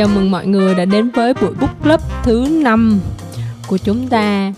chào 0.00 0.08
mừng 0.08 0.30
mọi 0.30 0.46
người 0.46 0.74
đã 0.74 0.84
đến 0.84 1.10
với 1.10 1.34
buổi 1.34 1.50
book 1.60 1.82
club 1.82 2.00
thứ 2.22 2.48
năm 2.50 3.00
của 3.66 3.78
chúng 3.78 4.08
ta. 4.08 4.52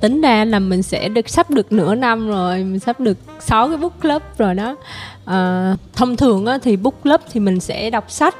Tính 0.00 0.20
ra 0.20 0.44
là 0.44 0.58
mình 0.58 0.82
sẽ 0.82 1.08
được 1.08 1.28
sắp 1.28 1.50
được 1.50 1.72
nửa 1.72 1.94
năm 1.94 2.28
rồi 2.28 2.58
mình 2.58 2.78
sắp 2.78 3.00
được 3.00 3.18
6 3.40 3.68
cái 3.68 3.76
book 3.76 4.00
club 4.02 4.22
rồi 4.38 4.54
đó. 4.54 4.76
À, 5.24 5.76
thông 5.92 6.16
thường 6.16 6.46
á, 6.46 6.58
thì 6.62 6.76
book 6.76 7.02
club 7.02 7.20
thì 7.32 7.40
mình 7.40 7.60
sẽ 7.60 7.90
đọc 7.90 8.10
sách 8.10 8.34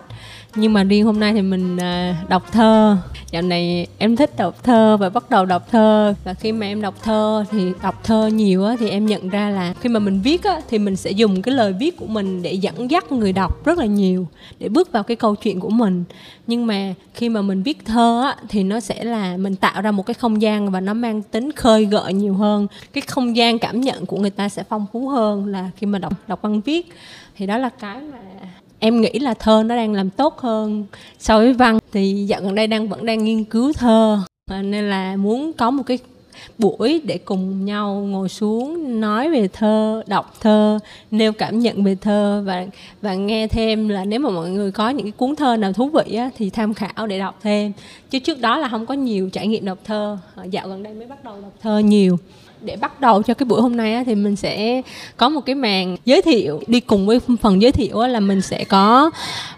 nhưng 0.55 0.73
mà 0.73 0.85
riêng 0.85 1.05
hôm 1.05 1.21
nay 1.21 1.33
thì 1.33 1.43
mình 1.43 1.77
à, 1.77 2.25
đọc 2.29 2.53
thơ. 2.53 2.97
Dạo 3.31 3.43
này 3.43 3.87
em 3.99 4.17
thích 4.17 4.37
đọc 4.37 4.63
thơ 4.63 4.97
và 4.97 5.09
bắt 5.09 5.31
đầu 5.31 5.45
đọc 5.45 5.71
thơ. 5.71 6.15
Và 6.25 6.35
khi 6.35 6.53
mà 6.53 6.67
em 6.67 6.83
đọc 6.83 6.95
thơ 7.03 7.45
thì 7.51 7.73
đọc 7.83 8.05
thơ 8.05 8.27
nhiều 8.27 8.65
á 8.65 8.77
thì 8.79 8.89
em 8.89 9.07
nhận 9.07 9.29
ra 9.29 9.51
là 9.51 9.75
khi 9.81 9.89
mà 9.89 10.01
mình 10.01 10.21
viết 10.21 10.45
á 10.45 10.61
thì 10.69 10.79
mình 10.79 10.97
sẽ 10.97 11.11
dùng 11.11 11.43
cái 11.43 11.55
lời 11.55 11.73
viết 11.73 11.97
của 11.97 12.07
mình 12.07 12.43
để 12.43 12.53
dẫn 12.53 12.91
dắt 12.91 13.13
người 13.13 13.33
đọc 13.33 13.65
rất 13.65 13.79
là 13.79 13.87
nhiều 13.87 14.27
để 14.59 14.69
bước 14.69 14.93
vào 14.93 15.03
cái 15.03 15.17
câu 15.17 15.35
chuyện 15.35 15.61
của 15.61 15.71
mình. 15.71 16.05
Nhưng 16.47 16.67
mà 16.67 16.95
khi 17.15 17.29
mà 17.29 17.43
mình 17.43 17.63
viết 17.63 17.85
thơ 17.85 18.23
á 18.25 18.37
thì 18.49 18.63
nó 18.63 18.81
sẽ 18.81 19.05
là 19.05 19.37
mình 19.37 19.57
tạo 19.57 19.83
ra 19.83 19.91
một 19.91 20.07
cái 20.07 20.15
không 20.15 20.43
gian 20.43 20.71
và 20.71 20.81
nó 20.81 20.95
mang 20.95 21.23
tính 21.23 21.53
khơi 21.53 21.85
gợi 21.85 22.13
nhiều 22.13 22.35
hơn. 22.35 22.67
Cái 22.93 23.03
không 23.03 23.37
gian 23.37 23.59
cảm 23.59 23.81
nhận 23.81 24.07
của 24.07 24.17
người 24.17 24.31
ta 24.31 24.49
sẽ 24.49 24.63
phong 24.69 24.87
phú 24.93 25.09
hơn 25.09 25.47
là 25.47 25.71
khi 25.77 25.87
mà 25.87 25.99
đọc 25.99 26.13
đọc 26.27 26.43
văn 26.43 26.61
viết. 26.61 26.93
Thì 27.37 27.47
đó 27.47 27.59
là 27.59 27.69
cái 27.69 28.01
mà 28.01 28.19
em 28.83 29.01
nghĩ 29.01 29.19
là 29.19 29.35
thơ 29.35 29.63
nó 29.67 29.77
đang 29.77 29.93
làm 29.93 30.11
tốt 30.11 30.39
hơn 30.39 30.85
so 31.19 31.39
với 31.39 31.53
văn. 31.53 31.79
Thì 31.93 32.25
dạo 32.29 32.41
gần 32.41 32.55
đây 32.55 32.67
đang 32.67 32.89
vẫn 32.89 33.07
đang 33.07 33.25
nghiên 33.25 33.45
cứu 33.45 33.73
thơ. 33.73 34.19
Nên 34.51 34.91
là 34.91 35.17
muốn 35.17 35.53
có 35.53 35.71
một 35.71 35.83
cái 35.87 35.99
buổi 36.59 37.01
để 37.05 37.19
cùng 37.19 37.65
nhau 37.65 37.95
ngồi 37.95 38.29
xuống 38.29 39.01
nói 39.01 39.31
về 39.31 39.49
thơ 39.49 40.03
đọc 40.07 40.35
thơ 40.41 40.79
nêu 41.11 41.33
cảm 41.33 41.59
nhận 41.59 41.85
về 41.85 41.97
thơ. 42.01 42.43
Và 42.47 42.67
và 43.03 43.15
nghe 43.15 43.49
thêm 43.49 43.89
là 43.89 44.05
nếu 44.05 44.21
mà 44.21 44.31
mọi 44.31 44.51
người 44.51 44.71
có 44.71 44.91
những 44.91 45.07
cái 45.07 45.13
cuốn 45.13 45.37
thơ 45.37 45.57
nào 45.57 45.73
thú 45.73 45.89
vị 45.89 46.15
á, 46.15 46.31
thì 46.37 46.51
tham 46.51 46.75
khảo 46.75 47.07
để 47.07 47.19
đọc 47.19 47.39
thêm. 47.43 47.73
Chứ 48.11 48.19
trước 48.19 48.41
đó 48.41 48.59
là 48.59 48.69
không 48.69 48.87
có 48.87 48.95
nhiều 48.95 49.31
trải 49.31 49.47
nghiệm 49.47 49.65
đọc 49.65 49.79
thơ. 49.85 50.19
Ờ, 50.35 50.45
dạo 50.51 50.69
gần 50.69 50.83
đây 50.83 50.95
mới 50.95 51.07
bắt 51.07 51.25
đầu 51.25 51.35
đọc 51.43 51.53
thơ 51.63 51.79
nhiều 51.79 52.19
để 52.65 52.77
bắt 52.77 53.01
đầu 53.01 53.23
cho 53.23 53.35
cái 53.35 53.45
buổi 53.45 53.63
hôm 53.63 53.77
nay 53.77 53.95
á, 53.95 54.03
thì 54.07 54.15
mình 54.15 54.37
sẽ 54.37 54.83
có 55.17 55.29
một 55.29 55.41
cái 55.47 55.55
màn 55.55 55.97
giới 56.05 56.23
thiệu. 56.23 56.61
Đi 56.67 56.81
cùng 56.81 57.07
với 57.07 57.21
phần 57.41 57.63
giới 57.63 57.73
thiệu 57.73 58.01
á, 58.01 58.09
là 58.09 58.21
mình 58.21 58.41
sẽ 58.41 58.65
có 58.65 59.11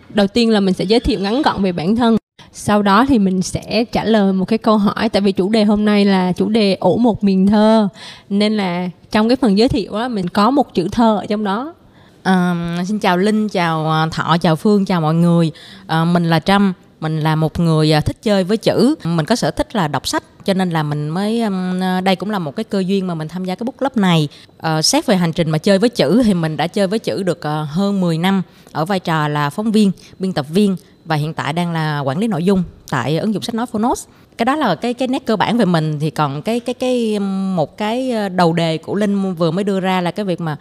đầu 0.08 0.26
tiên 0.26 0.50
là 0.50 0.60
mình 0.60 0.74
sẽ 0.74 0.84
giới 0.84 1.00
thiệu 1.00 1.20
ngắn 1.20 1.42
gọn 1.42 1.62
về 1.62 1.72
bản 1.72 1.96
thân. 1.96 2.16
Sau 2.52 2.82
đó 2.82 3.06
thì 3.08 3.18
mình 3.18 3.42
sẽ 3.42 3.84
trả 3.84 4.04
lời 4.04 4.32
một 4.32 4.44
cái 4.44 4.58
câu 4.58 4.78
hỏi 4.78 5.08
tại 5.08 5.22
vì 5.22 5.32
chủ 5.32 5.48
đề 5.48 5.64
hôm 5.64 5.84
nay 5.84 6.04
là 6.04 6.32
chủ 6.32 6.48
đề 6.48 6.74
ủ 6.80 6.96
một 6.98 7.24
miền 7.24 7.46
thơ. 7.46 7.88
Nên 8.28 8.56
là 8.56 8.88
trong 9.10 9.28
cái 9.28 9.36
phần 9.36 9.58
giới 9.58 9.68
thiệu 9.68 9.92
đó 9.92 10.08
mình 10.08 10.28
có 10.28 10.50
một 10.50 10.74
chữ 10.74 10.88
thơ 10.92 11.16
ở 11.16 11.26
trong 11.26 11.44
đó. 11.44 11.74
À, 12.22 12.54
xin 12.88 12.98
chào 12.98 13.16
linh 13.16 13.48
chào 13.48 13.90
à, 13.90 14.06
thọ 14.12 14.36
chào 14.40 14.56
phương 14.56 14.84
chào 14.84 15.00
mọi 15.00 15.14
người. 15.14 15.50
À, 15.86 16.04
mình 16.04 16.30
là 16.30 16.40
trâm 16.40 16.72
mình 17.04 17.20
là 17.20 17.36
một 17.36 17.60
người 17.60 17.92
à, 17.92 18.00
thích 18.00 18.16
chơi 18.22 18.44
với 18.44 18.56
chữ. 18.56 18.94
Mình 19.04 19.26
có 19.26 19.36
sở 19.36 19.50
thích 19.50 19.76
là 19.76 19.88
đọc 19.88 20.08
sách 20.08 20.22
cho 20.44 20.54
nên 20.54 20.70
là 20.70 20.82
mình 20.82 21.08
mới 21.08 21.40
à, 21.40 22.00
đây 22.00 22.16
cũng 22.16 22.30
là 22.30 22.38
một 22.38 22.56
cái 22.56 22.64
cơ 22.64 22.78
duyên 22.86 23.06
mà 23.06 23.14
mình 23.14 23.28
tham 23.28 23.44
gia 23.44 23.54
cái 23.54 23.64
book 23.64 23.76
club 23.76 23.96
này. 23.96 24.28
À, 24.58 24.82
xét 24.82 25.06
về 25.06 25.16
hành 25.16 25.32
trình 25.32 25.50
mà 25.50 25.58
chơi 25.58 25.78
với 25.78 25.88
chữ 25.88 26.22
thì 26.24 26.34
mình 26.34 26.56
đã 26.56 26.66
chơi 26.66 26.86
với 26.86 26.98
chữ 26.98 27.22
được 27.22 27.40
ờ, 27.40 27.62
hơn 27.70 28.00
10 28.00 28.18
năm 28.18 28.42
ở 28.72 28.84
vai 28.84 29.00
trò 29.00 29.28
là 29.28 29.50
phóng 29.50 29.72
viên 29.72 29.90
biên 30.18 30.32
tập 30.32 30.46
viên 30.48 30.76
và 31.04 31.16
hiện 31.16 31.34
tại 31.34 31.52
đang 31.52 31.72
là 31.72 32.00
quản 32.00 32.18
lý 32.18 32.28
nội 32.28 32.44
dung 32.44 32.62
tại 32.90 33.18
ứng 33.18 33.34
dụng 33.34 33.42
sách 33.42 33.54
nói 33.54 33.66
Phonos. 33.66 34.06
Cái 34.36 34.44
đó 34.44 34.56
là 34.56 34.74
cái 34.74 34.94
cái 34.94 35.08
nét 35.08 35.26
cơ 35.26 35.36
bản 35.36 35.58
về 35.58 35.64
mình. 35.64 35.98
Thì 36.00 36.10
còn 36.10 36.42
cái 36.42 36.60
cái 36.60 36.74
cái 36.74 37.18
một 37.56 37.76
cái 37.76 38.10
ờ, 38.10 38.28
đầu 38.28 38.52
đề 38.52 38.78
của 38.78 38.94
linh 38.94 39.34
vừa 39.34 39.50
mới 39.50 39.64
đưa 39.64 39.80
ra 39.80 40.00
là 40.00 40.10
cái 40.10 40.24
việc 40.24 40.40
mà 40.40 40.56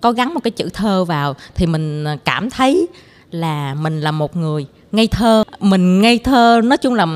có 0.00 0.12
gắn 0.12 0.34
một 0.34 0.40
cái 0.44 0.50
chữ 0.50 0.68
thơ 0.72 1.04
vào 1.04 1.34
thì 1.54 1.66
mình 1.66 2.04
à, 2.04 2.16
cảm 2.24 2.50
thấy 2.50 2.88
là 3.30 3.74
mình 3.74 4.00
là 4.00 4.10
một 4.10 4.36
người 4.36 4.66
ngây 4.92 5.06
thơ. 5.06 5.44
Mình 5.60 6.02
ngây 6.02 6.18
thơ 6.18 6.60
nói 6.64 6.78
chung 6.78 6.94
là 6.94 7.06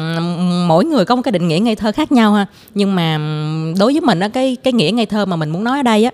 mỗi 0.68 0.84
người 0.84 1.04
có 1.04 1.16
một 1.16 1.22
cái 1.22 1.32
định 1.32 1.48
nghĩa 1.48 1.58
ngây 1.58 1.76
thơ 1.76 1.92
khác 1.92 2.12
nhau 2.12 2.32
ha. 2.32 2.46
Nhưng 2.74 2.94
mà 2.94 3.18
đối 3.78 3.92
với 3.92 4.00
mình 4.00 4.20
á 4.20 4.28
cái 4.28 4.56
cái 4.62 4.72
nghĩa 4.72 4.90
ngây 4.90 5.06
thơ 5.06 5.26
mà 5.26 5.36
mình 5.36 5.50
muốn 5.50 5.64
nói 5.64 5.78
ở 5.78 5.82
đây 5.82 6.04
á 6.04 6.10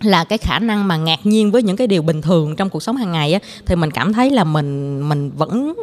là 0.00 0.24
cái 0.24 0.38
khả 0.38 0.58
năng 0.58 0.88
mà 0.88 0.96
ngạc 0.96 1.26
nhiên 1.26 1.50
với 1.50 1.62
những 1.62 1.76
cái 1.76 1.86
điều 1.86 2.02
bình 2.02 2.22
thường 2.22 2.56
trong 2.56 2.70
cuộc 2.70 2.82
sống 2.82 2.96
hàng 2.96 3.12
ngày 3.12 3.32
á 3.32 3.40
thì 3.66 3.76
mình 3.76 3.90
cảm 3.90 4.12
thấy 4.12 4.30
là 4.30 4.44
mình 4.44 5.00
mình 5.08 5.30
vẫn 5.36 5.74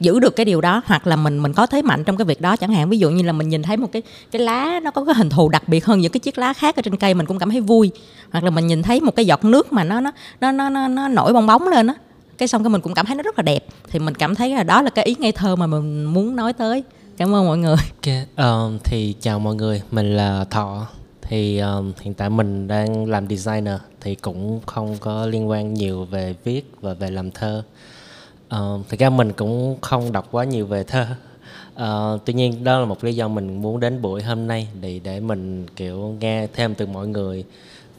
giữ 0.00 0.20
được 0.20 0.36
cái 0.36 0.44
điều 0.44 0.60
đó 0.60 0.82
hoặc 0.86 1.06
là 1.06 1.16
mình 1.16 1.42
mình 1.42 1.52
có 1.52 1.66
thế 1.66 1.82
mạnh 1.82 2.04
trong 2.04 2.16
cái 2.16 2.24
việc 2.24 2.40
đó 2.40 2.56
chẳng 2.56 2.72
hạn. 2.72 2.90
Ví 2.90 2.98
dụ 2.98 3.10
như 3.10 3.22
là 3.22 3.32
mình 3.32 3.48
nhìn 3.48 3.62
thấy 3.62 3.76
một 3.76 3.92
cái 3.92 4.02
cái 4.30 4.42
lá 4.42 4.80
nó 4.82 4.90
có 4.90 5.04
cái 5.04 5.14
hình 5.14 5.30
thù 5.30 5.48
đặc 5.48 5.68
biệt 5.68 5.84
hơn 5.84 6.00
những 6.00 6.12
cái 6.12 6.20
chiếc 6.20 6.38
lá 6.38 6.52
khác 6.52 6.76
ở 6.76 6.82
trên 6.82 6.96
cây 6.96 7.14
mình 7.14 7.26
cũng 7.26 7.38
cảm 7.38 7.50
thấy 7.50 7.60
vui. 7.60 7.90
Hoặc 8.32 8.44
là 8.44 8.50
mình 8.50 8.66
nhìn 8.66 8.82
thấy 8.82 9.00
một 9.00 9.16
cái 9.16 9.26
giọt 9.26 9.44
nước 9.44 9.72
mà 9.72 9.84
nó 9.84 10.00
nó 10.00 10.10
nó 10.40 10.52
nó 10.52 10.68
nó, 10.68 10.88
nó 10.88 11.08
nổi 11.08 11.32
bong 11.32 11.46
bóng 11.46 11.68
lên 11.68 11.86
á 11.86 11.94
cái 12.40 12.48
xong 12.48 12.62
cái 12.62 12.70
mình 12.70 12.80
cũng 12.80 12.94
cảm 12.94 13.06
thấy 13.06 13.16
nó 13.16 13.22
rất 13.22 13.38
là 13.38 13.42
đẹp. 13.42 13.64
Thì 13.88 13.98
mình 13.98 14.14
cảm 14.14 14.34
thấy 14.34 14.54
là 14.54 14.62
đó 14.62 14.82
là 14.82 14.90
cái 14.90 15.04
ý 15.04 15.16
ngây 15.18 15.32
thơ 15.32 15.56
mà 15.56 15.66
mình 15.66 16.04
muốn 16.04 16.36
nói 16.36 16.52
tới. 16.52 16.82
Cảm 17.16 17.34
ơn 17.34 17.46
mọi 17.46 17.58
người. 17.58 17.76
Okay. 17.96 18.26
um, 18.36 18.78
thì 18.84 19.14
chào 19.20 19.38
mọi 19.38 19.54
người. 19.54 19.82
Mình 19.90 20.16
là 20.16 20.44
thọ. 20.44 20.86
Thì 21.22 21.58
um, 21.58 21.92
hiện 22.00 22.14
tại 22.14 22.30
mình 22.30 22.68
đang 22.68 23.06
làm 23.06 23.28
designer 23.28 23.74
thì 24.00 24.14
cũng 24.14 24.60
không 24.66 24.96
có 25.00 25.26
liên 25.26 25.48
quan 25.48 25.74
nhiều 25.74 26.04
về 26.04 26.34
viết 26.44 26.72
và 26.80 26.94
về 26.94 27.10
làm 27.10 27.30
thơ. 27.30 27.62
Uh, 28.56 28.88
thực 28.88 29.00
ra 29.00 29.10
mình 29.10 29.32
cũng 29.32 29.76
không 29.80 30.12
đọc 30.12 30.28
quá 30.30 30.44
nhiều 30.44 30.66
về 30.66 30.84
thơ. 30.84 31.06
Uh, 31.82 32.20
tuy 32.24 32.32
nhiên 32.32 32.64
đó 32.64 32.78
là 32.78 32.84
một 32.84 33.04
lý 33.04 33.14
do 33.14 33.28
mình 33.28 33.62
muốn 33.62 33.80
đến 33.80 34.02
buổi 34.02 34.22
hôm 34.22 34.46
nay 34.46 34.68
để 34.80 35.00
để 35.04 35.20
mình 35.20 35.66
kiểu 35.76 36.16
nghe 36.20 36.46
thêm 36.46 36.74
từ 36.74 36.86
mọi 36.86 37.08
người 37.08 37.44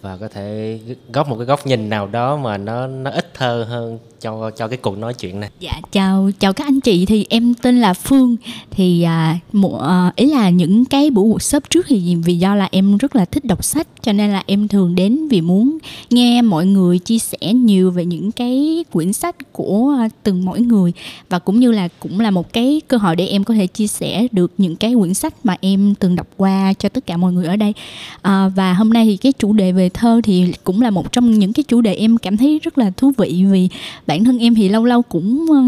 và 0.02 0.18
có 0.18 0.28
thể 0.28 0.80
góp 1.14 1.30
một 1.30 1.36
cái 1.38 1.46
góc 1.46 1.68
nhìn 1.68 1.90
nào 1.90 2.08
đó 2.08 2.38
mà 2.38 2.58
nó 2.58 2.88
nó 2.88 3.12
ít 3.12 3.34
thơ 3.34 3.66
hơn 3.70 4.00
cho 4.22 4.52
cho 4.52 4.68
cái 4.68 4.78
cuộc 4.78 4.98
nói 4.98 5.14
chuyện 5.14 5.40
này. 5.40 5.50
Dạ 5.60 5.72
chào 5.92 6.30
chào 6.40 6.54
các 6.54 6.68
anh 6.68 6.80
chị. 6.80 7.06
Thì 7.06 7.26
em 7.30 7.54
tên 7.62 7.82
là 7.82 7.94
Phương. 7.94 8.36
Thì 8.72 9.02
à, 9.02 9.40
một 9.52 9.82
à, 9.82 10.12
ý 10.16 10.26
là 10.32 10.50
những 10.50 10.86
cái 10.86 11.12
buổi 11.12 11.30
workshop 11.30 11.60
trước 11.70 11.86
thì 11.88 12.16
vì 12.16 12.38
do 12.38 12.56
là 12.56 12.70
em 12.72 12.98
rất 12.98 13.16
là 13.16 13.26
thích 13.26 13.46
đọc 13.46 13.64
sách 13.64 13.88
cho 14.02 14.14
nên 14.14 14.32
là 14.32 14.44
em 14.46 14.68
thường 14.68 14.96
đến 14.96 15.28
vì 15.28 15.42
muốn 15.42 15.78
nghe 16.10 16.42
mọi 16.42 16.66
người 16.66 17.00
chia 17.00 17.20
sẻ 17.20 17.54
nhiều 17.54 17.92
về 17.92 18.06
những 18.06 18.32
cái 18.32 18.86
quyển 18.92 19.14
sách 19.14 19.36
của 19.52 19.96
à, 20.00 20.10
từng 20.24 20.46
mỗi 20.46 20.62
người. 20.62 20.94
Và 21.30 21.40
cũng 21.40 21.60
như 21.60 21.72
là 21.72 21.88
cũng 22.00 22.20
là 22.20 22.32
một 22.32 22.54
cái 22.54 22.82
cơ 22.88 22.98
hội 22.98 23.16
để 23.16 23.28
em 23.28 23.44
có 23.44 23.54
thể 23.54 23.68
chia 23.68 23.88
sẻ 23.88 24.28
được 24.32 24.52
những 24.58 24.76
cái 24.76 24.94
quyển 24.94 25.14
sách 25.14 25.34
mà 25.44 25.56
em 25.62 25.96
từng 25.96 26.16
đọc 26.16 26.28
qua 26.38 26.74
cho 26.80 26.90
tất 26.90 27.06
cả 27.06 27.18
mọi 27.18 27.34
người 27.34 27.46
ở 27.46 27.56
đây. 27.56 27.74
À, 28.22 28.48
và 28.56 28.74
hôm 28.74 28.90
nay 28.90 29.06
thì 29.06 29.18
cái 29.18 29.32
chủ 29.32 29.54
đề 29.54 29.72
về 29.72 29.90
thơ 29.94 30.22
thì 30.24 30.54
cũng 30.64 30.82
là 30.82 30.90
một 30.90 31.12
trong 31.12 31.40
những 31.40 31.54
cái 31.54 31.64
chủ 31.64 31.82
đề 31.82 31.94
em 31.94 32.18
cảm 32.18 32.38
thấy 32.38 32.60
rất 32.64 32.78
là 32.78 32.92
thú 32.98 33.12
vị 33.18 33.46
vì 33.52 33.70
bản 34.08 34.24
thân 34.24 34.40
em 34.40 34.56
thì 34.56 34.70
lâu 34.70 34.86
lâu 34.86 35.02
cũng 35.02 35.46
ờ, 35.50 35.62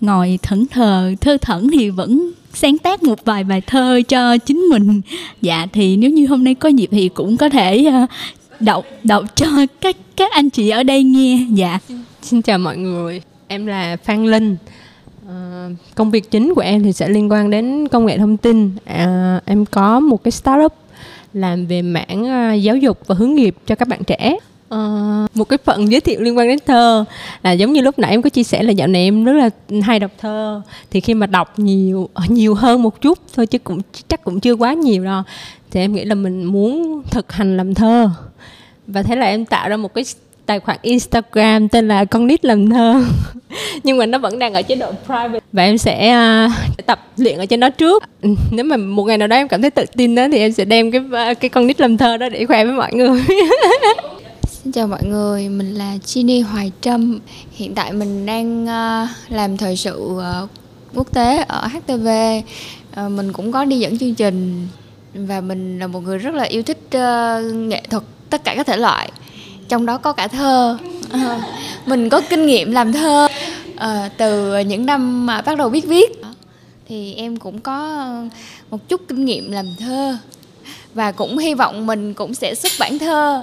ngồi 0.00 0.38
thẫn 0.42 0.66
thờ 0.66 1.14
thơ 1.20 1.36
thẩn 1.40 1.70
thì 1.70 1.90
vẫn 1.90 2.30
sáng 2.54 2.78
tác 2.78 3.02
một 3.02 3.24
vài 3.24 3.44
bài 3.44 3.60
thơ 3.60 4.00
cho 4.08 4.38
chính 4.38 4.58
mình. 4.58 5.00
Dạ 5.40 5.66
thì 5.72 5.96
nếu 5.96 6.10
như 6.10 6.26
hôm 6.26 6.44
nay 6.44 6.54
có 6.54 6.68
dịp 6.68 6.88
thì 6.90 7.08
cũng 7.08 7.36
có 7.36 7.48
thể 7.48 7.84
ờ, 7.84 8.06
đọc 8.60 8.84
đọc 9.04 9.24
cho 9.34 9.46
các 9.80 9.96
các 10.16 10.32
anh 10.32 10.50
chị 10.50 10.70
ở 10.70 10.82
đây 10.82 11.02
nghe. 11.02 11.46
Dạ. 11.50 11.78
Xin 12.22 12.42
chào 12.42 12.58
mọi 12.58 12.76
người. 12.76 13.22
Em 13.48 13.66
là 13.66 13.96
phan 14.04 14.26
linh. 14.26 14.56
À, 15.28 15.68
công 15.94 16.10
việc 16.10 16.30
chính 16.30 16.54
của 16.54 16.60
em 16.60 16.82
thì 16.82 16.92
sẽ 16.92 17.08
liên 17.08 17.32
quan 17.32 17.50
đến 17.50 17.88
công 17.88 18.06
nghệ 18.06 18.18
thông 18.18 18.36
tin. 18.36 18.70
À, 18.84 19.40
em 19.44 19.64
có 19.66 20.00
một 20.00 20.24
cái 20.24 20.32
startup 20.32 20.72
làm 21.34 21.66
về 21.66 21.82
mảng 21.82 22.24
ờ, 22.24 22.54
giáo 22.54 22.76
dục 22.76 22.98
và 23.06 23.14
hướng 23.14 23.34
nghiệp 23.34 23.56
cho 23.66 23.74
các 23.74 23.88
bạn 23.88 24.04
trẻ. 24.04 24.36
Uh, 24.74 25.36
một 25.36 25.44
cái 25.48 25.58
phần 25.64 25.90
giới 25.90 26.00
thiệu 26.00 26.20
liên 26.20 26.38
quan 26.38 26.48
đến 26.48 26.58
thơ. 26.66 27.04
Là 27.42 27.52
giống 27.52 27.72
như 27.72 27.80
lúc 27.80 27.98
nãy 27.98 28.10
em 28.10 28.22
có 28.22 28.30
chia 28.30 28.42
sẻ 28.42 28.62
là 28.62 28.72
dạo 28.72 28.88
này 28.88 29.02
em 29.02 29.24
rất 29.24 29.32
là 29.32 29.50
hay 29.82 29.98
đọc 29.98 30.10
thơ. 30.18 30.62
Thì 30.90 31.00
khi 31.00 31.14
mà 31.14 31.26
đọc 31.26 31.58
nhiều 31.58 32.08
nhiều 32.28 32.54
hơn 32.54 32.82
một 32.82 33.00
chút 33.00 33.18
thôi 33.34 33.46
chứ 33.46 33.58
cũng 33.58 33.80
chắc 34.08 34.24
cũng 34.24 34.40
chưa 34.40 34.52
quá 34.52 34.72
nhiều 34.72 35.04
đâu. 35.04 35.22
Thì 35.70 35.80
em 35.80 35.92
nghĩ 35.92 36.04
là 36.04 36.14
mình 36.14 36.44
muốn 36.44 37.02
thực 37.10 37.32
hành 37.32 37.56
làm 37.56 37.74
thơ. 37.74 38.10
Và 38.86 39.02
thế 39.02 39.16
là 39.16 39.26
em 39.26 39.44
tạo 39.44 39.68
ra 39.68 39.76
một 39.76 39.94
cái 39.94 40.04
tài 40.46 40.60
khoản 40.60 40.78
Instagram 40.82 41.68
tên 41.68 41.88
là 41.88 42.04
con 42.04 42.26
nít 42.26 42.44
làm 42.44 42.70
thơ. 42.70 43.04
Nhưng 43.82 43.98
mà 43.98 44.06
nó 44.06 44.18
vẫn 44.18 44.38
đang 44.38 44.54
ở 44.54 44.62
chế 44.62 44.74
độ 44.74 44.92
private. 45.06 45.40
Và 45.52 45.62
em 45.62 45.78
sẽ 45.78 46.16
uh, 46.46 46.86
tập 46.86 47.08
luyện 47.16 47.38
ở 47.38 47.46
trên 47.46 47.60
đó 47.60 47.70
trước. 47.70 48.02
Ừ, 48.22 48.28
nếu 48.50 48.64
mà 48.64 48.76
một 48.76 49.04
ngày 49.04 49.18
nào 49.18 49.28
đó 49.28 49.36
em 49.36 49.48
cảm 49.48 49.62
thấy 49.62 49.70
tự 49.70 49.84
tin 49.96 50.14
đó 50.14 50.28
thì 50.32 50.38
em 50.38 50.52
sẽ 50.52 50.64
đem 50.64 50.90
cái 50.90 51.00
à, 51.12 51.34
cái 51.34 51.48
con 51.48 51.66
nít 51.66 51.80
làm 51.80 51.96
thơ 51.96 52.16
đó 52.16 52.28
để 52.28 52.46
khoe 52.46 52.64
với 52.64 52.74
mọi 52.74 52.92
người. 52.92 53.22
Xin 54.48 54.72
chào 54.72 54.86
mọi 54.86 55.02
người, 55.04 55.48
mình 55.48 55.74
là 55.74 55.92
Chini 56.04 56.40
Hoài 56.40 56.72
Trâm. 56.80 57.20
Hiện 57.52 57.74
tại 57.74 57.92
mình 57.92 58.26
đang 58.26 58.64
uh, 58.64 59.08
làm 59.28 59.56
thời 59.56 59.76
sự 59.76 60.00
uh, 60.00 60.50
quốc 60.94 61.12
tế 61.14 61.44
ở 61.48 61.66
HTV 61.66 62.08
uh, 63.06 63.10
Mình 63.10 63.32
cũng 63.32 63.52
có 63.52 63.64
đi 63.64 63.78
dẫn 63.78 63.98
chương 63.98 64.14
trình. 64.14 64.68
Và 65.14 65.40
mình 65.40 65.78
là 65.78 65.86
một 65.86 66.00
người 66.00 66.18
rất 66.18 66.34
là 66.34 66.44
yêu 66.44 66.62
thích 66.62 66.78
uh, 66.86 67.54
nghệ 67.54 67.82
thuật 67.90 68.02
tất 68.30 68.44
cả 68.44 68.54
các 68.56 68.66
thể 68.66 68.76
loại. 68.76 69.10
Trong 69.68 69.86
đó 69.86 69.98
có 69.98 70.12
cả 70.12 70.28
thơ. 70.28 70.78
Ờ, 71.10 71.40
mình 71.86 72.08
có 72.08 72.20
kinh 72.30 72.46
nghiệm 72.46 72.72
làm 72.72 72.92
thơ 72.92 73.28
à, 73.76 74.10
từ 74.16 74.58
những 74.58 74.86
năm 74.86 75.26
mà 75.26 75.42
bắt 75.42 75.58
đầu 75.58 75.68
biết 75.68 75.86
viết. 75.86 76.22
Thì 76.88 77.14
em 77.14 77.36
cũng 77.36 77.60
có 77.60 78.08
một 78.70 78.88
chút 78.88 79.00
kinh 79.08 79.24
nghiệm 79.24 79.52
làm 79.52 79.66
thơ 79.78 80.16
và 80.94 81.12
cũng 81.12 81.38
hy 81.38 81.54
vọng 81.54 81.86
mình 81.86 82.14
cũng 82.14 82.34
sẽ 82.34 82.54
xuất 82.54 82.72
bản 82.80 82.98
thơ. 82.98 83.42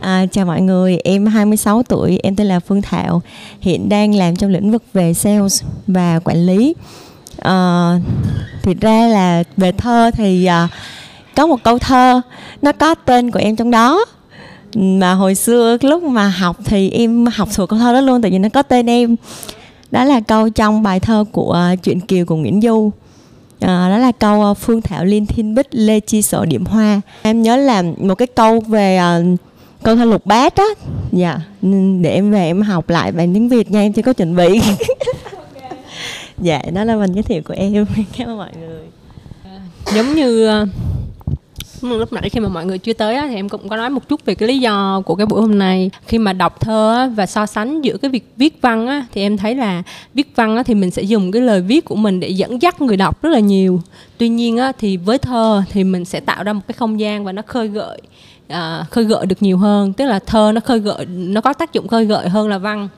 À, 0.00 0.26
chào 0.32 0.46
mọi 0.46 0.60
người, 0.60 0.98
em 1.04 1.26
26 1.26 1.82
tuổi, 1.82 2.18
em 2.22 2.36
tên 2.36 2.46
là 2.46 2.60
Phương 2.60 2.82
Thảo, 2.82 3.22
hiện 3.60 3.88
đang 3.88 4.14
làm 4.14 4.36
trong 4.36 4.50
lĩnh 4.50 4.70
vực 4.70 4.82
về 4.92 5.14
sales 5.14 5.62
và 5.86 6.20
quản 6.24 6.46
lý. 6.46 6.74
À, 7.38 7.92
thì 8.62 8.74
ra 8.80 9.06
là 9.06 9.42
về 9.56 9.72
thơ 9.72 10.10
thì 10.14 10.44
à, 10.44 10.68
có 11.36 11.46
một 11.46 11.62
câu 11.62 11.78
thơ 11.78 12.20
nó 12.62 12.72
có 12.72 12.94
tên 12.94 13.30
của 13.30 13.38
em 13.38 13.56
trong 13.56 13.70
đó. 13.70 14.04
Mà 14.74 15.12
hồi 15.12 15.34
xưa 15.34 15.76
lúc 15.82 16.02
mà 16.02 16.28
học 16.28 16.56
thì 16.64 16.90
em 16.90 17.26
học 17.26 17.48
thuộc 17.54 17.68
câu 17.68 17.78
thơ 17.78 17.92
đó 17.92 18.00
luôn 18.00 18.22
tại 18.22 18.30
vì 18.30 18.38
nó 18.38 18.48
có 18.48 18.62
tên 18.62 18.90
em. 18.90 19.16
Đó 19.90 20.04
là 20.04 20.20
câu 20.20 20.50
trong 20.50 20.82
bài 20.82 21.00
thơ 21.00 21.24
của 21.32 21.52
à, 21.52 21.76
truyện 21.76 22.00
kiều 22.00 22.24
của 22.24 22.36
nguyễn 22.36 22.60
du. 22.60 22.90
À, 23.60 23.88
đó 23.90 23.98
là 23.98 24.12
câu 24.12 24.44
à, 24.44 24.54
phương 24.54 24.82
thảo 24.82 25.04
liên 25.04 25.26
thiên 25.26 25.54
bích 25.54 25.66
lê 25.70 26.00
chi 26.00 26.22
sổ 26.22 26.44
điểm 26.44 26.64
hoa. 26.64 27.00
Em 27.22 27.42
nhớ 27.42 27.56
là 27.56 27.82
một 27.98 28.14
cái 28.14 28.26
câu 28.26 28.60
về 28.60 29.00
uh, 29.00 29.40
câu 29.82 29.96
thơ 29.96 30.04
lục 30.04 30.26
bát 30.26 30.56
á. 30.56 30.64
Dạ 31.12 31.40
để 32.02 32.10
em 32.10 32.30
về 32.30 32.46
em 32.46 32.62
học 32.62 32.90
lại 32.90 33.12
bài 33.12 33.30
tiếng 33.34 33.48
việt 33.48 33.70
nha 33.70 33.80
em 33.80 33.92
chưa 33.92 34.02
có 34.02 34.12
chuẩn 34.12 34.36
bị. 34.36 34.60
Dạ 36.38 36.62
đó 36.74 36.84
là 36.84 36.96
phần 37.00 37.12
giới 37.12 37.22
thiệu 37.22 37.42
của 37.44 37.54
em. 37.56 37.86
Cảm 38.18 38.28
ơn 38.28 38.36
mọi 38.36 38.50
người. 38.60 38.82
Giống 39.94 40.14
như 40.14 40.48
lúc 41.92 42.12
nãy 42.12 42.28
khi 42.28 42.40
mà 42.40 42.48
mọi 42.48 42.66
người 42.66 42.78
chưa 42.78 42.92
tới 42.92 43.16
á, 43.16 43.26
thì 43.28 43.34
em 43.34 43.48
cũng 43.48 43.68
có 43.68 43.76
nói 43.76 43.90
một 43.90 44.08
chút 44.08 44.24
về 44.24 44.34
cái 44.34 44.48
lý 44.48 44.58
do 44.58 45.02
của 45.06 45.14
cái 45.14 45.26
buổi 45.26 45.40
hôm 45.40 45.58
nay. 45.58 45.90
Khi 46.06 46.18
mà 46.18 46.32
đọc 46.32 46.60
thơ 46.60 46.94
á, 46.96 47.06
và 47.06 47.26
so 47.26 47.46
sánh 47.46 47.80
giữa 47.80 47.96
cái 47.96 48.10
việc 48.10 48.32
viết 48.36 48.58
văn 48.62 48.86
á, 48.86 49.06
thì 49.12 49.22
em 49.22 49.36
thấy 49.36 49.54
là 49.54 49.82
viết 50.14 50.28
văn 50.36 50.56
á, 50.56 50.62
thì 50.62 50.74
mình 50.74 50.90
sẽ 50.90 51.02
dùng 51.02 51.32
cái 51.32 51.42
lời 51.42 51.60
viết 51.60 51.84
của 51.84 51.96
mình 51.96 52.20
để 52.20 52.28
dẫn 52.28 52.62
dắt 52.62 52.80
người 52.80 52.96
đọc 52.96 53.22
rất 53.22 53.30
là 53.30 53.38
nhiều. 53.38 53.80
Tuy 54.18 54.28
nhiên 54.28 54.58
á, 54.58 54.72
thì 54.78 54.96
với 54.96 55.18
thơ 55.18 55.62
thì 55.70 55.84
mình 55.84 56.04
sẽ 56.04 56.20
tạo 56.20 56.44
ra 56.44 56.52
một 56.52 56.60
cái 56.68 56.72
không 56.72 57.00
gian 57.00 57.24
và 57.24 57.32
nó 57.32 57.42
khơi 57.46 57.68
gợi 57.68 58.00
à, 58.48 58.84
khơi 58.90 59.04
gợi 59.04 59.26
được 59.26 59.42
nhiều 59.42 59.58
hơn. 59.58 59.92
Tức 59.92 60.04
là 60.04 60.18
thơ 60.18 60.52
nó 60.54 60.60
khơi 60.60 60.78
gợi 60.78 61.06
nó 61.06 61.40
có 61.40 61.52
tác 61.52 61.72
dụng 61.72 61.88
khơi 61.88 62.04
gợi 62.04 62.28
hơn 62.28 62.48
là 62.48 62.58
văn. 62.58 62.88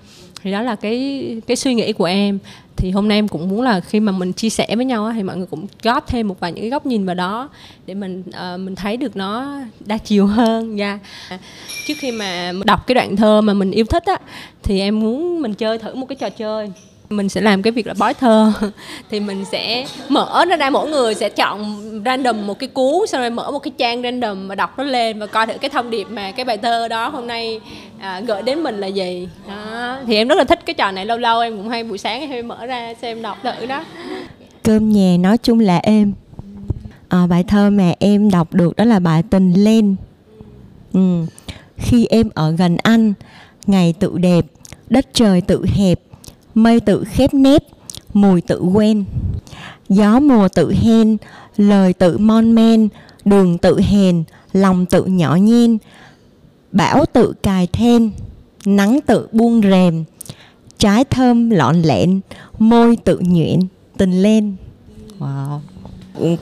Thì 0.43 0.53
đó 0.53 0.63
là 0.63 0.77
cái 0.77 1.27
cái 1.47 1.57
suy 1.57 1.75
nghĩ 1.75 1.93
của 1.93 2.05
em 2.05 2.39
thì 2.77 2.91
hôm 2.91 3.09
nay 3.09 3.19
em 3.19 3.29
cũng 3.29 3.49
muốn 3.49 3.63
là 3.63 3.81
khi 3.81 4.01
mà 4.01 4.13
mình 4.13 4.33
chia 4.33 4.51
sẻ 4.51 4.77
với 4.77 4.85
nhau 4.85 5.13
thì 5.15 5.23
mọi 5.23 5.37
người 5.37 5.47
cũng 5.47 5.67
góp 5.83 6.07
thêm 6.07 6.29
một 6.29 6.41
vài 6.41 6.53
những 6.53 6.63
cái 6.63 6.71
góc 6.71 6.87
nhìn 6.87 7.07
vào 7.07 7.15
đó 7.15 7.49
để 7.87 7.95
mình 7.95 8.23
uh, 8.29 8.61
mình 8.61 8.75
thấy 8.75 8.97
được 8.97 9.17
nó 9.17 9.59
đa 9.81 9.99
chiều 9.99 10.27
hơn 10.27 10.77
nha 10.77 10.99
yeah. 11.29 11.41
trước 11.87 11.95
khi 11.99 12.13
mà 12.13 12.53
đọc 12.65 12.87
cái 12.87 12.95
đoạn 12.95 13.17
thơ 13.17 13.41
mà 13.41 13.55
mình 13.55 13.71
yêu 13.71 13.85
thích 13.85 14.05
á 14.07 14.19
thì 14.63 14.81
em 14.81 15.01
muốn 15.01 15.43
mình 15.43 15.55
chơi 15.55 15.79
thử 15.79 15.95
một 15.95 16.07
cái 16.07 16.17
trò 16.17 16.31
chơi 16.31 16.73
mình 17.11 17.29
sẽ 17.29 17.41
làm 17.41 17.63
cái 17.63 17.71
việc 17.71 17.87
là 17.87 17.95
bói 17.99 18.15
thơ. 18.15 18.53
Thì 19.11 19.21
mình 19.21 19.45
sẽ 19.45 19.87
mở 20.09 20.45
nó 20.49 20.57
ra 20.57 20.71
mỗi 20.71 20.91
người 20.91 21.15
sẽ 21.15 21.29
chọn 21.29 21.81
random 22.05 22.47
một 22.47 22.59
cái 22.59 22.69
cuốn 22.69 23.07
xong 23.07 23.21
rồi 23.21 23.31
mở 23.31 23.51
một 23.51 23.59
cái 23.59 23.73
trang 23.79 24.03
random 24.03 24.49
và 24.49 24.55
đọc 24.55 24.79
nó 24.79 24.85
lên 24.85 25.19
và 25.19 25.27
coi 25.27 25.47
thử 25.47 25.53
cái 25.61 25.71
thông 25.71 25.91
điệp 25.91 26.07
mà 26.11 26.31
cái 26.31 26.45
bài 26.45 26.59
thơ 26.59 26.89
đó 26.89 27.09
hôm 27.09 27.27
nay 27.27 27.61
à, 27.99 28.21
gửi 28.21 28.43
đến 28.43 28.63
mình 28.63 28.81
là 28.81 28.87
gì. 28.87 29.29
Đó. 29.49 29.99
Thì 30.07 30.17
em 30.17 30.29
rất 30.29 30.39
là 30.39 30.45
thích 30.45 30.67
cái 30.67 30.75
trò 30.75 30.91
này 30.91 31.07
lâu 31.07 31.19
lâu 31.19 31.41
em 31.41 31.57
cũng 31.57 31.69
hay 31.69 31.85
buổi 31.85 31.99
sáng 31.99 32.29
hay 32.29 32.43
mở 32.43 32.67
ra 32.67 32.95
xem 33.03 33.23
đọc 33.23 33.39
thử 33.43 33.67
đó 33.67 33.85
cơm 34.67 34.91
nhà 34.93 35.17
nói 35.21 35.39
chung 35.39 35.61
là 35.61 35.77
êm. 35.77 36.13
À, 37.09 37.27
bài 37.27 37.45
thơ 37.49 37.71
mà 37.71 37.93
em 37.99 38.31
đọc 38.31 38.55
được 38.55 38.77
đó 38.77 38.85
là 38.85 38.99
bài 38.99 39.23
tình 39.31 39.53
lên. 39.53 39.97
Ừ. 40.93 41.27
khi 41.77 42.07
em 42.07 42.29
ở 42.35 42.51
gần 42.51 42.77
anh 42.83 43.13
ngày 43.67 43.95
tự 43.99 44.19
đẹp 44.19 44.45
đất 44.91 45.07
trời 45.13 45.41
tự 45.41 45.65
hẹp 45.75 46.01
mây 46.57 46.81
tự 46.81 47.05
khép 47.05 47.35
nếp 47.35 47.63
mùi 48.15 48.41
tự 48.41 48.61
quen 48.61 49.05
gió 49.89 50.21
mùa 50.21 50.49
tự 50.49 50.73
hen 50.73 51.17
lời 51.57 51.93
tự 51.93 52.19
mon 52.19 52.55
men 52.55 52.89
đường 53.25 53.59
tự 53.59 53.81
hèn 53.81 54.25
lòng 54.53 54.87
tự 54.87 55.05
nhỏ 55.05 55.37
nhen. 55.37 55.79
Bão 56.73 57.05
tự 57.13 57.33
cài 57.43 57.67
then 57.67 58.11
nắng 58.65 59.01
tự 59.07 59.29
buông 59.33 59.63
rèm. 59.63 60.05
Trái 60.79 61.05
thơm 61.05 61.51
lọn 61.51 61.83
lẹn 61.83 62.21
môi 62.59 62.97
tự 63.05 63.21
nhuyễn 63.23 63.61
tình 63.97 64.23
lên. 64.23 64.57
Wow. 65.19 65.61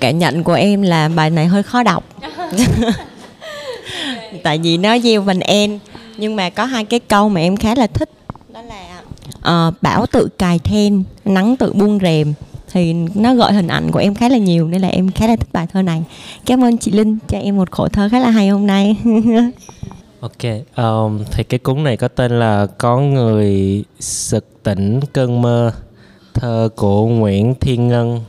Cảm 0.01 0.19
nhận 0.19 0.45
của 0.45 0.53
em 0.53 0.83
là 0.83 1.09
bài 1.09 1.31
này 1.31 1.47
hơi 1.47 1.63
khó 1.63 1.83
đọc. 1.83 2.05
Tại 4.43 4.59
vì 4.59 4.77
nó 4.77 4.99
gieo 4.99 5.23
vần 5.23 5.41
en 5.41 5.79
nhưng 6.17 6.37
mà 6.37 6.51
có 6.51 6.65
hai 6.65 6.85
cái 6.85 7.01
câu 7.01 7.29
mà 7.29 7.41
em 7.41 7.57
khá 7.57 7.75
là 7.75 7.87
thích. 7.87 8.11
Đó 8.53 8.63
là 8.63 9.03
Ờ, 9.43 9.69
uh, 9.69 9.82
bão 9.82 10.06
tự 10.06 10.29
cài 10.38 10.59
then 10.59 11.03
nắng 11.25 11.56
tự 11.56 11.73
buông 11.73 11.99
rèm. 12.03 12.35
Thì 12.73 12.93
nó 13.15 13.35
gợi 13.35 13.53
hình 13.53 13.69
ảnh 13.69 13.91
của 13.91 13.99
em 13.99 14.15
khá 14.15 14.29
là 14.29 14.38
nhiều 14.38 14.69
nên 14.69 14.81
là 14.81 14.88
em 14.88 15.11
khá 15.11 15.26
là 15.26 15.37
thích 15.37 15.53
bài 15.53 15.67
thơ 15.73 15.82
này. 15.82 16.03
Cảm 16.47 16.65
ơn 16.65 16.79
chị 16.79 16.91
linh 16.91 17.19
cho 17.29 17.38
em 17.38 17.56
một 17.56 17.71
khổ 17.71 17.88
thơ 17.88 18.09
khá 18.09 18.21
là 18.21 18.31
hay 18.31 18.49
hôm 18.49 18.67
nay. 18.67 18.97
Ok 20.21 20.43
um, 20.76 21.25
thì 21.32 21.44
cái 21.44 21.59
cuốn 21.59 21.85
này 21.85 21.97
có 21.97 22.09
tên 22.09 22.38
là 22.38 22.67
có 22.79 22.99
người 22.99 23.85
sực 24.00 24.62
tỉnh 24.62 25.00
cơn 25.12 25.43
mơ 25.43 25.73
thơ 26.35 26.69
của 26.77 27.06
nguyễn 27.06 27.55
thiên 27.55 27.88
ngân. 27.88 28.20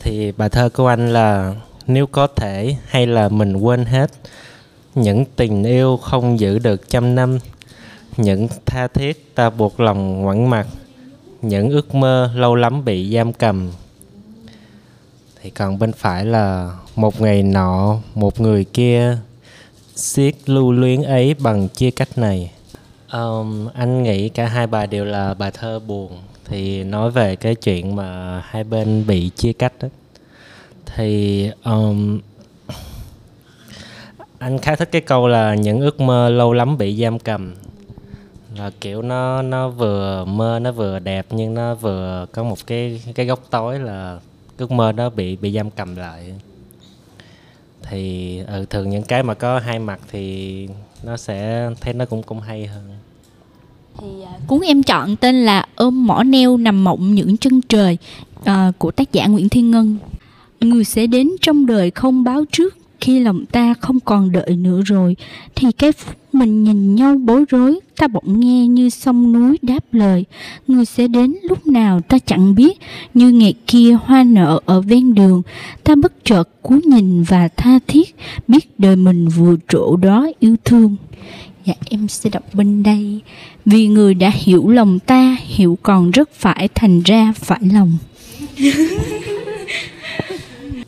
Thì 0.00 0.32
bài 0.32 0.48
thơ 0.48 0.68
của 0.68 0.86
anh 0.86 1.12
là 1.12 1.54
nếu 1.86 2.06
có 2.06 2.26
thể 2.26 2.76
hay 2.86 3.06
là 3.06 3.28
mình 3.28 3.56
quên 3.56 3.84
hết 3.84 4.10
những 4.94 5.24
tình 5.36 5.64
yêu 5.64 5.96
không 5.96 6.40
giữ 6.40 6.58
được 6.58 6.88
trăm 6.88 7.14
năm 7.14 7.38
những 8.18 8.48
tha 8.66 8.86
thiết 8.86 9.34
ta 9.34 9.50
buộc 9.50 9.80
lòng 9.80 10.22
ngoảnh 10.22 10.50
mặt 10.50 10.66
những 11.42 11.70
ước 11.70 11.94
mơ 11.94 12.30
lâu 12.34 12.54
lắm 12.54 12.84
bị 12.84 13.14
giam 13.14 13.32
cầm. 13.32 13.70
Thì 15.42 15.50
còn 15.50 15.78
bên 15.78 15.92
phải 15.92 16.24
là 16.24 16.76
một 16.96 17.20
ngày 17.20 17.42
nọ 17.42 17.96
một 18.14 18.40
người 18.40 18.64
kia 18.64 19.18
siết 19.94 20.34
lưu 20.46 20.72
luyến 20.72 21.02
ấy 21.02 21.34
bằng 21.34 21.68
chia 21.68 21.90
cách 21.90 22.18
này. 22.18 22.52
Um, 23.12 23.68
anh 23.74 24.02
nghĩ 24.02 24.28
cả 24.28 24.46
hai 24.46 24.66
bài 24.66 24.86
đều 24.86 25.04
là 25.04 25.34
bài 25.34 25.50
thơ 25.50 25.78
buồn. 25.78 26.18
Thì 26.44 26.84
nói 26.84 27.10
về 27.10 27.36
cái 27.36 27.54
chuyện 27.54 27.96
mà 27.96 28.40
hai 28.46 28.64
bên 28.64 29.06
bị 29.06 29.30
chia 29.36 29.52
cách 29.52 29.72
đó. 29.80 29.88
Thì 30.86 31.50
um, 31.64 32.20
anh 34.38 34.58
khá 34.58 34.76
thích 34.76 34.88
cái 34.92 35.00
câu 35.00 35.28
là 35.28 35.54
những 35.54 35.80
ước 35.80 36.00
mơ 36.00 36.30
lâu 36.30 36.52
lắm 36.52 36.78
bị 36.78 37.02
giam 37.02 37.18
cầm 37.18 37.54
là 38.58 38.70
kiểu 38.80 39.02
nó 39.02 39.42
nó 39.42 39.68
vừa 39.68 40.24
mơ 40.24 40.58
nó 40.62 40.72
vừa 40.72 40.98
đẹp 40.98 41.26
nhưng 41.30 41.54
nó 41.54 41.74
vừa 41.74 42.26
có 42.32 42.42
một 42.42 42.66
cái 42.66 43.02
cái 43.14 43.26
góc 43.26 43.46
tối 43.50 43.78
là 43.78 44.18
ước 44.56 44.70
mơ 44.70 44.92
đó 44.92 45.10
bị 45.10 45.36
bị 45.36 45.52
giam 45.52 45.70
cầm 45.70 45.96
lại. 45.96 46.32
Thì 47.82 48.38
ừ, 48.38 48.64
thường 48.70 48.90
những 48.90 49.02
cái 49.02 49.22
mà 49.22 49.34
có 49.34 49.58
hai 49.58 49.78
mặt 49.78 50.00
thì 50.10 50.68
nó 51.02 51.16
sẽ 51.16 51.70
thấy 51.80 51.94
nó 51.94 52.04
cũng 52.04 52.22
cũng 52.22 52.40
hay 52.40 52.66
hơn. 52.66 52.82
Thì 54.00 54.06
à, 54.26 54.32
cuốn 54.46 54.60
em 54.60 54.82
chọn 54.82 55.16
tên 55.16 55.34
là 55.44 55.66
ôm 55.74 56.06
mỏ 56.06 56.22
neo 56.22 56.56
nằm 56.56 56.84
mộng 56.84 57.14
những 57.14 57.36
chân 57.36 57.60
trời 57.60 57.98
uh, 58.40 58.78
của 58.78 58.90
tác 58.90 59.12
giả 59.12 59.26
Nguyễn 59.26 59.48
Thiên 59.48 59.70
Ngân. 59.70 59.98
Người 60.60 60.84
sẽ 60.84 61.06
đến 61.06 61.30
trong 61.40 61.66
đời 61.66 61.90
không 61.90 62.24
báo 62.24 62.44
trước 62.52 62.76
khi 63.00 63.20
lòng 63.20 63.46
ta 63.46 63.74
không 63.80 64.00
còn 64.00 64.32
đợi 64.32 64.56
nữa 64.56 64.80
rồi. 64.84 65.16
Thì 65.54 65.72
cái 65.72 65.92
phút 65.92 66.16
mình 66.38 66.64
nhìn 66.64 66.94
nhau 66.94 67.16
bối 67.24 67.44
rối, 67.48 67.80
ta 67.96 68.08
bỗng 68.08 68.40
nghe 68.40 68.66
như 68.66 68.90
sông 68.90 69.32
núi 69.32 69.58
đáp 69.62 69.84
lời. 69.92 70.24
Người 70.66 70.84
sẽ 70.84 71.08
đến 71.08 71.34
lúc 71.42 71.66
nào 71.66 72.00
ta 72.00 72.18
chẳng 72.26 72.54
biết, 72.54 72.78
như 73.14 73.30
ngày 73.30 73.54
kia 73.66 73.96
hoa 74.02 74.24
nở 74.24 74.60
ở 74.66 74.80
ven 74.80 75.14
đường. 75.14 75.42
Ta 75.84 75.94
bất 75.94 76.24
chợt 76.24 76.48
cú 76.62 76.74
nhìn 76.84 77.22
và 77.22 77.48
tha 77.56 77.78
thiết, 77.86 78.16
biết 78.48 78.78
đời 78.78 78.96
mình 78.96 79.28
vừa 79.28 79.56
chỗ 79.68 79.96
đó 79.96 80.26
yêu 80.40 80.56
thương. 80.64 80.96
Dạ 81.64 81.74
em 81.90 82.08
sẽ 82.08 82.30
đọc 82.30 82.42
bên 82.52 82.82
đây. 82.82 83.20
Vì 83.64 83.86
người 83.86 84.14
đã 84.14 84.30
hiểu 84.34 84.68
lòng 84.68 84.98
ta, 84.98 85.36
hiểu 85.46 85.78
còn 85.82 86.10
rất 86.10 86.32
phải 86.32 86.68
thành 86.74 87.02
ra 87.04 87.32
phải 87.36 87.60
lòng. 87.72 87.98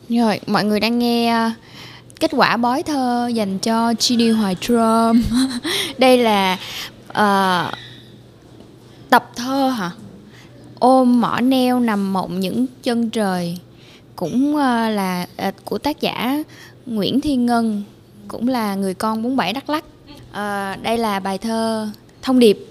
Rồi, 0.08 0.40
mọi 0.46 0.64
người 0.64 0.80
đang 0.80 0.98
nghe 0.98 1.46
uh 1.46 1.52
kết 2.20 2.30
quả 2.34 2.56
bói 2.56 2.82
thơ 2.82 3.30
dành 3.34 3.58
cho 3.58 3.94
Ginny 3.98 4.30
Hoài 4.30 4.56
Trump 4.60 5.24
đây 5.98 6.18
là 6.18 6.58
uh, 7.08 7.74
tập 9.10 9.30
thơ 9.36 9.68
hả? 9.68 9.90
Ôm 10.78 11.20
mỏ 11.20 11.40
neo 11.40 11.80
nằm 11.80 12.12
mộng 12.12 12.40
những 12.40 12.66
chân 12.82 13.10
trời. 13.10 13.58
Cũng 14.16 14.54
uh, 14.54 14.60
là 14.94 15.26
uh, 15.48 15.54
của 15.64 15.78
tác 15.78 16.00
giả 16.00 16.42
Nguyễn 16.86 17.20
Thiên 17.20 17.46
Ngân 17.46 17.82
cũng 18.28 18.48
là 18.48 18.74
người 18.74 18.94
con 18.94 19.22
47 19.22 19.52
Đắk 19.52 19.70
Lắk. 19.70 19.84
Uh, 20.30 20.82
đây 20.82 20.98
là 20.98 21.20
bài 21.20 21.38
thơ 21.38 21.88
thông 22.22 22.38
điệp. 22.38 22.66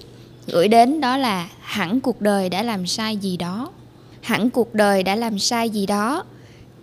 Gửi 0.48 0.68
đến 0.68 1.02
đó 1.02 1.18
là 1.18 1.50
hẳn 1.62 2.02
cuộc 2.02 2.22
đời 2.22 2.50
đã 2.50 2.64
làm 2.64 2.88
sai 2.88 3.18
gì 3.18 3.38
đó. 3.38 3.72
Hẳn 4.22 4.50
cuộc 4.50 4.74
đời 4.74 5.04
đã 5.04 5.16
làm 5.16 5.40
sai 5.40 5.70
gì 5.70 5.86
đó. 5.86 6.24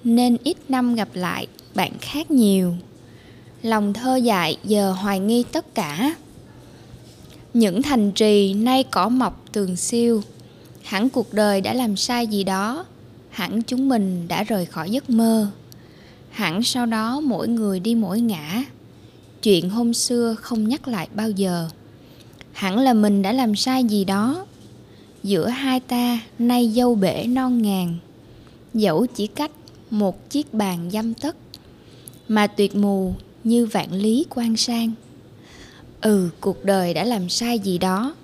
Nên 0.05 0.37
ít 0.45 0.57
năm 0.69 0.95
gặp 0.95 1.09
lại 1.15 1.47
bạn 1.77 1.93
khác 2.01 2.31
nhiều. 2.31 2.75
Lòng 3.63 3.93
thơ 3.93 4.17
dại 4.17 4.57
giờ 4.65 4.93
hoài 4.93 5.21
nghi 5.21 5.45
tất 5.53 5.75
cả. 5.75 6.15
Những 7.55 7.83
thành 7.83 8.13
trì 8.13 8.55
nay 8.55 8.85
cỏ 8.85 9.09
mọc 9.09 9.45
tường 9.53 9.77
siêu. 9.77 10.23
Hẳn 10.83 11.09
cuộc 11.09 11.33
đời 11.33 11.61
đã 11.61 11.75
làm 11.75 11.97
sai 11.97 12.27
gì 12.27 12.45
đó. 12.45 12.85
Hẳn 13.31 13.63
chúng 13.63 13.89
mình 13.89 14.29
đã 14.29 14.43
rời 14.43 14.67
khỏi 14.67 14.91
giấc 14.91 15.11
mơ. 15.11 15.51
Hẳn 16.31 16.63
sau 16.63 16.87
đó 16.87 17.21
mỗi 17.21 17.49
người 17.49 17.81
đi 17.81 17.95
mỗi 17.95 18.21
ngã. 18.21 18.65
Chuyện 19.43 19.71
hôm 19.71 19.95
xưa 19.95 20.35
không 20.35 20.69
nhắc 20.69 20.89
lại 20.89 21.09
bao 21.15 21.31
giờ. 21.31 21.69
Hẳn 22.53 22.79
là 22.79 22.93
mình 22.93 23.23
đã 23.23 23.33
làm 23.33 23.57
sai 23.57 23.85
gì 23.85 24.05
đó. 24.05 24.47
Giữa 25.23 25.49
hai 25.49 25.81
ta 25.81 26.21
nay 26.39 26.73
dâu 26.77 26.95
bể 26.95 27.27
non 27.27 27.63
ngàn. 27.63 27.99
Dẫu 28.75 29.07
chỉ 29.07 29.27
cách 29.27 29.51
một 29.91 30.31
chiếc 30.31 30.55
bàn 30.55 30.91
dăm 30.93 31.15
tất 31.15 31.37
mà 32.29 32.47
tuyệt 32.47 32.77
mù 32.77 33.15
như 33.45 33.67
vạn 33.67 33.93
lý 33.93 34.27
quan 34.31 34.57
sang. 34.57 34.93
Ừ 36.01 36.31
cuộc 36.41 36.65
đời 36.65 36.95
đã 36.95 37.05
làm 37.05 37.29
sai 37.29 37.59
gì 37.59 37.79
đó, 37.79 38.15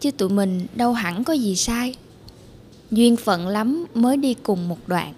chứ 0.00 0.10
tụi 0.10 0.28
mình 0.28 0.66
đâu 0.74 0.92
hẳn 0.92 1.24
có 1.24 1.32
gì 1.32 1.56
sai. 1.56 1.94
Duyên 2.90 3.16
phận 3.16 3.48
lắm 3.48 3.86
mới 3.94 4.16
đi 4.16 4.34
cùng 4.34 4.68
một 4.68 4.78
đoạn. 4.86 5.14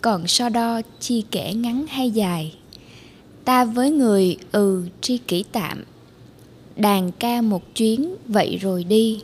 Còn 0.00 0.26
so 0.26 0.48
đo 0.48 0.80
chi 1.00 1.24
kể 1.30 1.54
ngắn 1.54 1.86
hay 1.88 2.10
dài, 2.10 2.54
ta 3.44 3.64
với 3.64 3.90
người 3.90 4.36
ừ 4.52 4.84
tri 5.00 5.18
kỷ 5.18 5.44
tạm. 5.52 5.84
Đàn 6.76 7.12
ca 7.12 7.42
một 7.42 7.74
chuyến, 7.74 8.14
vậy 8.26 8.56
rồi 8.56 8.84
đi. 8.84 9.22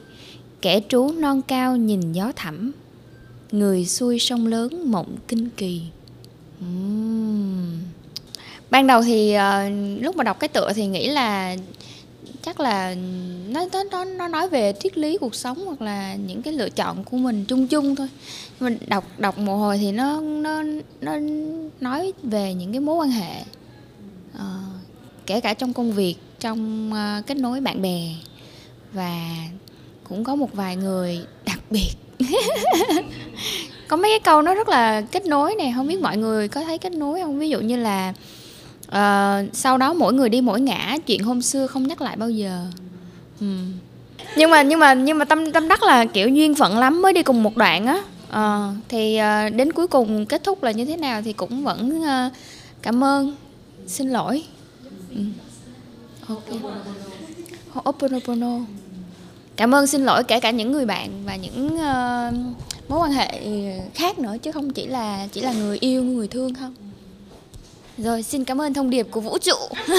Kẻ 0.60 0.80
trú 0.88 1.12
non 1.12 1.42
cao 1.42 1.76
nhìn 1.76 2.12
gió 2.12 2.32
thẳm. 2.36 2.72
Người 3.52 3.86
xuôi 3.86 4.18
sông 4.18 4.46
lớn 4.46 4.90
mộng 4.90 5.16
kinh 5.28 5.48
kỳ 5.56 5.80
ban 8.70 8.86
đầu 8.86 9.02
thì 9.02 9.36
uh, 9.36 10.02
lúc 10.02 10.16
mà 10.16 10.24
đọc 10.24 10.40
cái 10.40 10.48
tựa 10.48 10.72
thì 10.72 10.86
nghĩ 10.86 11.08
là 11.08 11.56
chắc 12.42 12.60
là 12.60 12.94
nó 13.48 13.66
nó 13.90 14.04
nó 14.04 14.28
nói 14.28 14.48
về 14.48 14.72
triết 14.80 14.98
lý 14.98 15.18
cuộc 15.18 15.34
sống 15.34 15.66
hoặc 15.66 15.82
là 15.82 16.14
những 16.14 16.42
cái 16.42 16.52
lựa 16.52 16.68
chọn 16.68 17.04
của 17.04 17.16
mình 17.16 17.44
chung 17.44 17.66
chung 17.66 17.96
thôi. 17.96 18.08
Mình 18.60 18.78
đọc 18.86 19.04
đọc 19.18 19.38
một 19.38 19.56
hồi 19.56 19.78
thì 19.78 19.92
nó 19.92 20.20
nó 20.20 20.62
nó 21.00 21.18
nói 21.80 22.12
về 22.22 22.54
những 22.54 22.72
cái 22.72 22.80
mối 22.80 22.96
quan 22.96 23.10
hệ 23.10 23.40
uh, 24.34 24.40
kể 25.26 25.40
cả 25.40 25.54
trong 25.54 25.72
công 25.72 25.92
việc 25.92 26.16
trong 26.40 26.92
uh, 26.92 27.26
kết 27.26 27.36
nối 27.36 27.60
bạn 27.60 27.82
bè. 27.82 28.14
Và 28.92 29.36
cũng 30.04 30.24
có 30.24 30.34
một 30.34 30.52
vài 30.52 30.76
người 30.76 31.20
đặc 31.44 31.60
biệt 31.70 31.90
có 33.88 33.96
mấy 33.96 34.10
cái 34.10 34.20
câu 34.20 34.42
nó 34.42 34.54
rất 34.54 34.68
là 34.68 35.00
kết 35.00 35.26
nối 35.26 35.54
này 35.54 35.72
không 35.76 35.86
biết 35.86 36.00
mọi 36.00 36.16
người 36.16 36.48
có 36.48 36.64
thấy 36.64 36.78
kết 36.78 36.92
nối 36.92 37.20
không? 37.20 37.38
Ví 37.38 37.48
dụ 37.48 37.60
như 37.60 37.76
là 37.76 38.12
uh, 38.88 39.56
sau 39.56 39.78
đó 39.78 39.92
mỗi 39.92 40.12
người 40.12 40.28
đi 40.28 40.40
mỗi 40.40 40.60
ngã 40.60 40.96
chuyện 41.06 41.22
hôm 41.22 41.42
xưa 41.42 41.66
không 41.66 41.88
nhắc 41.88 42.00
lại 42.00 42.16
bao 42.16 42.30
giờ. 42.30 42.66
Ừ. 43.40 43.46
nhưng 44.36 44.50
mà 44.50 44.62
nhưng 44.62 44.80
mà 44.80 44.94
nhưng 44.94 45.18
mà 45.18 45.24
tâm 45.24 45.52
tâm 45.52 45.68
đắc 45.68 45.82
là 45.82 46.04
kiểu 46.04 46.28
duyên 46.28 46.54
phận 46.54 46.78
lắm 46.78 47.02
mới 47.02 47.12
đi 47.12 47.22
cùng 47.22 47.42
một 47.42 47.56
đoạn 47.56 47.86
á. 47.86 48.02
Uh, 48.28 48.76
thì 48.88 49.18
uh, 49.20 49.54
đến 49.54 49.72
cuối 49.72 49.86
cùng 49.86 50.26
kết 50.26 50.44
thúc 50.44 50.62
là 50.62 50.70
như 50.70 50.84
thế 50.84 50.96
nào 50.96 51.22
thì 51.22 51.32
cũng 51.32 51.64
vẫn 51.64 52.00
uh, 52.00 52.32
cảm 52.82 53.04
ơn. 53.04 53.36
Xin 53.86 54.10
lỗi. 54.10 54.42
Ừ. 55.14 55.20
ok. 56.28 56.44
Oponopono 57.88 58.58
cảm 59.56 59.74
ơn 59.74 59.86
xin 59.86 60.04
lỗi 60.04 60.24
kể 60.24 60.40
cả 60.40 60.50
những 60.50 60.72
người 60.72 60.86
bạn 60.86 61.10
và 61.24 61.36
những 61.36 61.66
uh, 61.66 62.34
mối 62.88 63.00
quan 63.00 63.12
hệ 63.12 63.40
khác 63.94 64.18
nữa 64.18 64.36
chứ 64.42 64.52
không 64.52 64.70
chỉ 64.70 64.86
là 64.86 65.26
chỉ 65.32 65.40
là 65.40 65.52
người 65.52 65.78
yêu 65.80 66.02
người 66.02 66.28
thương 66.28 66.54
không? 66.54 66.74
Rồi 67.98 68.22
xin 68.22 68.44
cảm 68.44 68.60
ơn 68.60 68.74
thông 68.74 68.90
điệp 68.90 69.06
của 69.10 69.20
vũ 69.20 69.38
trụ. 69.38 69.56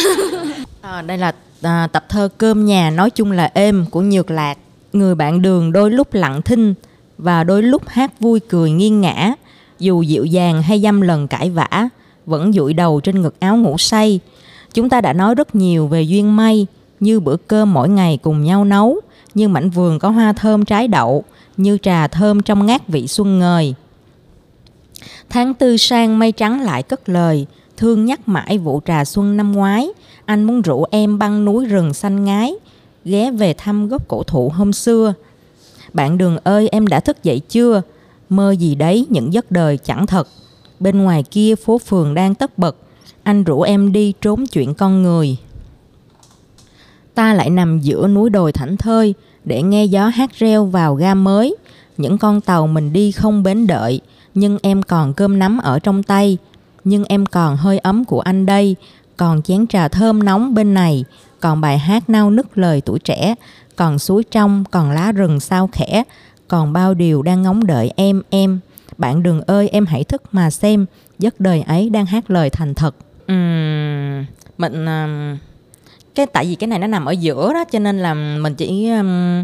À, 0.81 1.01
đây 1.01 1.17
là 1.17 1.35
à, 1.61 1.87
tập 1.91 2.05
thơ 2.09 2.29
cơm 2.37 2.65
nhà 2.65 2.89
nói 2.89 3.09
chung 3.09 3.31
là 3.31 3.51
êm 3.53 3.85
của 3.91 4.01
nhược 4.01 4.31
lạc. 4.31 4.57
Người 4.93 5.15
bạn 5.15 5.41
đường 5.41 5.71
đôi 5.71 5.91
lúc 5.91 6.13
lặng 6.13 6.41
thinh 6.41 6.73
và 7.17 7.43
đôi 7.43 7.63
lúc 7.63 7.87
hát 7.87 8.19
vui 8.19 8.39
cười 8.39 8.71
nghiêng 8.71 9.01
ngã 9.01 9.33
dù 9.79 10.01
dịu 10.01 10.25
dàng 10.25 10.61
hay 10.63 10.81
dăm 10.81 11.01
lần 11.01 11.27
cãi 11.27 11.49
vã 11.49 11.89
vẫn 12.25 12.53
dụi 12.53 12.73
đầu 12.73 12.99
trên 12.99 13.21
ngực 13.21 13.39
áo 13.39 13.57
ngủ 13.57 13.77
say. 13.77 14.19
Chúng 14.73 14.89
ta 14.89 15.01
đã 15.01 15.13
nói 15.13 15.35
rất 15.35 15.55
nhiều 15.55 15.87
về 15.87 16.01
duyên 16.01 16.35
may 16.35 16.67
như 16.99 17.19
bữa 17.19 17.37
cơm 17.37 17.73
mỗi 17.73 17.89
ngày 17.89 18.19
cùng 18.21 18.43
nhau 18.43 18.65
nấu 18.65 18.99
như 19.33 19.47
mảnh 19.47 19.69
vườn 19.69 19.99
có 19.99 20.09
hoa 20.09 20.33
thơm 20.33 20.65
trái 20.65 20.87
đậu, 20.87 21.23
như 21.57 21.77
trà 21.81 22.07
thơm 22.07 22.41
trong 22.41 22.65
ngát 22.65 22.87
vị 22.87 23.07
xuân 23.07 23.39
ngời. 23.39 23.73
Tháng 25.29 25.53
tư 25.53 25.77
sang 25.77 26.19
mây 26.19 26.31
trắng 26.31 26.61
lại 26.61 26.83
cất 26.83 27.09
lời, 27.09 27.45
thương 27.77 28.05
nhắc 28.05 28.27
mãi 28.27 28.57
vụ 28.57 28.81
trà 28.85 29.05
xuân 29.05 29.37
năm 29.37 29.51
ngoái. 29.51 29.89
Anh 30.25 30.43
muốn 30.43 30.61
rủ 30.61 30.85
em 30.91 31.19
băng 31.19 31.45
núi 31.45 31.65
rừng 31.65 31.93
xanh 31.93 32.25
ngái, 32.25 32.53
ghé 33.05 33.31
về 33.31 33.53
thăm 33.53 33.87
gốc 33.87 34.07
cổ 34.07 34.23
thụ 34.23 34.49
hôm 34.49 34.73
xưa. 34.73 35.13
Bạn 35.93 36.17
đường 36.17 36.37
ơi, 36.43 36.69
em 36.71 36.87
đã 36.87 36.99
thức 36.99 37.23
dậy 37.23 37.41
chưa? 37.49 37.81
Mơ 38.29 38.51
gì 38.51 38.75
đấy, 38.75 39.05
những 39.09 39.33
giấc 39.33 39.51
đời 39.51 39.77
chẳng 39.77 40.07
thật. 40.07 40.27
Bên 40.79 41.03
ngoài 41.03 41.23
kia 41.23 41.55
phố 41.55 41.77
phường 41.77 42.13
đang 42.13 42.35
tất 42.35 42.57
bật, 42.57 42.75
anh 43.23 43.43
rủ 43.43 43.61
em 43.61 43.91
đi 43.91 44.13
trốn 44.21 44.47
chuyện 44.47 44.73
con 44.73 45.03
người 45.03 45.37
ta 47.17 47.33
lại 47.33 47.49
nằm 47.49 47.79
giữa 47.79 48.07
núi 48.07 48.29
đồi 48.29 48.51
thảnh 48.51 48.77
thơi 48.77 49.13
để 49.45 49.61
nghe 49.61 49.85
gió 49.85 50.07
hát 50.07 50.29
reo 50.39 50.65
vào 50.65 50.95
ga 50.95 51.13
mới. 51.13 51.55
Những 51.97 52.17
con 52.17 52.41
tàu 52.41 52.67
mình 52.67 52.93
đi 52.93 53.11
không 53.11 53.43
bến 53.43 53.67
đợi 53.67 54.01
nhưng 54.33 54.57
em 54.61 54.83
còn 54.83 55.13
cơm 55.13 55.39
nắm 55.39 55.57
ở 55.57 55.79
trong 55.79 56.03
tay. 56.03 56.37
Nhưng 56.83 57.03
em 57.03 57.25
còn 57.25 57.57
hơi 57.57 57.77
ấm 57.77 58.05
của 58.05 58.19
anh 58.19 58.45
đây 58.45 58.75
còn 59.17 59.41
chén 59.41 59.67
trà 59.67 59.87
thơm 59.87 60.23
nóng 60.23 60.53
bên 60.53 60.73
này 60.73 61.05
còn 61.39 61.61
bài 61.61 61.77
hát 61.77 62.09
nao 62.09 62.29
nức 62.31 62.57
lời 62.57 62.81
tuổi 62.81 62.99
trẻ 62.99 63.35
còn 63.75 63.99
suối 63.99 64.23
trong 64.23 64.63
còn 64.71 64.91
lá 64.91 65.11
rừng 65.11 65.39
sao 65.39 65.69
khẽ 65.71 66.03
còn 66.47 66.73
bao 66.73 66.93
điều 66.93 67.21
đang 67.21 67.41
ngóng 67.41 67.67
đợi 67.67 67.91
em 67.95 68.21
em. 68.29 68.59
Bạn 68.97 69.23
đừng 69.23 69.41
ơi 69.41 69.69
em 69.69 69.85
hãy 69.85 70.03
thức 70.03 70.23
mà 70.31 70.49
xem 70.49 70.85
giấc 71.19 71.39
đời 71.39 71.61
ấy 71.61 71.89
đang 71.89 72.05
hát 72.05 72.31
lời 72.31 72.49
thành 72.49 72.73
thật. 72.73 72.95
Uhm, 73.31 74.25
mình 74.57 74.85
uh, 74.85 75.39
cái 76.17 76.25
tại 76.25 76.45
vì 76.45 76.55
cái 76.55 76.67
này 76.67 76.79
nó 76.79 76.87
nằm 76.87 77.05
ở 77.05 77.11
giữa 77.11 77.53
đó 77.53 77.63
cho 77.71 77.79
nên 77.79 77.99
là 77.99 78.13
mình 78.13 78.55
chỉ 78.55 78.89
um, 78.89 79.43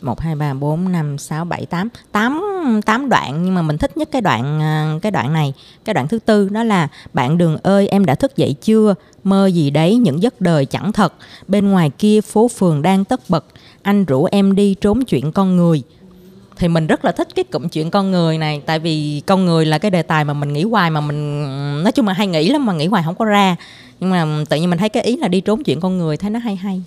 1 0.00 0.20
2 0.20 0.36
3 0.36 0.54
4 0.54 0.92
5 0.92 1.18
6 1.18 1.44
7 1.44 1.66
8 1.66 1.88
8 2.12 2.80
8 2.86 3.08
đoạn 3.08 3.44
nhưng 3.44 3.54
mà 3.54 3.62
mình 3.62 3.78
thích 3.78 3.96
nhất 3.96 4.08
cái 4.12 4.22
đoạn 4.22 4.60
à, 4.60 4.98
cái 5.02 5.12
đoạn 5.12 5.32
này, 5.32 5.54
cái 5.84 5.94
đoạn 5.94 6.08
thứ 6.08 6.18
tư 6.18 6.48
đó 6.48 6.62
là 6.64 6.88
bạn 7.12 7.38
đường 7.38 7.56
ơi 7.62 7.88
em 7.88 8.04
đã 8.04 8.14
thức 8.14 8.36
dậy 8.36 8.54
chưa? 8.62 8.94
Mơ 9.24 9.46
gì 9.46 9.70
đấy 9.70 9.96
những 9.96 10.22
giấc 10.22 10.40
đời 10.40 10.66
chẳng 10.66 10.92
thật. 10.92 11.14
Bên 11.48 11.70
ngoài 11.70 11.90
kia 11.98 12.20
phố 12.20 12.48
phường 12.48 12.82
đang 12.82 13.04
tất 13.04 13.20
bật, 13.28 13.44
anh 13.82 14.04
rủ 14.04 14.24
em 14.24 14.54
đi 14.54 14.74
trốn 14.80 15.04
chuyện 15.04 15.32
con 15.32 15.56
người. 15.56 15.82
Thì 16.56 16.68
mình 16.68 16.86
rất 16.86 17.04
là 17.04 17.12
thích 17.12 17.28
cái 17.34 17.44
cụm 17.44 17.68
chuyện 17.68 17.90
con 17.90 18.10
người 18.10 18.38
này. 18.38 18.62
Tại 18.66 18.78
vì 18.78 19.22
con 19.26 19.44
người 19.44 19.66
là 19.66 19.78
cái 19.78 19.90
đề 19.90 20.02
tài 20.02 20.24
mà 20.24 20.34
mình 20.34 20.52
nghĩ 20.52 20.62
hoài, 20.62 20.90
mà 20.90 21.00
mình 21.00 21.42
nói 21.82 21.92
chung 21.92 22.06
là 22.06 22.12
hay 22.12 22.26
nghĩ 22.26 22.48
lắm 22.48 22.66
mà 22.66 22.72
nghĩ 22.72 22.86
hoài 22.86 23.02
không 23.06 23.14
có 23.14 23.24
ra. 23.24 23.56
Nhưng 24.00 24.10
mà 24.10 24.44
tự 24.48 24.56
nhiên 24.56 24.70
mình 24.70 24.78
thấy 24.78 24.88
cái 24.88 25.02
ý 25.02 25.16
là 25.16 25.28
đi 25.28 25.40
trốn 25.40 25.62
chuyện 25.62 25.80
con 25.80 25.98
người 25.98 26.16
thấy 26.16 26.30
nó 26.30 26.38
hay 26.38 26.56
hay. 26.56 26.82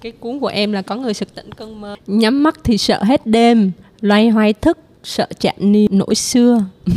Cái 0.00 0.12
cuốn 0.12 0.38
của 0.38 0.46
em 0.46 0.72
là 0.72 0.82
có 0.82 0.94
người 0.94 1.14
sực 1.14 1.34
tỉnh 1.34 1.52
cơn 1.54 1.80
mơ. 1.80 1.96
Nhắm 2.06 2.42
mắt 2.42 2.58
thì 2.64 2.78
sợ 2.78 3.02
hết 3.02 3.26
đêm, 3.26 3.72
loay 4.00 4.28
hoay 4.28 4.52
thức, 4.52 4.78
sợ 5.04 5.26
chạm 5.40 5.54
ni 5.58 5.88
nỗi 5.90 6.14
xưa. 6.14 6.64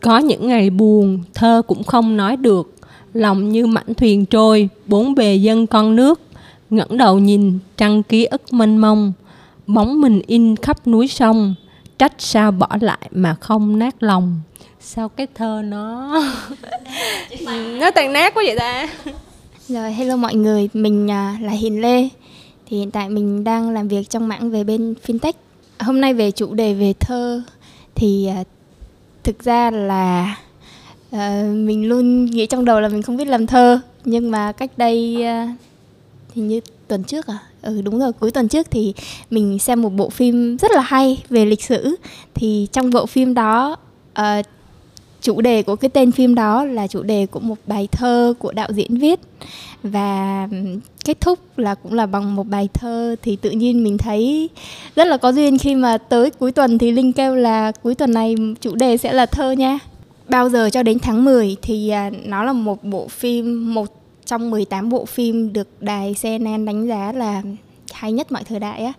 Có 0.00 0.18
những 0.18 0.48
ngày 0.48 0.70
buồn, 0.70 1.22
thơ 1.34 1.62
cũng 1.66 1.84
không 1.84 2.16
nói 2.16 2.36
được. 2.36 2.74
Lòng 3.14 3.48
như 3.48 3.66
mảnh 3.66 3.94
thuyền 3.94 4.26
trôi, 4.26 4.68
bốn 4.86 5.14
bề 5.14 5.34
dân 5.34 5.66
con 5.66 5.96
nước. 5.96 6.20
Ngẩng 6.70 6.98
đầu 6.98 7.18
nhìn, 7.18 7.58
trăng 7.76 8.02
ký 8.02 8.24
ức 8.24 8.52
mênh 8.52 8.76
mông 8.76 9.12
bóng 9.66 10.00
mình 10.00 10.22
in 10.26 10.56
khắp 10.56 10.86
núi 10.86 11.08
sông 11.08 11.54
trách 11.98 12.12
sao 12.18 12.50
bỏ 12.50 12.68
lại 12.80 13.08
mà 13.10 13.34
không 13.40 13.78
nát 13.78 14.02
lòng 14.02 14.40
sao 14.80 15.08
cái 15.08 15.26
thơ 15.34 15.62
nó 15.64 16.14
nó 17.80 17.90
tàn 17.90 18.12
nát 18.12 18.34
quá 18.34 18.42
vậy 18.46 18.56
ta 18.58 18.88
rồi, 19.68 19.92
hello 19.92 20.16
mọi 20.16 20.34
người, 20.34 20.68
mình 20.74 21.10
à, 21.10 21.38
là 21.40 21.52
Hiền 21.52 21.80
Lê. 21.80 22.08
Thì 22.66 22.78
hiện 22.78 22.90
tại 22.90 23.08
mình 23.08 23.44
đang 23.44 23.70
làm 23.70 23.88
việc 23.88 24.10
trong 24.10 24.28
mảng 24.28 24.50
về 24.50 24.64
bên 24.64 24.94
fintech. 25.06 25.32
Hôm 25.78 26.00
nay 26.00 26.14
về 26.14 26.30
chủ 26.30 26.54
đề 26.54 26.74
về 26.74 26.92
thơ 27.00 27.42
thì 27.94 28.26
à, 28.26 28.44
thực 29.22 29.44
ra 29.44 29.70
là 29.70 30.36
uh, 31.10 31.20
mình 31.54 31.88
luôn 31.88 32.24
nghĩ 32.24 32.46
trong 32.46 32.64
đầu 32.64 32.80
là 32.80 32.88
mình 32.88 33.02
không 33.02 33.16
biết 33.16 33.28
làm 33.28 33.46
thơ, 33.46 33.80
nhưng 34.04 34.30
mà 34.30 34.52
cách 34.52 34.70
đây 34.76 35.24
thì 36.34 36.42
như 36.42 36.60
tuần 36.88 37.04
trước 37.04 37.26
à, 37.26 37.38
ừ 37.64 37.80
đúng 37.82 37.98
rồi 37.98 38.12
cuối 38.12 38.30
tuần 38.30 38.48
trước 38.48 38.66
thì 38.70 38.94
mình 39.30 39.58
xem 39.58 39.82
một 39.82 39.90
bộ 39.90 40.10
phim 40.10 40.56
rất 40.56 40.70
là 40.70 40.80
hay 40.80 41.22
về 41.30 41.44
lịch 41.44 41.62
sử. 41.62 41.96
Thì 42.34 42.68
trong 42.72 42.90
bộ 42.90 43.06
phim 43.06 43.34
đó 43.34 43.76
uh, 44.20 44.44
chủ 45.24 45.40
đề 45.40 45.62
của 45.62 45.76
cái 45.76 45.88
tên 45.88 46.12
phim 46.12 46.34
đó 46.34 46.64
là 46.64 46.86
chủ 46.86 47.02
đề 47.02 47.26
của 47.26 47.40
một 47.40 47.58
bài 47.66 47.88
thơ 47.92 48.34
của 48.38 48.52
đạo 48.52 48.68
diễn 48.72 48.96
viết 48.96 49.20
và 49.82 50.48
kết 51.04 51.20
thúc 51.20 51.38
là 51.58 51.74
cũng 51.74 51.92
là 51.92 52.06
bằng 52.06 52.36
một 52.36 52.46
bài 52.48 52.68
thơ 52.74 53.16
thì 53.22 53.36
tự 53.36 53.50
nhiên 53.50 53.84
mình 53.84 53.98
thấy 53.98 54.50
rất 54.96 55.06
là 55.06 55.16
có 55.16 55.32
duyên 55.32 55.58
khi 55.58 55.74
mà 55.74 55.98
tới 55.98 56.30
cuối 56.30 56.52
tuần 56.52 56.78
thì 56.78 56.90
Linh 56.90 57.12
kêu 57.12 57.34
là 57.34 57.72
cuối 57.72 57.94
tuần 57.94 58.12
này 58.12 58.34
chủ 58.60 58.74
đề 58.74 58.96
sẽ 58.96 59.12
là 59.12 59.26
thơ 59.26 59.52
nha. 59.52 59.78
Bao 60.28 60.48
giờ 60.48 60.70
cho 60.72 60.82
đến 60.82 60.98
tháng 60.98 61.24
10 61.24 61.56
thì 61.62 61.88
à, 61.88 62.10
nó 62.24 62.44
là 62.44 62.52
một 62.52 62.84
bộ 62.84 63.08
phim 63.08 63.74
một 63.74 64.03
trong 64.26 64.50
18 64.50 64.88
bộ 64.88 65.04
phim 65.04 65.52
được 65.52 65.68
đài 65.80 66.14
CNN 66.22 66.64
đánh 66.64 66.86
giá 66.86 67.12
là 67.12 67.42
hay 67.92 68.12
nhất 68.12 68.32
mọi 68.32 68.44
thời 68.44 68.60
đại 68.60 68.84
á. 68.84 68.92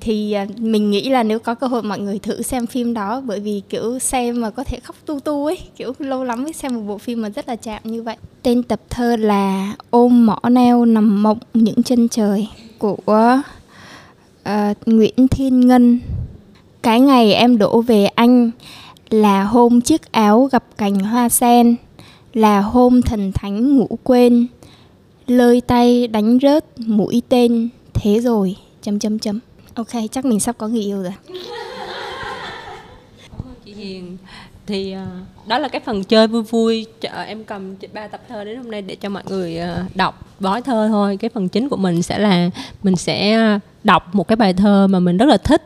Thì 0.00 0.32
à, 0.32 0.46
mình 0.56 0.90
nghĩ 0.90 1.08
là 1.08 1.22
nếu 1.22 1.38
có 1.38 1.54
cơ 1.54 1.66
hội 1.66 1.82
mọi 1.82 1.98
người 1.98 2.18
thử 2.18 2.42
xem 2.42 2.66
phim 2.66 2.94
đó 2.94 3.20
bởi 3.20 3.40
vì 3.40 3.62
kiểu 3.68 3.98
xem 3.98 4.40
mà 4.40 4.50
có 4.50 4.64
thể 4.64 4.80
khóc 4.80 4.96
tu 5.06 5.20
tu 5.20 5.46
ấy 5.46 5.58
kiểu 5.76 5.92
lâu 5.98 6.24
lắm 6.24 6.42
mới 6.42 6.52
xem 6.52 6.74
một 6.74 6.82
bộ 6.86 6.98
phim 6.98 7.22
mà 7.22 7.28
rất 7.28 7.48
là 7.48 7.56
chạm 7.56 7.82
như 7.84 8.02
vậy. 8.02 8.16
Tên 8.42 8.62
tập 8.62 8.80
thơ 8.90 9.16
là 9.16 9.74
ôm 9.90 10.26
mỏ 10.26 10.40
neo 10.50 10.84
nằm 10.84 11.22
mộng 11.22 11.38
những 11.54 11.82
chân 11.82 12.08
trời 12.08 12.48
của 12.78 13.42
uh, 14.42 14.76
Nguyễn 14.86 15.28
Thiên 15.28 15.60
Ngân. 15.60 16.00
Cái 16.82 17.00
ngày 17.00 17.34
em 17.34 17.58
đổ 17.58 17.80
về 17.80 18.06
anh 18.06 18.50
là 19.10 19.42
hôm 19.44 19.80
chiếc 19.80 20.12
áo 20.12 20.48
gặp 20.52 20.64
cành 20.76 20.98
hoa 20.98 21.28
sen 21.28 21.76
là 22.34 22.60
hôm 22.60 23.02
thần 23.02 23.32
thánh 23.32 23.76
ngủ 23.76 23.98
quên 24.04 24.46
lơi 25.26 25.60
tay 25.60 26.08
đánh 26.08 26.38
rớt 26.42 26.64
mũi 26.76 27.22
tên 27.28 27.68
thế 27.94 28.20
rồi 28.20 28.56
chấm 28.82 28.98
chấm 28.98 29.18
chấm. 29.18 29.40
Ok 29.74 29.88
chắc 30.12 30.24
mình 30.24 30.40
sắp 30.40 30.54
có 30.58 30.68
người 30.68 30.82
yêu 30.82 31.02
rồi. 31.02 31.14
Chị 33.64 33.74
Hiền 33.74 34.16
thì 34.66 34.94
uh, 34.96 35.48
đó 35.48 35.58
là 35.58 35.68
cái 35.68 35.80
phần 35.80 36.04
chơi 36.04 36.26
vui 36.26 36.42
vui. 36.42 36.86
Em 37.26 37.44
cầm 37.44 37.74
ba 37.92 38.08
tập 38.08 38.20
thơ 38.28 38.44
đến 38.44 38.58
hôm 38.58 38.70
nay 38.70 38.82
để 38.82 38.94
cho 38.96 39.08
mọi 39.08 39.22
người 39.28 39.58
uh, 39.60 39.96
đọc 39.96 40.26
bói 40.40 40.62
thơ 40.62 40.88
thôi. 40.88 41.16
Cái 41.16 41.30
phần 41.34 41.48
chính 41.48 41.68
của 41.68 41.76
mình 41.76 42.02
sẽ 42.02 42.18
là 42.18 42.50
mình 42.82 42.96
sẽ 42.96 43.32
à, 43.32 43.60
đọc 43.84 44.14
một 44.14 44.28
cái 44.28 44.36
bài 44.36 44.54
thơ 44.54 44.86
mà 44.90 45.00
mình 45.00 45.16
rất 45.16 45.26
là 45.26 45.36
thích 45.36 45.62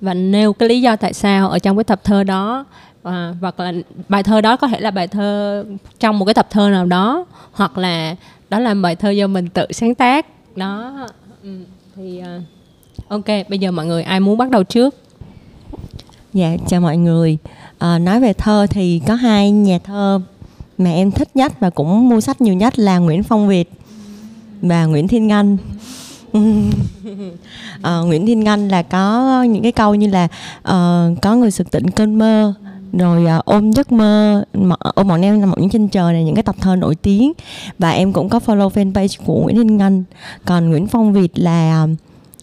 và 0.00 0.14
nêu 0.14 0.52
cái 0.52 0.68
lý 0.68 0.80
do 0.80 0.96
tại 0.96 1.12
sao 1.12 1.50
ở 1.50 1.58
trong 1.58 1.76
cái 1.76 1.84
tập 1.84 2.00
thơ 2.04 2.24
đó. 2.24 2.64
À, 3.02 3.34
hoặc 3.40 3.60
là 3.60 3.72
bài 4.08 4.22
thơ 4.22 4.40
đó 4.40 4.56
có 4.56 4.68
thể 4.68 4.80
là 4.80 4.90
bài 4.90 5.08
thơ 5.08 5.64
trong 6.00 6.18
một 6.18 6.24
cái 6.24 6.34
tập 6.34 6.46
thơ 6.50 6.68
nào 6.70 6.86
đó 6.86 7.26
hoặc 7.52 7.78
là 7.78 8.16
đó 8.50 8.58
là 8.58 8.74
bài 8.74 8.96
thơ 8.96 9.10
do 9.10 9.26
mình 9.26 9.48
tự 9.48 9.66
sáng 9.70 9.94
tác. 9.94 10.26
Đó. 10.56 11.06
Ừ, 11.42 11.50
thì 11.96 12.20
uh, 12.20 12.42
ok 13.08 13.26
bây 13.48 13.58
giờ 13.58 13.70
mọi 13.70 13.86
người 13.86 14.02
ai 14.02 14.20
muốn 14.20 14.38
bắt 14.38 14.50
đầu 14.50 14.64
trước? 14.64 14.94
Dạ 16.32 16.56
chào 16.68 16.80
mọi 16.80 16.96
người. 16.96 17.38
À, 17.78 17.98
nói 17.98 18.20
về 18.20 18.32
thơ 18.32 18.66
thì 18.70 19.00
có 19.06 19.14
hai 19.14 19.50
nhà 19.50 19.78
thơ 19.78 20.20
mà 20.78 20.90
em 20.90 21.10
thích 21.10 21.28
nhất 21.34 21.60
và 21.60 21.70
cũng 21.70 22.08
mua 22.08 22.20
sách 22.20 22.40
nhiều 22.40 22.54
nhất 22.54 22.78
là 22.78 22.98
Nguyễn 22.98 23.22
Phong 23.22 23.48
Việt 23.48 23.72
và 24.62 24.86
Nguyễn 24.86 25.08
Thiên 25.08 25.28
Ngân. 25.28 25.58
À, 27.82 27.98
Nguyễn 27.98 28.26
Thiên 28.26 28.40
Ngân 28.40 28.68
là 28.68 28.82
có 28.82 29.42
những 29.42 29.62
cái 29.62 29.72
câu 29.72 29.94
như 29.94 30.06
là 30.06 30.24
uh, 30.58 31.22
có 31.22 31.34
người 31.36 31.50
sực 31.50 31.70
tỉnh 31.70 31.90
cơn 31.90 32.18
mơ 32.18 32.54
rồi 32.92 33.24
uh, 33.38 33.44
ôm 33.44 33.72
giấc 33.72 33.92
mơ 33.92 34.44
ờ, 34.78 34.92
ôm 34.94 35.08
bọn 35.08 35.22
em 35.22 35.40
nằm 35.40 35.52
những 35.56 35.70
trên 35.70 35.88
trời 35.88 36.12
này 36.12 36.24
những 36.24 36.34
cái 36.34 36.42
tập 36.42 36.56
thơ 36.60 36.76
nổi 36.76 36.94
tiếng. 36.94 37.32
Và 37.78 37.90
em 37.90 38.12
cũng 38.12 38.28
có 38.28 38.40
follow 38.46 38.68
fanpage 38.68 39.16
của 39.26 39.40
Nguyễn 39.40 39.56
Hinh 39.56 39.76
Ngân. 39.76 40.04
Còn 40.44 40.70
Nguyễn 40.70 40.86
Phong 40.86 41.12
Việt 41.12 41.38
là 41.38 41.86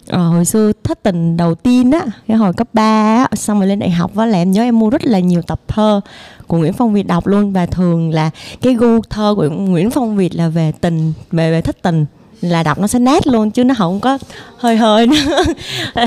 uh, 0.09 0.15
hồi 0.15 0.45
xưa 0.45 0.71
thất 0.83 1.03
tình 1.03 1.37
đầu 1.37 1.55
tiên 1.55 1.91
á 1.91 2.05
cái 2.27 2.37
hồi 2.37 2.53
cấp 2.53 2.67
3 2.73 2.81
á 2.83 3.27
xong 3.35 3.59
rồi 3.59 3.67
lên 3.67 3.79
đại 3.79 3.89
học 3.89 4.17
á 4.17 4.25
là 4.25 4.37
em 4.37 4.51
nhớ 4.51 4.63
em 4.63 4.79
mua 4.79 4.89
rất 4.89 5.05
là 5.05 5.19
nhiều 5.19 5.41
tập 5.41 5.61
thơ 5.67 6.01
của 6.47 6.57
Nguyễn 6.57 6.73
Phong 6.73 6.93
Việt 6.93 7.07
đọc 7.07 7.27
luôn. 7.27 7.53
Và 7.53 7.65
thường 7.65 8.11
là 8.11 8.29
cái 8.61 8.73
gu 8.73 9.01
thơ 9.09 9.33
của 9.37 9.49
Nguyễn 9.49 9.91
Phong 9.91 10.17
Việt 10.17 10.35
là 10.35 10.49
về 10.49 10.71
tình 10.81 11.13
về 11.31 11.51
về 11.51 11.61
thất 11.61 11.81
tình 11.81 12.05
là 12.49 12.63
đọc 12.63 12.79
nó 12.79 12.87
sẽ 12.87 12.99
nát 12.99 13.27
luôn 13.27 13.51
chứ 13.51 13.63
nó 13.63 13.73
không 13.77 13.99
có 13.99 14.17
hơi 14.57 14.77
hơi 14.77 15.07
nữa. 15.07 15.43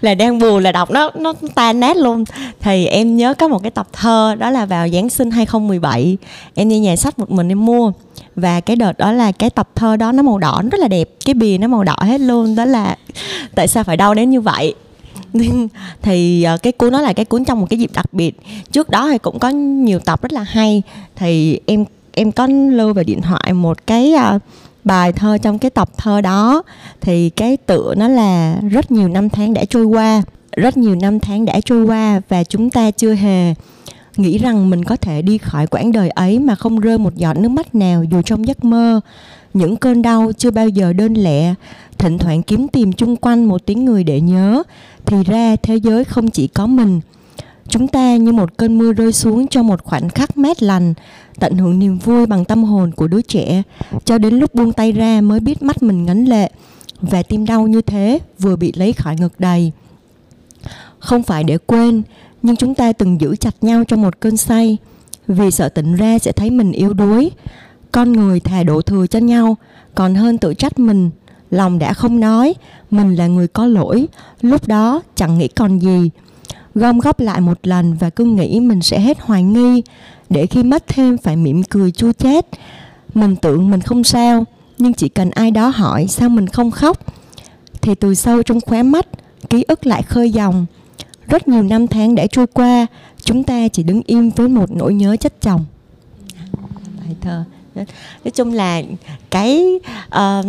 Là 0.00 0.14
đang 0.14 0.38
buồn 0.38 0.62
là 0.62 0.72
đọc 0.72 0.90
nó 0.90 1.10
nó 1.14 1.32
tan 1.54 1.80
nát 1.80 1.96
luôn. 1.96 2.24
Thì 2.60 2.86
em 2.86 3.16
nhớ 3.16 3.34
có 3.34 3.48
một 3.48 3.62
cái 3.62 3.70
tập 3.70 3.86
thơ 3.92 4.34
đó 4.38 4.50
là 4.50 4.66
vào 4.66 4.88
Giáng 4.88 5.10
sinh 5.10 5.30
2017 5.30 6.16
em 6.54 6.68
đi 6.68 6.78
nhà 6.78 6.96
sách 6.96 7.18
một 7.18 7.30
mình 7.30 7.48
em 7.48 7.66
mua. 7.66 7.92
Và 8.36 8.60
cái 8.60 8.76
đợt 8.76 8.98
đó 8.98 9.12
là 9.12 9.32
cái 9.32 9.50
tập 9.50 9.68
thơ 9.74 9.96
đó 9.96 10.12
nó 10.12 10.22
màu 10.22 10.38
đỏ 10.38 10.60
nó 10.62 10.68
rất 10.68 10.80
là 10.80 10.88
đẹp. 10.88 11.08
Cái 11.24 11.34
bìa 11.34 11.58
nó 11.58 11.68
màu 11.68 11.84
đỏ 11.84 11.96
hết 12.00 12.20
luôn 12.20 12.54
đó 12.54 12.64
là 12.64 12.96
tại 13.54 13.68
sao 13.68 13.84
phải 13.84 13.96
đau 13.96 14.14
đến 14.14 14.30
như 14.30 14.40
vậy? 14.40 14.74
Thì 16.02 16.42
ờ, 16.42 16.56
cái 16.56 16.72
cuốn 16.72 16.92
đó 16.92 17.00
là 17.00 17.12
cái 17.12 17.24
cuốn 17.24 17.44
trong 17.44 17.60
một 17.60 17.66
cái 17.70 17.78
dịp 17.78 17.90
đặc 17.94 18.06
biệt. 18.12 18.40
Trước 18.72 18.90
đó 18.90 19.08
thì 19.12 19.18
cũng 19.18 19.38
có 19.38 19.48
nhiều 19.48 19.98
tập 19.98 20.22
rất 20.22 20.32
là 20.32 20.42
hay. 20.42 20.82
Thì 21.16 21.60
em 21.66 21.84
em 22.16 22.32
có 22.32 22.46
lưu 22.46 22.92
về 22.92 23.04
điện 23.04 23.22
thoại 23.22 23.52
một 23.52 23.86
cái 23.86 24.12
uh, 24.36 24.42
bài 24.86 25.12
thơ 25.12 25.38
trong 25.38 25.58
cái 25.58 25.70
tập 25.70 25.90
thơ 25.96 26.20
đó. 26.20 26.62
Thì 27.00 27.30
cái 27.30 27.56
tựa 27.56 27.94
nó 27.96 28.08
là 28.08 28.56
rất 28.70 28.90
nhiều 28.90 29.08
năm 29.08 29.28
tháng 29.28 29.54
đã 29.54 29.64
trôi 29.64 29.84
qua, 29.84 30.22
rất 30.56 30.76
nhiều 30.76 30.94
năm 30.94 31.20
tháng 31.20 31.44
đã 31.44 31.60
trôi 31.64 31.84
qua 31.84 32.20
và 32.28 32.44
chúng 32.44 32.70
ta 32.70 32.90
chưa 32.90 33.14
hề 33.14 33.54
nghĩ 34.16 34.38
rằng 34.38 34.70
mình 34.70 34.84
có 34.84 34.96
thể 34.96 35.22
đi 35.22 35.38
khỏi 35.38 35.66
quãng 35.66 35.92
đời 35.92 36.10
ấy 36.10 36.38
mà 36.38 36.54
không 36.54 36.80
rơi 36.80 36.98
một 36.98 37.14
giọt 37.14 37.36
nước 37.36 37.48
mắt 37.48 37.74
nào 37.74 38.04
dù 38.04 38.22
trong 38.22 38.46
giấc 38.46 38.64
mơ. 38.64 39.00
Những 39.54 39.76
cơn 39.76 40.02
đau 40.02 40.32
chưa 40.38 40.50
bao 40.50 40.68
giờ 40.68 40.92
đơn 40.92 41.14
lẻ, 41.14 41.54
thỉnh 41.98 42.18
thoảng 42.18 42.42
kiếm 42.42 42.68
tìm 42.68 42.92
chung 42.92 43.16
quanh 43.16 43.44
một 43.44 43.66
tiếng 43.66 43.84
người 43.84 44.04
để 44.04 44.20
nhớ. 44.20 44.62
Thì 45.06 45.16
ra 45.24 45.56
thế 45.62 45.76
giới 45.76 46.04
không 46.04 46.30
chỉ 46.30 46.48
có 46.48 46.66
mình 46.66 47.00
chúng 47.68 47.88
ta 47.88 48.16
như 48.16 48.32
một 48.32 48.56
cơn 48.56 48.78
mưa 48.78 48.92
rơi 48.92 49.12
xuống 49.12 49.48
cho 49.48 49.62
một 49.62 49.84
khoảnh 49.84 50.08
khắc 50.08 50.36
mát 50.36 50.62
lành, 50.62 50.94
tận 51.38 51.58
hưởng 51.58 51.78
niềm 51.78 51.98
vui 51.98 52.26
bằng 52.26 52.44
tâm 52.44 52.64
hồn 52.64 52.92
của 52.92 53.08
đứa 53.08 53.22
trẻ. 53.22 53.62
Cho 54.04 54.18
đến 54.18 54.34
lúc 54.38 54.54
buông 54.54 54.72
tay 54.72 54.92
ra 54.92 55.20
mới 55.20 55.40
biết 55.40 55.62
mắt 55.62 55.82
mình 55.82 56.04
ngấn 56.04 56.24
lệ 56.24 56.50
và 57.00 57.22
tim 57.22 57.46
đau 57.46 57.66
như 57.66 57.80
thế 57.80 58.18
vừa 58.38 58.56
bị 58.56 58.72
lấy 58.76 58.92
khỏi 58.92 59.16
ngực 59.16 59.32
đầy. 59.38 59.72
Không 60.98 61.22
phải 61.22 61.44
để 61.44 61.58
quên, 61.58 62.02
nhưng 62.42 62.56
chúng 62.56 62.74
ta 62.74 62.92
từng 62.92 63.20
giữ 63.20 63.36
chặt 63.36 63.54
nhau 63.60 63.84
trong 63.84 64.02
một 64.02 64.20
cơn 64.20 64.36
say, 64.36 64.76
vì 65.28 65.50
sợ 65.50 65.68
tỉnh 65.68 65.96
ra 65.96 66.18
sẽ 66.18 66.32
thấy 66.32 66.50
mình 66.50 66.72
yếu 66.72 66.92
đuối. 66.92 67.30
Con 67.92 68.12
người 68.12 68.40
thà 68.40 68.62
đổ 68.62 68.82
thừa 68.82 69.06
cho 69.06 69.18
nhau, 69.18 69.56
còn 69.94 70.14
hơn 70.14 70.38
tự 70.38 70.54
trách 70.54 70.78
mình. 70.78 71.10
Lòng 71.50 71.78
đã 71.78 71.92
không 71.92 72.20
nói, 72.20 72.54
mình 72.90 73.14
là 73.14 73.26
người 73.26 73.48
có 73.48 73.66
lỗi, 73.66 74.08
lúc 74.40 74.68
đó 74.68 75.02
chẳng 75.14 75.38
nghĩ 75.38 75.48
còn 75.48 75.78
gì 75.78 76.10
gom 76.76 76.98
góp 76.98 77.20
lại 77.20 77.40
một 77.40 77.58
lần 77.62 77.94
và 77.94 78.10
cứ 78.10 78.24
nghĩ 78.24 78.60
mình 78.60 78.82
sẽ 78.82 79.00
hết 79.00 79.18
hoài 79.20 79.42
nghi, 79.42 79.82
để 80.30 80.46
khi 80.46 80.62
mất 80.62 80.84
thêm 80.86 81.18
phải 81.18 81.36
mỉm 81.36 81.62
cười 81.62 81.90
chua 81.90 82.12
chát. 82.12 82.46
Mình 83.14 83.36
tưởng 83.36 83.70
mình 83.70 83.80
không 83.80 84.04
sao, 84.04 84.44
nhưng 84.78 84.94
chỉ 84.94 85.08
cần 85.08 85.30
ai 85.30 85.50
đó 85.50 85.68
hỏi 85.68 86.06
sao 86.08 86.28
mình 86.28 86.46
không 86.46 86.70
khóc, 86.70 86.98
thì 87.82 87.94
từ 87.94 88.14
sâu 88.14 88.42
trong 88.42 88.60
khóe 88.60 88.82
mắt, 88.82 89.06
ký 89.50 89.64
ức 89.68 89.86
lại 89.86 90.02
khơi 90.02 90.30
dòng. 90.30 90.66
Rất 91.28 91.48
nhiều 91.48 91.62
năm 91.62 91.86
tháng 91.86 92.14
đã 92.14 92.26
trôi 92.26 92.46
qua, 92.46 92.86
chúng 93.24 93.44
ta 93.44 93.68
chỉ 93.68 93.82
đứng 93.82 94.02
im 94.06 94.30
với 94.30 94.48
một 94.48 94.70
nỗi 94.70 94.94
nhớ 94.94 95.16
chất 95.16 95.40
chồng. 95.40 95.64
Bài 96.98 97.16
thơ 97.20 97.44
nói 98.24 98.30
chung 98.34 98.52
là 98.52 98.82
cái 99.30 99.64
uh, 100.06 100.46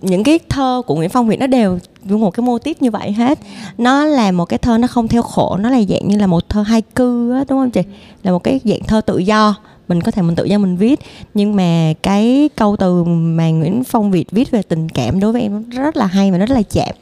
những 0.00 0.24
cái 0.24 0.38
thơ 0.48 0.82
của 0.86 0.94
Nguyễn 0.94 1.10
Phong 1.10 1.28
Việt 1.28 1.40
nó 1.40 1.46
đều 1.46 1.78
với 2.02 2.18
một 2.18 2.30
cái 2.30 2.46
mô 2.46 2.58
típ 2.58 2.82
như 2.82 2.90
vậy 2.90 3.12
hết. 3.12 3.38
Nó 3.78 4.04
là 4.04 4.32
một 4.32 4.44
cái 4.44 4.58
thơ 4.58 4.78
nó 4.78 4.86
không 4.86 5.08
theo 5.08 5.22
khổ 5.22 5.56
nó 5.60 5.70
là 5.70 5.82
dạng 5.88 6.08
như 6.08 6.16
là 6.16 6.26
một 6.26 6.48
thơ 6.48 6.62
hai 6.62 6.82
cư 6.82 7.32
á 7.32 7.44
đúng 7.48 7.58
không 7.58 7.70
chị? 7.70 7.80
Là 8.22 8.32
một 8.32 8.44
cái 8.44 8.60
dạng 8.64 8.84
thơ 8.86 9.00
tự 9.00 9.18
do 9.18 9.54
mình 9.88 10.00
có 10.00 10.10
thể 10.10 10.22
mình 10.22 10.36
tự 10.36 10.44
do 10.44 10.58
mình 10.58 10.76
viết. 10.76 11.00
Nhưng 11.34 11.56
mà 11.56 11.92
cái 12.02 12.48
câu 12.56 12.76
từ 12.76 13.04
mà 13.04 13.50
Nguyễn 13.50 13.84
Phong 13.84 14.10
Việt 14.10 14.30
viết 14.30 14.50
về 14.50 14.62
tình 14.62 14.88
cảm 14.88 15.20
đối 15.20 15.32
với 15.32 15.42
em 15.42 15.70
rất 15.70 15.96
là 15.96 16.06
hay 16.06 16.30
và 16.30 16.38
rất 16.38 16.50
là 16.50 16.62
chạm. 16.62 16.94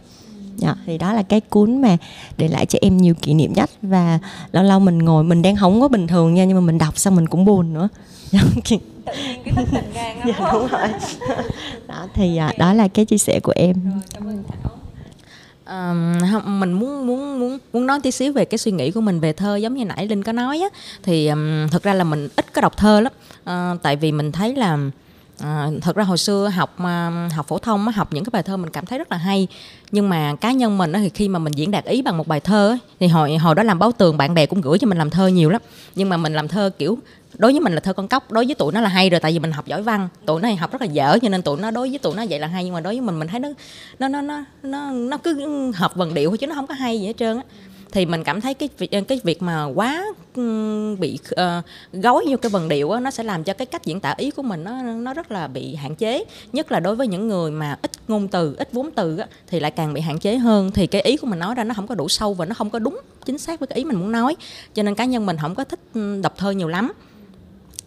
Dạ, 0.56 0.74
thì 0.86 0.98
đó 0.98 1.12
là 1.12 1.22
cái 1.22 1.40
cuốn 1.40 1.82
mà 1.82 1.96
để 2.36 2.48
lại 2.48 2.66
cho 2.66 2.78
em 2.82 2.96
nhiều 2.96 3.14
kỷ 3.14 3.34
niệm 3.34 3.52
nhất. 3.52 3.70
Và 3.82 4.18
lâu 4.52 4.64
lâu 4.64 4.80
mình 4.80 4.98
ngồi 4.98 5.24
mình 5.24 5.42
đang 5.42 5.56
không 5.56 5.80
có 5.80 5.88
bình 5.88 6.06
thường 6.06 6.34
nha 6.34 6.44
nhưng 6.44 6.56
mà 6.56 6.60
mình 6.60 6.78
đọc 6.78 6.98
xong 6.98 7.16
mình 7.16 7.26
cũng 7.26 7.44
buồn 7.44 7.74
nữa. 7.74 7.88
Dạ, 8.30 8.40
tự 9.12 9.22
nhiên 9.22 9.42
cái 9.44 9.66
tình 9.72 9.92
gan 9.94 10.16
dạ, 10.26 10.50
đúng 10.52 10.68
rồi. 10.68 10.88
Đó 11.86 12.06
thì 12.14 12.36
à, 12.36 12.52
đó 12.58 12.72
là 12.72 12.88
cái 12.88 13.04
chia 13.04 13.18
sẻ 13.18 13.40
của 13.42 13.52
em. 13.56 13.74
Rồi, 13.84 14.02
cảm 14.14 14.26
ơn 14.26 14.44
Thảo. 14.48 14.72
Uh, 15.68 16.46
mình 16.46 16.72
muốn 16.72 17.06
muốn 17.06 17.40
muốn 17.40 17.58
muốn 17.72 17.86
nói 17.86 18.00
tí 18.02 18.10
xíu 18.10 18.32
về 18.32 18.44
cái 18.44 18.58
suy 18.58 18.72
nghĩ 18.72 18.90
của 18.90 19.00
mình 19.00 19.20
về 19.20 19.32
thơ 19.32 19.56
giống 19.56 19.74
như 19.74 19.84
nãy 19.84 20.06
linh 20.06 20.22
có 20.22 20.32
nói 20.32 20.60
á. 20.60 20.68
Thì 21.02 21.28
um, 21.28 21.68
thực 21.68 21.82
ra 21.82 21.94
là 21.94 22.04
mình 22.04 22.28
ít 22.36 22.52
có 22.52 22.60
đọc 22.60 22.76
thơ 22.76 23.00
lắm. 23.00 23.12
Uh, 23.42 23.82
tại 23.82 23.96
vì 23.96 24.12
mình 24.12 24.32
thấy 24.32 24.56
là 24.56 24.78
À, 25.42 25.68
thật 25.82 25.96
ra 25.96 26.04
hồi 26.04 26.18
xưa 26.18 26.48
học 26.48 26.76
uh, 26.82 27.32
học 27.32 27.48
phổ 27.48 27.58
thông 27.58 27.88
học 27.88 28.12
những 28.12 28.24
cái 28.24 28.30
bài 28.32 28.42
thơ 28.42 28.56
mình 28.56 28.70
cảm 28.70 28.86
thấy 28.86 28.98
rất 28.98 29.12
là 29.12 29.16
hay. 29.16 29.48
Nhưng 29.90 30.08
mà 30.08 30.34
cá 30.40 30.52
nhân 30.52 30.78
mình 30.78 30.92
thì 30.92 31.08
khi 31.08 31.28
mà 31.28 31.38
mình 31.38 31.52
diễn 31.52 31.70
đạt 31.70 31.84
ý 31.84 32.02
bằng 32.02 32.18
một 32.18 32.26
bài 32.26 32.40
thơ 32.40 32.76
thì 33.00 33.06
hồi 33.06 33.36
hồi 33.36 33.54
đó 33.54 33.62
làm 33.62 33.78
báo 33.78 33.92
tường 33.92 34.16
bạn 34.16 34.34
bè 34.34 34.46
cũng 34.46 34.60
gửi 34.60 34.78
cho 34.78 34.86
mình 34.86 34.98
làm 34.98 35.10
thơ 35.10 35.26
nhiều 35.26 35.50
lắm. 35.50 35.62
Nhưng 35.94 36.08
mà 36.08 36.16
mình 36.16 36.32
làm 36.32 36.48
thơ 36.48 36.70
kiểu 36.78 36.98
đối 37.38 37.52
với 37.52 37.60
mình 37.60 37.72
là 37.72 37.80
thơ 37.80 37.92
con 37.92 38.08
cóc 38.08 38.32
đối 38.32 38.46
với 38.46 38.54
tụi 38.54 38.72
nó 38.72 38.80
là 38.80 38.88
hay 38.88 39.10
rồi 39.10 39.20
tại 39.20 39.32
vì 39.32 39.38
mình 39.38 39.52
học 39.52 39.66
giỏi 39.66 39.82
văn. 39.82 40.08
Tụi 40.26 40.40
nó 40.40 40.48
học 40.58 40.72
rất 40.72 40.80
là 40.80 40.86
dở 40.86 41.18
cho 41.22 41.28
nên 41.28 41.42
tụi 41.42 41.60
nó 41.60 41.70
đối 41.70 41.88
với 41.88 41.98
tụi 41.98 42.14
nó 42.16 42.24
vậy 42.30 42.38
là 42.38 42.46
hay. 42.46 42.64
Nhưng 42.64 42.74
mà 42.74 42.80
đối 42.80 42.94
với 42.94 43.00
mình 43.00 43.18
mình 43.18 43.28
thấy 43.28 43.40
nó 43.40 43.48
nó 43.98 44.08
nó 44.08 44.20
nó 44.20 44.44
nó, 44.62 44.90
nó 44.90 45.16
cứ 45.18 45.46
hợp 45.74 45.94
vần 45.94 46.14
điệu 46.14 46.36
chứ 46.36 46.46
nó 46.46 46.54
không 46.54 46.66
có 46.66 46.74
hay 46.74 47.00
gì 47.00 47.06
hết 47.06 47.16
trơn 47.16 47.36
á. 47.36 47.42
Thì 47.92 48.06
mình 48.06 48.24
cảm 48.24 48.40
thấy 48.40 48.54
cái 48.54 48.68
việc 48.78 48.90
cái 49.08 49.20
việc 49.24 49.42
mà 49.42 49.64
quá 49.64 50.04
bị 50.98 51.18
uh, 51.32 51.64
gói 51.92 52.24
vô 52.28 52.36
cái 52.36 52.50
vần 52.50 52.68
điệu 52.68 52.90
á, 52.90 53.00
nó 53.00 53.10
sẽ 53.10 53.22
làm 53.22 53.44
cho 53.44 53.52
cái 53.52 53.66
cách 53.66 53.84
diễn 53.84 54.00
tả 54.00 54.14
ý 54.18 54.30
của 54.30 54.42
mình 54.42 54.64
nó 54.64 54.82
nó 54.82 55.14
rất 55.14 55.30
là 55.32 55.48
bị 55.48 55.74
hạn 55.74 55.94
chế. 55.94 56.24
Nhất 56.52 56.72
là 56.72 56.80
đối 56.80 56.96
với 56.96 57.06
những 57.06 57.28
người 57.28 57.50
mà 57.50 57.78
ít 57.82 57.90
ngôn 58.08 58.28
từ 58.28 58.54
ít 58.58 58.68
vốn 58.72 58.90
từ 58.90 59.18
á, 59.18 59.26
thì 59.46 59.60
lại 59.60 59.70
càng 59.70 59.94
bị 59.94 60.00
hạn 60.00 60.18
chế 60.18 60.36
hơn. 60.36 60.70
Thì 60.70 60.86
cái 60.86 61.02
ý 61.02 61.16
của 61.16 61.26
mình 61.26 61.38
nói 61.38 61.54
ra 61.54 61.64
nó 61.64 61.74
không 61.74 61.86
có 61.86 61.94
đủ 61.94 62.08
sâu 62.08 62.34
và 62.34 62.44
nó 62.44 62.54
không 62.54 62.70
có 62.70 62.78
đúng 62.78 63.00
chính 63.24 63.38
xác 63.38 63.60
với 63.60 63.66
cái 63.66 63.76
ý 63.76 63.84
mình 63.84 63.98
muốn 63.98 64.12
nói. 64.12 64.36
Cho 64.74 64.82
nên 64.82 64.94
cá 64.94 65.04
nhân 65.04 65.26
mình 65.26 65.36
không 65.40 65.54
có 65.54 65.64
thích 65.64 65.80
đọc 66.22 66.34
thơ 66.36 66.50
nhiều 66.50 66.68
lắm 66.68 66.92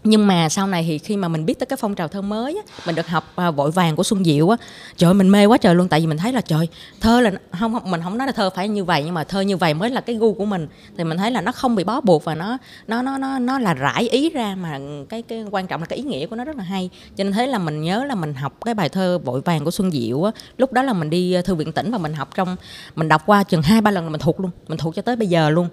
nhưng 0.03 0.27
mà 0.27 0.49
sau 0.49 0.67
này 0.67 0.83
thì 0.87 0.97
khi 0.97 1.17
mà 1.17 1.27
mình 1.27 1.45
biết 1.45 1.59
tới 1.59 1.65
cái 1.65 1.77
phong 1.77 1.95
trào 1.95 2.07
thơ 2.07 2.21
mới 2.21 2.61
á, 2.65 2.73
mình 2.85 2.95
được 2.95 3.07
học 3.07 3.31
à, 3.35 3.51
vội 3.51 3.71
vàng 3.71 3.95
của 3.95 4.03
Xuân 4.03 4.23
Diệu 4.23 4.49
á 4.49 4.57
trời 4.97 5.07
ơi, 5.07 5.13
mình 5.13 5.31
mê 5.31 5.45
quá 5.45 5.57
trời 5.57 5.75
luôn. 5.75 5.87
Tại 5.87 5.99
vì 5.99 6.07
mình 6.07 6.17
thấy 6.17 6.33
là 6.33 6.41
trời 6.41 6.67
thơ 7.01 7.21
là 7.21 7.31
không 7.59 7.91
mình 7.91 8.01
không 8.03 8.17
nói 8.17 8.27
là 8.27 8.33
thơ 8.33 8.49
phải 8.49 8.67
như 8.67 8.83
vậy 8.83 9.01
nhưng 9.05 9.13
mà 9.13 9.23
thơ 9.23 9.41
như 9.41 9.57
vậy 9.57 9.73
mới 9.73 9.89
là 9.89 10.01
cái 10.01 10.15
gu 10.15 10.33
của 10.33 10.45
mình. 10.45 10.67
Thì 10.97 11.03
mình 11.03 11.17
thấy 11.17 11.31
là 11.31 11.41
nó 11.41 11.51
không 11.51 11.75
bị 11.75 11.83
bó 11.83 12.01
buộc 12.01 12.23
và 12.23 12.35
nó 12.35 12.57
nó 12.87 13.01
nó 13.01 13.17
nó 13.17 13.39
nó 13.39 13.59
là 13.59 13.73
rải 13.73 14.09
ý 14.09 14.29
ra 14.29 14.55
mà 14.55 14.79
cái 15.09 15.21
cái 15.21 15.45
quan 15.51 15.67
trọng 15.67 15.81
là 15.81 15.85
cái 15.85 15.97
ý 15.97 16.03
nghĩa 16.03 16.27
của 16.27 16.35
nó 16.35 16.43
rất 16.43 16.55
là 16.55 16.63
hay. 16.63 16.89
Cho 17.15 17.23
nên 17.23 17.33
thế 17.33 17.47
là 17.47 17.59
mình 17.59 17.81
nhớ 17.81 18.03
là 18.03 18.15
mình 18.15 18.33
học 18.33 18.57
cái 18.65 18.73
bài 18.73 18.89
thơ 18.89 19.19
vội 19.19 19.41
vàng 19.41 19.63
của 19.63 19.71
Xuân 19.71 19.91
Diệu 19.91 20.23
á. 20.23 20.31
Lúc 20.57 20.73
đó 20.73 20.83
là 20.83 20.93
mình 20.93 21.09
đi 21.09 21.33
à, 21.33 21.41
thư 21.41 21.55
viện 21.55 21.71
tỉnh 21.71 21.91
và 21.91 21.97
mình 21.97 22.13
học 22.13 22.29
trong 22.35 22.55
mình 22.95 23.07
đọc 23.07 23.21
qua 23.25 23.43
chừng 23.43 23.61
hai 23.61 23.81
ba 23.81 23.91
lần 23.91 24.03
là 24.03 24.09
mình 24.09 24.21
thuộc 24.21 24.39
luôn 24.39 24.51
mình 24.67 24.77
thuộc 24.77 24.95
cho 24.95 25.01
tới 25.01 25.15
bây 25.15 25.27
giờ 25.27 25.49
luôn. 25.49 25.67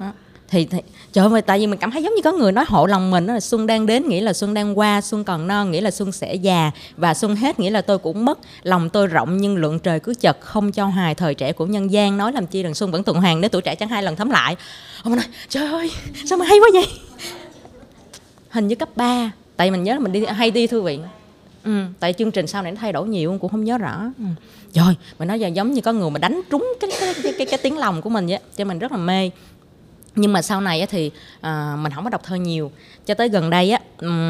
Đó 0.00 0.12
thì, 0.50 0.64
thì 0.64 0.78
trời 1.12 1.28
ơi 1.30 1.42
tại 1.42 1.58
vì 1.58 1.66
mình 1.66 1.78
cảm 1.78 1.90
thấy 1.90 2.02
giống 2.02 2.14
như 2.14 2.22
có 2.22 2.32
người 2.32 2.52
nói 2.52 2.64
hộ 2.68 2.86
lòng 2.86 3.10
mình 3.10 3.26
đó 3.26 3.34
là 3.34 3.40
xuân 3.40 3.66
đang 3.66 3.86
đến 3.86 4.08
nghĩa 4.08 4.20
là 4.20 4.32
xuân 4.32 4.54
đang 4.54 4.78
qua 4.78 5.00
xuân 5.00 5.24
còn 5.24 5.46
non 5.46 5.70
nghĩa 5.70 5.80
là 5.80 5.90
xuân 5.90 6.12
sẽ 6.12 6.34
già 6.34 6.70
và 6.96 7.14
xuân 7.14 7.36
hết 7.36 7.60
nghĩa 7.60 7.70
là 7.70 7.80
tôi 7.80 7.98
cũng 7.98 8.24
mất 8.24 8.38
lòng 8.62 8.90
tôi 8.90 9.06
rộng 9.06 9.36
nhưng 9.36 9.56
lượng 9.56 9.78
trời 9.78 10.00
cứ 10.00 10.14
chật 10.14 10.40
không 10.40 10.72
cho 10.72 10.86
hài 10.86 11.14
thời 11.14 11.34
trẻ 11.34 11.52
của 11.52 11.66
nhân 11.66 11.90
gian 11.90 12.16
nói 12.16 12.32
làm 12.32 12.46
chi 12.46 12.62
rằng 12.62 12.74
xuân 12.74 12.90
vẫn 12.90 13.04
tuần 13.04 13.20
hoàn 13.20 13.40
nếu 13.40 13.48
tuổi 13.48 13.62
trẻ 13.62 13.74
chẳng 13.74 13.88
hai 13.88 14.02
lần 14.02 14.16
thấm 14.16 14.30
lại. 14.30 14.56
Ông 15.02 15.16
nói 15.16 15.24
trời 15.48 15.66
ơi 15.66 15.90
sao 16.24 16.38
mà 16.38 16.44
hay 16.44 16.58
quá 16.58 16.68
vậy? 16.72 16.86
Hình 18.50 18.68
như 18.68 18.74
cấp 18.74 18.88
3 18.96 19.30
tại 19.56 19.70
mình 19.70 19.82
nhớ 19.82 19.92
là 19.92 19.98
mình 19.98 20.12
đi 20.12 20.24
hay 20.24 20.50
đi 20.50 20.66
thư 20.66 20.82
viện. 20.82 21.02
Ừ, 21.64 21.84
tại 22.00 22.12
chương 22.12 22.30
trình 22.30 22.46
sau 22.46 22.62
này 22.62 22.72
nó 22.72 22.78
thay 22.80 22.92
đổi 22.92 23.08
nhiều 23.08 23.38
cũng 23.40 23.50
không 23.50 23.64
nhớ 23.64 23.78
rõ. 23.78 24.02
Ừ. 24.18 24.24
rồi 24.74 24.96
mình 25.18 25.28
nói 25.28 25.40
giờ 25.40 25.48
giống 25.48 25.72
như 25.72 25.80
có 25.80 25.92
người 25.92 26.10
mà 26.10 26.18
đánh 26.18 26.40
trúng 26.50 26.74
cái 26.80 26.90
cái 27.00 27.14
cái, 27.22 27.32
cái, 27.38 27.46
cái 27.46 27.58
tiếng 27.62 27.78
lòng 27.78 28.02
của 28.02 28.10
mình 28.10 28.26
vậy 28.26 28.38
cho 28.56 28.64
mình 28.64 28.78
rất 28.78 28.92
là 28.92 28.98
mê 28.98 29.30
nhưng 30.16 30.32
mà 30.32 30.42
sau 30.42 30.60
này 30.60 30.86
thì 30.86 31.10
à, 31.40 31.76
mình 31.78 31.92
không 31.92 32.04
có 32.04 32.10
đọc 32.10 32.22
thơ 32.24 32.36
nhiều. 32.36 32.70
Cho 33.06 33.14
tới 33.14 33.28
gần 33.28 33.50
đây 33.50 33.70
á 33.70 33.80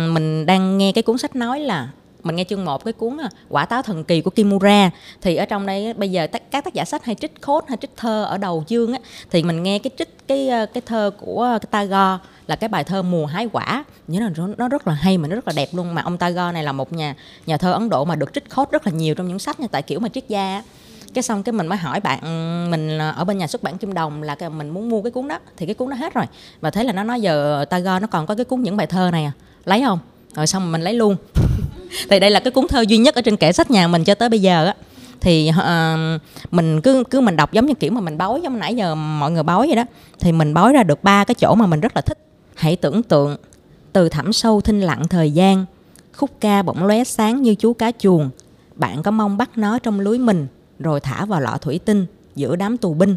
mình 0.08 0.46
đang 0.46 0.78
nghe 0.78 0.92
cái 0.92 1.02
cuốn 1.02 1.18
sách 1.18 1.36
nói 1.36 1.60
là 1.60 1.88
mình 2.22 2.36
nghe 2.36 2.44
chương 2.44 2.64
một 2.64 2.84
cái 2.84 2.92
cuốn 2.92 3.16
à, 3.20 3.28
quả 3.48 3.64
táo 3.64 3.82
thần 3.82 4.04
kỳ 4.04 4.20
của 4.20 4.30
Kimura. 4.30 4.90
Thì 5.20 5.36
ở 5.36 5.44
trong 5.44 5.66
đây 5.66 5.92
bây 5.92 6.10
giờ 6.10 6.26
các 6.26 6.64
tác 6.64 6.74
giả 6.74 6.84
sách 6.84 7.04
hay 7.04 7.14
trích 7.14 7.42
khốt 7.42 7.64
hay 7.68 7.76
trích 7.80 7.90
thơ 7.96 8.24
ở 8.24 8.38
đầu 8.38 8.64
chương 8.66 8.92
á 8.92 8.98
thì 9.30 9.42
mình 9.42 9.62
nghe 9.62 9.78
cái 9.78 9.90
trích 9.98 10.28
cái 10.28 10.48
ờ, 10.48 10.66
cái 10.66 10.82
thơ 10.86 11.10
của 11.18 11.58
cái 11.60 11.68
Tagore 11.70 12.24
là 12.46 12.56
cái 12.56 12.68
bài 12.68 12.84
thơ 12.84 13.02
mùa 13.02 13.26
hái 13.26 13.48
quả. 13.52 13.84
Nhớ 14.08 14.20
là 14.20 14.30
nó 14.58 14.68
rất 14.68 14.88
là 14.88 14.94
hay 14.94 15.18
mà 15.18 15.28
nó 15.28 15.34
rất 15.34 15.48
là 15.48 15.52
đẹp 15.56 15.68
luôn. 15.72 15.94
Mà 15.94 16.02
ông 16.02 16.18
Tagore 16.18 16.52
này 16.52 16.64
là 16.64 16.72
một 16.72 16.92
nhà 16.92 17.14
nhà 17.46 17.56
thơ 17.56 17.72
Ấn 17.72 17.88
Độ 17.88 18.04
mà 18.04 18.14
được 18.14 18.32
trích 18.34 18.50
khốt 18.50 18.70
rất 18.70 18.86
là 18.86 18.92
nhiều 18.92 19.14
trong 19.14 19.28
những 19.28 19.38
sách 19.38 19.60
như 19.60 19.66
tại 19.70 19.82
kiểu 19.82 20.00
mà 20.00 20.08
triết 20.08 20.28
gia 20.28 20.62
cái 21.18 21.22
xong 21.22 21.42
cái 21.42 21.52
mình 21.52 21.66
mới 21.66 21.78
hỏi 21.78 22.00
bạn 22.00 22.20
mình 22.70 22.98
ở 22.98 23.24
bên 23.24 23.38
nhà 23.38 23.46
xuất 23.46 23.62
bản 23.62 23.78
kim 23.78 23.94
đồng 23.94 24.22
là 24.22 24.34
cái 24.34 24.50
mình 24.50 24.70
muốn 24.70 24.88
mua 24.88 25.02
cái 25.02 25.10
cuốn 25.10 25.28
đó 25.28 25.38
thì 25.56 25.66
cái 25.66 25.74
cuốn 25.74 25.90
đó 25.90 25.96
hết 25.96 26.14
rồi. 26.14 26.24
Và 26.60 26.70
thấy 26.70 26.84
là 26.84 26.92
nó 26.92 27.02
nói 27.02 27.20
giờ 27.20 27.64
Tagore 27.70 28.00
nó 28.00 28.06
còn 28.06 28.26
có 28.26 28.34
cái 28.34 28.44
cuốn 28.44 28.62
những 28.62 28.76
bài 28.76 28.86
thơ 28.86 29.10
này 29.12 29.24
à. 29.24 29.32
Lấy 29.64 29.82
không? 29.82 29.98
Rồi 30.34 30.46
xong 30.46 30.72
mình 30.72 30.80
lấy 30.80 30.94
luôn. 30.94 31.16
Thì 32.10 32.20
đây 32.20 32.30
là 32.30 32.40
cái 32.40 32.50
cuốn 32.50 32.68
thơ 32.68 32.80
duy 32.88 32.98
nhất 32.98 33.14
ở 33.14 33.20
trên 33.20 33.36
kệ 33.36 33.52
sách 33.52 33.70
nhà 33.70 33.88
mình 33.88 34.04
cho 34.04 34.14
tới 34.14 34.28
bây 34.28 34.38
giờ 34.38 34.66
á. 34.66 34.74
Thì 35.20 35.50
uh, 35.50 36.20
mình 36.50 36.80
cứ 36.80 37.04
cứ 37.10 37.20
mình 37.20 37.36
đọc 37.36 37.52
giống 37.52 37.66
như 37.66 37.74
kiểu 37.74 37.92
mà 37.92 38.00
mình 38.00 38.18
bói 38.18 38.40
giống 38.42 38.58
nãy 38.58 38.74
giờ 38.74 38.94
mọi 38.94 39.30
người 39.30 39.42
bói 39.42 39.66
vậy 39.66 39.76
đó. 39.76 39.84
Thì 40.20 40.32
mình 40.32 40.54
bói 40.54 40.72
ra 40.72 40.82
được 40.82 41.04
ba 41.04 41.24
cái 41.24 41.34
chỗ 41.34 41.54
mà 41.54 41.66
mình 41.66 41.80
rất 41.80 41.96
là 41.96 42.02
thích. 42.02 42.18
Hãy 42.54 42.76
tưởng 42.76 43.02
tượng 43.02 43.36
từ 43.92 44.08
thẳm 44.08 44.32
sâu 44.32 44.60
thinh 44.60 44.80
lặng 44.80 45.08
thời 45.08 45.30
gian 45.30 45.64
khúc 46.12 46.30
ca 46.40 46.62
bỗng 46.62 46.84
lóe 46.84 47.04
sáng 47.04 47.42
như 47.42 47.54
chú 47.54 47.72
cá 47.72 47.92
chuồng. 47.98 48.30
Bạn 48.74 49.02
có 49.02 49.10
mong 49.10 49.36
bắt 49.36 49.58
nó 49.58 49.78
trong 49.78 50.00
lưới 50.00 50.18
mình 50.18 50.46
rồi 50.78 51.00
thả 51.00 51.24
vào 51.24 51.40
lọ 51.40 51.58
thủy 51.60 51.80
tinh 51.84 52.06
giữa 52.34 52.56
đám 52.56 52.76
tù 52.76 52.94
binh. 52.94 53.16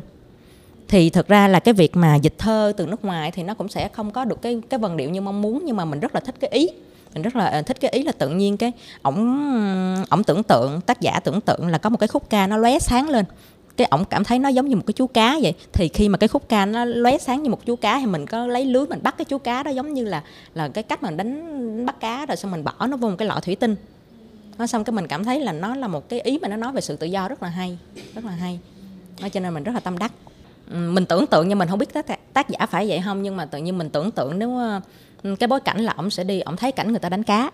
Thì 0.88 1.10
thực 1.10 1.28
ra 1.28 1.48
là 1.48 1.60
cái 1.60 1.74
việc 1.74 1.96
mà 1.96 2.16
dịch 2.16 2.36
thơ 2.38 2.74
từ 2.78 2.86
nước 2.86 3.06
ngoài 3.06 3.32
thì 3.32 3.44
nó 3.44 3.54
cũng 3.54 3.68
sẽ 3.68 3.88
không 3.88 4.12
có 4.12 4.26
được 4.26 4.42
cái 4.42 4.62
cái 4.70 4.80
vần 4.80 4.98
điệu 4.98 5.10
như 5.10 5.22
mong 5.22 5.42
muốn, 5.42 5.64
nhưng 5.66 5.76
mà 5.76 5.86
mình 5.86 6.00
rất 6.00 6.16
là 6.16 6.20
thích 6.20 6.36
cái 6.40 6.50
ý. 6.50 6.70
Mình 7.14 7.22
rất 7.24 7.36
là 7.36 7.46
ờ, 7.46 7.62
thích 7.62 7.78
cái 7.82 7.92
ý 7.92 8.04
là 8.04 8.12
tự 8.12 8.30
nhiên 8.30 8.58
cái 8.58 8.72
ổng 9.02 10.06
ổng 10.10 10.24
tưởng 10.24 10.44
tượng, 10.44 10.82
tác 10.82 11.02
giả 11.02 11.20
tưởng 11.24 11.42
tượng 11.42 11.68
là 11.68 11.78
có 11.78 11.90
một 11.90 11.98
cái 11.98 12.08
khúc 12.08 12.30
ca 12.30 12.48
nó 12.48 12.58
lóe 12.58 12.80
sáng 12.80 13.10
lên. 13.10 13.26
Cái 13.78 13.88
ổng 13.92 14.06
cảm 14.06 14.24
thấy 14.24 14.40
nó 14.40 14.50
giống 14.50 14.68
như 14.68 14.76
một 14.76 14.84
cái 14.88 14.94
chú 14.94 15.08
cá 15.08 15.38
vậy. 15.42 15.54
Thì 15.74 15.88
khi 15.88 16.10
mà 16.10 16.18
cái 16.18 16.28
khúc 16.28 16.50
ca 16.50 16.66
nó 16.66 16.86
lóe 16.86 17.18
sáng 17.18 17.44
như 17.44 17.50
một 17.50 17.66
chú 17.66 17.76
cá 17.76 18.00
thì 18.00 18.06
mình 18.06 18.26
có 18.26 18.48
lấy 18.48 18.66
lưới 18.66 18.86
mình 18.86 19.00
bắt 19.04 19.18
cái 19.18 19.26
chú 19.26 19.38
cá 19.38 19.64
đó 19.64 19.72
giống 19.72 19.94
như 19.94 20.06
là 20.06 20.24
là 20.54 20.68
cái 20.68 20.84
cách 20.84 21.04
mình 21.04 21.18
đánh 21.18 21.86
bắt 21.86 22.00
cá 22.00 22.26
rồi 22.26 22.38
xong 22.38 22.52
mình 22.52 22.64
bỏ 22.64 22.88
nó 22.88 22.98
vô 22.98 23.10
một 23.10 23.16
cái 23.18 23.28
lọ 23.28 23.40
thủy 23.44 23.56
tinh 23.56 23.76
nó 24.62 24.68
xong 24.68 24.84
cái 24.84 24.94
mình 24.94 25.08
cảm 25.08 25.24
thấy 25.24 25.40
là 25.40 25.52
nó 25.52 25.76
là 25.76 25.88
một 25.88 26.10
cái 26.10 26.22
ý 26.22 26.40
mà 26.42 26.48
nó 26.48 26.56
nói 26.56 26.72
về 26.72 26.82
sự 26.82 26.96
tự 26.96 27.08
do 27.08 27.28
rất 27.28 27.44
là 27.44 27.50
hay 27.50 27.78
rất 28.16 28.26
là 28.26 28.32
hay. 28.32 28.60
Nó 29.22 29.30
cho 29.30 29.40
nên 29.40 29.54
mình 29.54 29.64
rất 29.64 29.72
là 29.72 29.80
tâm 29.80 29.98
đắc. 29.98 30.12
Mình 30.68 31.06
tưởng 31.06 31.28
tượng 31.28 31.48
nhưng 31.48 31.60
mình 31.60 31.70
không 31.70 31.80
biết 31.80 31.94
tác, 31.94 32.34
tác 32.34 32.50
giả 32.50 32.66
phải 32.66 32.88
vậy 32.88 33.02
không 33.06 33.24
nhưng 33.24 33.38
mà 33.38 33.46
tự 33.46 33.58
nhiên 33.58 33.78
mình 33.78 33.90
tưởng 33.90 34.12
tượng 34.12 34.40
nếu 34.40 34.60
cái 35.40 35.48
bối 35.48 35.60
cảnh 35.60 35.80
là 35.80 35.94
ổng 35.98 36.10
sẽ 36.10 36.24
đi 36.24 36.40
ổng 36.40 36.58
thấy 36.58 36.72
cảnh 36.72 36.92
người 36.92 37.00
ta 37.00 37.10
đánh 37.10 37.24
cá 37.24 37.52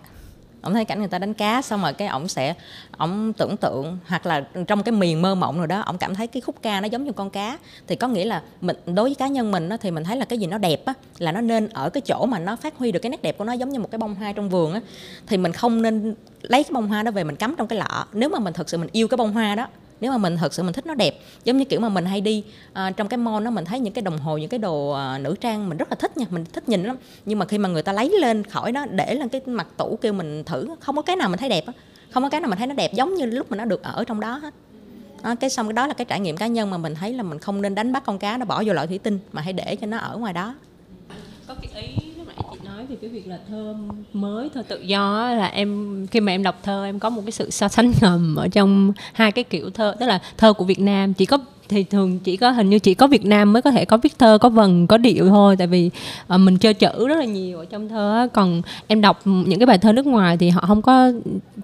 ổng 0.67 0.73
thấy 0.73 0.85
cảnh 0.85 0.99
người 0.99 1.07
ta 1.07 1.19
đánh 1.19 1.33
cá 1.33 1.61
xong 1.61 1.81
rồi 1.81 1.93
cái 1.93 2.07
ổng 2.07 2.27
sẽ 2.27 2.53
ổng 2.97 3.33
tưởng 3.33 3.57
tượng 3.57 3.97
hoặc 4.07 4.25
là 4.25 4.41
trong 4.67 4.83
cái 4.83 4.91
miền 4.91 5.21
mơ 5.21 5.35
mộng 5.35 5.57
rồi 5.57 5.67
đó 5.67 5.81
ổng 5.81 5.97
cảm 5.97 6.15
thấy 6.15 6.27
cái 6.27 6.41
khúc 6.41 6.55
ca 6.61 6.81
nó 6.81 6.87
giống 6.87 7.03
như 7.03 7.11
con 7.11 7.29
cá. 7.29 7.57
Thì 7.87 7.95
có 7.95 8.07
nghĩa 8.07 8.25
là 8.25 8.41
mình, 8.61 8.75
đối 8.85 9.09
với 9.09 9.15
cá 9.15 9.27
nhân 9.27 9.51
mình 9.51 9.69
đó 9.69 9.77
thì 9.77 9.91
mình 9.91 10.03
thấy 10.03 10.17
là 10.17 10.25
cái 10.25 10.39
gì 10.39 10.47
nó 10.47 10.57
đẹp 10.57 10.85
á, 10.85 10.93
là 11.17 11.31
nó 11.31 11.41
nên 11.41 11.69
ở 11.69 11.89
cái 11.89 12.01
chỗ 12.01 12.25
mà 12.25 12.39
nó 12.39 12.55
phát 12.55 12.77
huy 12.77 12.91
được 12.91 12.99
cái 12.99 13.09
nét 13.09 13.21
đẹp 13.21 13.37
của 13.37 13.43
nó 13.43 13.53
giống 13.53 13.69
như 13.69 13.79
một 13.79 13.91
cái 13.91 13.99
bông 13.99 14.15
hoa 14.15 14.31
trong 14.31 14.49
vườn 14.49 14.73
á. 14.73 14.81
Thì 15.27 15.37
mình 15.37 15.51
không 15.51 15.81
nên 15.81 16.15
lấy 16.41 16.63
cái 16.63 16.71
bông 16.73 16.87
hoa 16.87 17.03
đó 17.03 17.11
về 17.11 17.23
mình 17.23 17.35
cắm 17.35 17.55
trong 17.57 17.67
cái 17.67 17.79
lọ. 17.79 18.05
Nếu 18.13 18.29
mà 18.29 18.39
mình 18.39 18.53
thật 18.53 18.69
sự 18.69 18.77
mình 18.77 18.89
yêu 18.91 19.07
cái 19.07 19.17
bông 19.17 19.33
hoa 19.33 19.55
đó 19.55 19.67
nếu 20.01 20.11
mà 20.11 20.17
mình 20.17 20.37
thật 20.37 20.53
sự 20.53 20.63
mình 20.63 20.73
thích 20.73 20.85
nó 20.85 20.95
đẹp 20.95 21.19
giống 21.43 21.57
như 21.57 21.65
kiểu 21.65 21.79
mà 21.79 21.89
mình 21.89 22.05
hay 22.05 22.21
đi 22.21 22.43
uh, 22.71 22.97
trong 22.97 23.07
cái 23.07 23.17
mall 23.17 23.45
đó 23.45 23.51
mình 23.51 23.65
thấy 23.65 23.79
những 23.79 23.93
cái 23.93 24.01
đồng 24.01 24.17
hồ 24.17 24.37
những 24.37 24.49
cái 24.49 24.57
đồ 24.57 24.91
uh, 24.91 25.21
nữ 25.21 25.35
trang 25.41 25.69
mình 25.69 25.77
rất 25.77 25.89
là 25.89 25.95
thích 25.95 26.17
nha 26.17 26.25
mình 26.29 26.45
thích 26.53 26.69
nhìn 26.69 26.83
lắm. 26.83 26.95
Nhưng 27.25 27.39
mà 27.39 27.45
khi 27.45 27.57
mà 27.57 27.69
người 27.69 27.83
ta 27.83 27.93
lấy 27.93 28.09
lên 28.19 28.43
khỏi 28.43 28.71
đó 28.71 28.85
để 28.91 29.15
lên 29.15 29.29
cái 29.29 29.41
mặt 29.45 29.67
tủ 29.77 29.99
kêu 30.01 30.13
mình 30.13 30.43
thử 30.43 30.75
không 30.79 30.95
có 30.95 31.01
cái 31.01 31.15
nào 31.15 31.29
mình 31.29 31.39
thấy 31.39 31.49
đẹp 31.49 31.65
á 31.67 31.73
không 32.11 32.23
có 32.23 32.29
cái 32.29 32.41
nào 32.41 32.49
mình 32.49 32.57
thấy 32.57 32.67
nó 32.67 32.73
đẹp 32.75 32.93
giống 32.93 33.15
như 33.15 33.25
lúc 33.25 33.51
mà 33.51 33.57
nó 33.57 33.65
được 33.65 33.83
ở 33.83 34.03
trong 34.03 34.19
đó 34.19 34.37
hết. 34.37 34.53
À, 35.21 35.35
cái 35.35 35.49
xong 35.49 35.67
cái 35.67 35.73
đó 35.73 35.87
là 35.87 35.93
cái 35.93 36.05
trải 36.05 36.19
nghiệm 36.19 36.37
cá 36.37 36.47
nhân 36.47 36.69
mà 36.69 36.77
mình 36.77 36.95
thấy 36.95 37.13
là 37.13 37.23
mình 37.23 37.39
không 37.39 37.61
nên 37.61 37.75
đánh 37.75 37.91
bắt 37.91 38.03
con 38.05 38.19
cá 38.19 38.37
nó 38.37 38.45
bỏ 38.45 38.63
vô 38.65 38.73
loại 38.73 38.87
thủy 38.87 38.97
tinh 38.97 39.19
mà 39.31 39.41
hãy 39.41 39.53
để 39.53 39.75
cho 39.75 39.87
nó 39.87 39.97
ở 39.97 40.17
ngoài 40.17 40.33
đó. 40.33 40.55
Có 41.47 41.55
cái 41.61 41.83
ý 41.83 42.06
thì 42.89 42.95
về 42.95 42.99
cái 43.01 43.09
việc 43.09 43.27
là 43.27 43.39
thơ 43.49 43.75
mới 44.13 44.49
thơ 44.53 44.63
tự 44.67 44.81
do 44.81 45.33
là 45.33 45.47
em 45.47 46.07
khi 46.11 46.19
mà 46.19 46.31
em 46.31 46.43
đọc 46.43 46.59
thơ 46.63 46.85
em 46.85 46.99
có 46.99 47.09
một 47.09 47.21
cái 47.25 47.31
sự 47.31 47.49
so 47.49 47.67
sánh 47.67 47.91
ngầm 48.01 48.35
ở 48.35 48.47
trong 48.47 48.93
hai 49.13 49.31
cái 49.31 49.43
kiểu 49.43 49.69
thơ. 49.69 49.95
Tức 49.99 50.05
là 50.05 50.19
thơ 50.37 50.53
của 50.53 50.65
Việt 50.65 50.79
Nam 50.79 51.13
chỉ 51.13 51.25
có 51.25 51.37
thì 51.69 51.83
thường 51.83 52.19
chỉ 52.19 52.37
có 52.37 52.51
hình 52.51 52.69
như 52.69 52.79
chỉ 52.79 52.93
có 52.93 53.07
Việt 53.07 53.25
Nam 53.25 53.53
mới 53.53 53.61
có 53.61 53.71
thể 53.71 53.85
có 53.85 53.97
viết 53.97 54.19
thơ 54.19 54.37
có 54.41 54.49
vần 54.49 54.87
có 54.87 54.97
điệu 54.97 55.29
thôi. 55.29 55.55
Tại 55.57 55.67
vì 55.67 55.89
uh, 56.33 56.39
mình 56.39 56.57
chơi 56.57 56.73
chữ 56.73 57.07
rất 57.07 57.15
là 57.15 57.25
nhiều 57.25 57.59
ở 57.59 57.65
trong 57.65 57.89
thơ 57.89 58.27
còn 58.33 58.61
em 58.87 59.01
đọc 59.01 59.21
những 59.25 59.59
cái 59.59 59.65
bài 59.65 59.77
thơ 59.77 59.93
nước 59.93 60.05
ngoài 60.05 60.37
thì 60.37 60.49
họ 60.49 60.61
không 60.67 60.81
có 60.81 61.11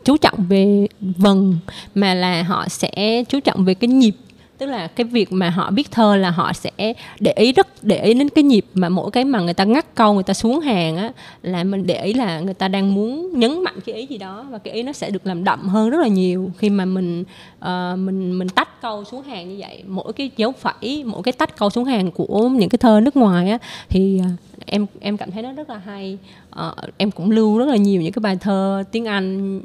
chú 0.05 0.17
trọng 0.17 0.45
về 0.49 0.87
vần 1.01 1.55
mà 1.95 2.13
là 2.13 2.43
họ 2.43 2.67
sẽ 2.69 3.23
chú 3.29 3.39
trọng 3.39 3.65
về 3.65 3.73
cái 3.73 3.87
nhịp 3.87 4.15
tức 4.63 4.69
là 4.69 4.87
cái 4.87 5.05
việc 5.05 5.31
mà 5.31 5.49
họ 5.49 5.71
biết 5.71 5.91
thơ 5.91 6.15
là 6.15 6.31
họ 6.31 6.53
sẽ 6.53 6.93
để 7.19 7.31
ý 7.31 7.51
rất 7.51 7.67
để 7.81 8.03
ý 8.03 8.13
đến 8.13 8.29
cái 8.29 8.43
nhịp 8.43 8.65
mà 8.73 8.89
mỗi 8.89 9.11
cái 9.11 9.25
mà 9.25 9.39
người 9.39 9.53
ta 9.53 9.63
ngắt 9.63 9.95
câu 9.95 10.13
người 10.13 10.23
ta 10.23 10.33
xuống 10.33 10.59
hàng 10.59 10.97
á 10.97 11.11
là 11.41 11.63
mình 11.63 11.87
để 11.87 12.03
ý 12.03 12.13
là 12.13 12.39
người 12.39 12.53
ta 12.53 12.67
đang 12.67 12.93
muốn 12.93 13.39
nhấn 13.39 13.63
mạnh 13.63 13.75
cái 13.85 13.95
ý 13.95 14.05
gì 14.05 14.17
đó 14.17 14.45
và 14.49 14.57
cái 14.57 14.73
ý 14.73 14.83
nó 14.83 14.93
sẽ 14.93 15.09
được 15.09 15.25
làm 15.25 15.43
đậm 15.43 15.67
hơn 15.67 15.89
rất 15.89 16.01
là 16.01 16.07
nhiều 16.07 16.51
khi 16.57 16.69
mà 16.69 16.85
mình 16.85 17.21
uh, 17.59 17.99
mình 17.99 18.39
mình 18.39 18.49
tách 18.49 18.81
câu 18.81 19.03
xuống 19.03 19.21
hàng 19.23 19.49
như 19.49 19.55
vậy. 19.59 19.83
Mỗi 19.87 20.13
cái 20.13 20.31
dấu 20.37 20.51
phẩy 20.51 21.03
mỗi 21.05 21.23
cái 21.23 21.31
tách 21.31 21.57
câu 21.57 21.69
xuống 21.69 21.85
hàng 21.85 22.11
của 22.11 22.49
những 22.49 22.69
cái 22.69 22.77
thơ 22.77 22.99
nước 22.99 23.17
ngoài 23.17 23.49
á 23.49 23.57
thì 23.89 24.21
uh, 24.23 24.39
em 24.65 24.85
em 24.99 25.17
cảm 25.17 25.31
thấy 25.31 25.43
nó 25.43 25.51
rất 25.51 25.69
là 25.69 25.77
hay. 25.85 26.17
Uh, 26.67 26.73
em 26.97 27.11
cũng 27.11 27.31
lưu 27.31 27.57
rất 27.57 27.65
là 27.65 27.75
nhiều 27.75 28.01
những 28.01 28.13
cái 28.13 28.21
bài 28.21 28.37
thơ 28.41 28.83
tiếng 28.91 29.05
Anh 29.05 29.61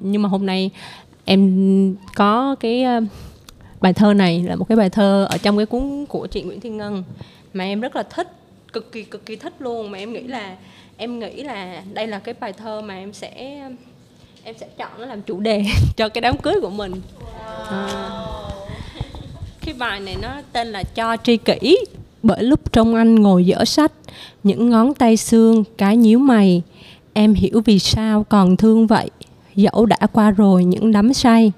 nhưng 0.00 0.22
mà 0.22 0.28
hôm 0.28 0.46
nay 0.46 0.70
em 1.24 1.96
có 2.14 2.56
cái 2.60 2.84
uh, 2.98 3.04
bài 3.80 3.92
thơ 3.92 4.14
này 4.14 4.42
là 4.42 4.56
một 4.56 4.68
cái 4.68 4.76
bài 4.76 4.90
thơ 4.90 5.26
ở 5.30 5.38
trong 5.38 5.56
cái 5.56 5.66
cuốn 5.66 6.06
của 6.08 6.26
chị 6.26 6.42
Nguyễn 6.42 6.60
Thiên 6.60 6.76
Ngân 6.76 7.04
mà 7.54 7.64
em 7.64 7.80
rất 7.80 7.96
là 7.96 8.02
thích 8.02 8.28
cực 8.72 8.92
kỳ 8.92 9.02
cực 9.02 9.26
kỳ 9.26 9.36
thích 9.36 9.54
luôn. 9.58 9.90
Mà 9.90 9.98
em 9.98 10.12
nghĩ 10.12 10.22
là 10.22 10.56
em 10.96 11.18
nghĩ 11.18 11.42
là 11.42 11.82
đây 11.92 12.06
là 12.06 12.18
cái 12.18 12.34
bài 12.40 12.52
thơ 12.52 12.80
mà 12.80 12.94
em 12.94 13.12
sẽ 13.12 13.30
em 14.44 14.54
sẽ 14.60 14.66
chọn 14.78 14.90
nó 14.98 15.06
làm 15.06 15.22
chủ 15.22 15.40
đề 15.40 15.64
cho 15.96 16.08
cái 16.08 16.20
đám 16.20 16.36
cưới 16.36 16.54
của 16.62 16.70
mình. 16.70 16.92
À, 17.70 17.88
cái 19.60 19.74
bài 19.78 20.00
này 20.00 20.16
nó 20.22 20.28
tên 20.52 20.68
là 20.68 20.82
cho 20.82 21.16
tri 21.16 21.36
kỷ 21.36 21.78
bởi 22.22 22.42
lúc 22.42 22.72
trong 22.72 22.94
anh 22.94 23.14
ngồi 23.14 23.46
dở 23.46 23.64
sách 23.64 23.92
những 24.42 24.70
ngón 24.70 24.94
tay 24.94 25.16
xương 25.16 25.64
cái 25.78 25.96
nhíu 25.96 26.18
mày. 26.18 26.62
Em 27.12 27.34
hiểu 27.34 27.62
vì 27.64 27.78
sao 27.78 28.24
còn 28.24 28.56
thương 28.56 28.86
vậy 28.86 29.10
dẫu 29.54 29.86
đã 29.86 29.98
qua 30.12 30.30
rồi 30.30 30.64
những 30.64 30.92
đắm 30.92 31.14
say 31.14 31.52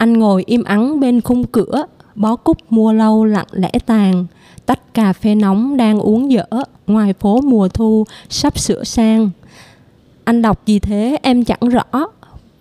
anh 0.00 0.12
ngồi 0.12 0.44
im 0.46 0.64
ắng 0.64 1.00
bên 1.00 1.20
khung 1.20 1.44
cửa, 1.44 1.84
bó 2.14 2.36
cúc 2.36 2.58
mua 2.70 2.92
lâu 2.92 3.24
lặng 3.24 3.46
lẽ 3.52 3.70
tàn, 3.86 4.26
tách 4.66 4.94
cà 4.94 5.12
phê 5.12 5.34
nóng 5.34 5.76
đang 5.76 5.98
uống 5.98 6.32
dở, 6.32 6.44
ngoài 6.86 7.12
phố 7.12 7.40
mùa 7.40 7.68
thu 7.68 8.04
sắp 8.28 8.58
sửa 8.58 8.84
sang. 8.84 9.30
Anh 10.24 10.42
đọc 10.42 10.66
gì 10.66 10.78
thế 10.78 11.18
em 11.22 11.44
chẳng 11.44 11.68
rõ, 11.68 11.84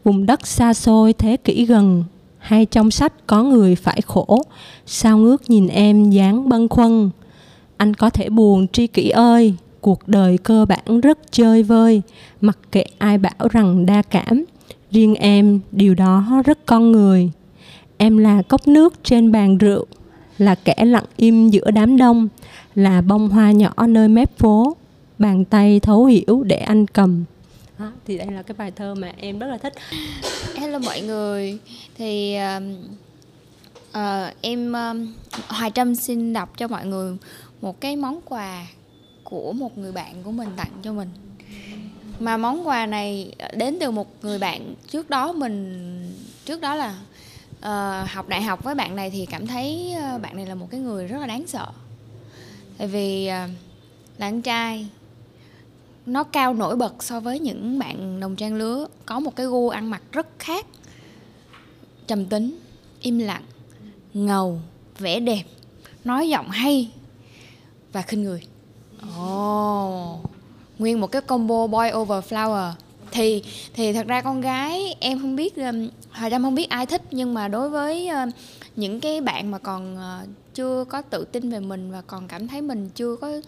vùng 0.03 0.25
đất 0.25 0.47
xa 0.47 0.73
xôi 0.73 1.13
thế 1.13 1.37
kỷ 1.37 1.65
gần, 1.65 2.03
hay 2.37 2.65
trong 2.65 2.91
sách 2.91 3.27
có 3.27 3.43
người 3.43 3.75
phải 3.75 4.01
khổ, 4.01 4.43
sao 4.85 5.17
ngước 5.17 5.49
nhìn 5.49 5.67
em 5.67 6.09
dáng 6.09 6.49
bâng 6.49 6.69
khuâng. 6.69 7.09
Anh 7.77 7.93
có 7.93 8.09
thể 8.09 8.29
buồn 8.29 8.67
tri 8.67 8.87
kỷ 8.87 9.09
ơi, 9.09 9.53
cuộc 9.81 10.07
đời 10.07 10.37
cơ 10.37 10.65
bản 10.65 11.01
rất 11.01 11.31
chơi 11.31 11.63
vơi. 11.63 12.01
Mặc 12.41 12.57
kệ 12.71 12.83
ai 12.97 13.17
bảo 13.17 13.47
rằng 13.51 13.85
đa 13.85 14.01
cảm 14.01 14.45
riêng 14.91 15.15
em 15.15 15.59
điều 15.71 15.95
đó 15.95 16.41
rất 16.45 16.65
con 16.65 16.91
người. 16.91 17.31
Em 17.97 18.17
là 18.17 18.41
cốc 18.41 18.67
nước 18.67 19.03
trên 19.03 19.31
bàn 19.31 19.57
rượu 19.57 19.85
là 20.37 20.55
kẻ 20.55 20.85
lặng 20.85 21.05
im 21.17 21.49
giữa 21.49 21.71
đám 21.71 21.97
đông 21.97 22.27
là 22.75 23.01
bông 23.01 23.29
hoa 23.29 23.51
nhỏ 23.51 23.87
nơi 23.87 24.07
mép 24.07 24.37
phố 24.37 24.75
bàn 25.17 25.45
tay 25.45 25.79
thấu 25.79 26.05
hiểu 26.05 26.43
để 26.43 26.57
anh 26.57 26.87
cầm. 26.87 27.23
Đó, 27.79 27.91
thì 28.07 28.17
đây 28.17 28.27
là 28.31 28.41
cái 28.41 28.55
bài 28.57 28.71
thơ 28.71 28.95
mà 28.95 29.11
em 29.17 29.39
rất 29.39 29.47
là 29.47 29.57
thích. 29.57 29.73
Hello 30.55 30.79
mọi 30.79 31.01
người. 31.01 31.57
Thì 31.97 32.37
uh, 32.57 32.63
uh, 33.89 34.33
em 34.41 34.73
um, 34.73 35.13
hoài 35.47 35.71
trâm 35.71 35.95
xin 35.95 36.33
đọc 36.33 36.57
cho 36.57 36.67
mọi 36.67 36.85
người 36.85 37.17
một 37.61 37.81
cái 37.81 37.95
món 37.95 38.21
quà 38.25 38.67
của 39.23 39.53
một 39.53 39.77
người 39.77 39.91
bạn 39.91 40.13
của 40.23 40.31
mình 40.31 40.49
tặng 40.57 40.71
cho 40.81 40.93
mình 40.93 41.07
mà 42.19 42.37
món 42.37 42.67
quà 42.67 42.85
này 42.85 43.31
ờ, 43.39 43.47
đến 43.57 43.77
từ 43.79 43.91
một 43.91 44.07
người 44.21 44.39
bạn 44.39 44.75
trước 44.87 45.09
đó 45.09 45.31
mình 45.31 46.13
trước 46.45 46.61
đó 46.61 46.75
là 46.75 46.95
uh, 47.59 48.09
học 48.09 48.27
đại 48.27 48.41
học 48.41 48.63
với 48.63 48.75
bạn 48.75 48.95
này 48.95 49.09
thì 49.09 49.25
cảm 49.25 49.47
thấy 49.47 49.95
uh, 50.15 50.21
bạn 50.21 50.35
này 50.35 50.45
là 50.45 50.55
một 50.55 50.67
cái 50.71 50.79
người 50.79 51.07
rất 51.07 51.17
là 51.19 51.27
đáng 51.27 51.47
sợ. 51.47 51.67
Tại 52.77 52.87
vì 52.87 53.25
uh, 53.27 53.49
là 54.17 54.27
anh 54.27 54.41
trai 54.41 54.87
nó 56.05 56.23
cao 56.23 56.53
nổi 56.53 56.75
bật 56.75 57.03
so 57.03 57.19
với 57.19 57.39
những 57.39 57.79
bạn 57.79 58.19
đồng 58.19 58.35
trang 58.35 58.55
lứa 58.55 58.87
có 59.05 59.19
một 59.19 59.35
cái 59.35 59.45
gu 59.45 59.69
ăn 59.69 59.89
mặc 59.89 60.01
rất 60.11 60.27
khác. 60.39 60.65
Trầm 62.07 62.25
tính 62.25 62.59
im 63.01 63.19
lặng 63.19 63.43
ngầu 64.13 64.61
vẻ 64.99 65.19
đẹp 65.19 65.43
nói 66.03 66.29
giọng 66.29 66.49
hay 66.49 66.91
và 67.93 68.01
khinh 68.01 68.23
người. 68.23 68.41
Ồ. 69.17 70.13
oh, 70.13 70.28
nguyên 70.79 71.01
một 71.01 71.11
cái 71.11 71.21
combo 71.21 71.67
boy 71.67 71.91
over 71.93 72.33
flower. 72.33 72.71
Thì 73.11 73.43
thì 73.73 73.93
thật 73.93 74.07
ra 74.07 74.21
con 74.21 74.41
gái 74.41 74.95
em 74.99 75.19
không 75.19 75.35
biết 75.35 75.55
um, 75.55 75.89
hoài 76.11 76.31
trâm 76.31 76.43
không 76.43 76.55
biết 76.55 76.69
ai 76.69 76.85
thích 76.85 77.01
nhưng 77.11 77.33
mà 77.33 77.47
đối 77.47 77.69
với 77.69 78.09
um, 78.09 78.29
những 78.75 78.99
cái 78.99 79.21
bạn 79.21 79.51
mà 79.51 79.57
còn 79.57 79.97
ờ, 79.97 80.19
chưa 80.53 80.85
có 80.89 81.01
tự 81.01 81.25
tin 81.25 81.49
về 81.49 81.59
mình 81.59 81.91
và 81.91 82.01
còn 82.01 82.27
cảm 82.27 82.47
thấy 82.47 82.61
mình 82.61 82.89
chưa 82.95 83.15
có 83.15 83.37
uh, 83.37 83.43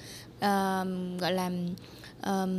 gọi 1.21 1.31
là 1.31 1.51
um, 2.25 2.51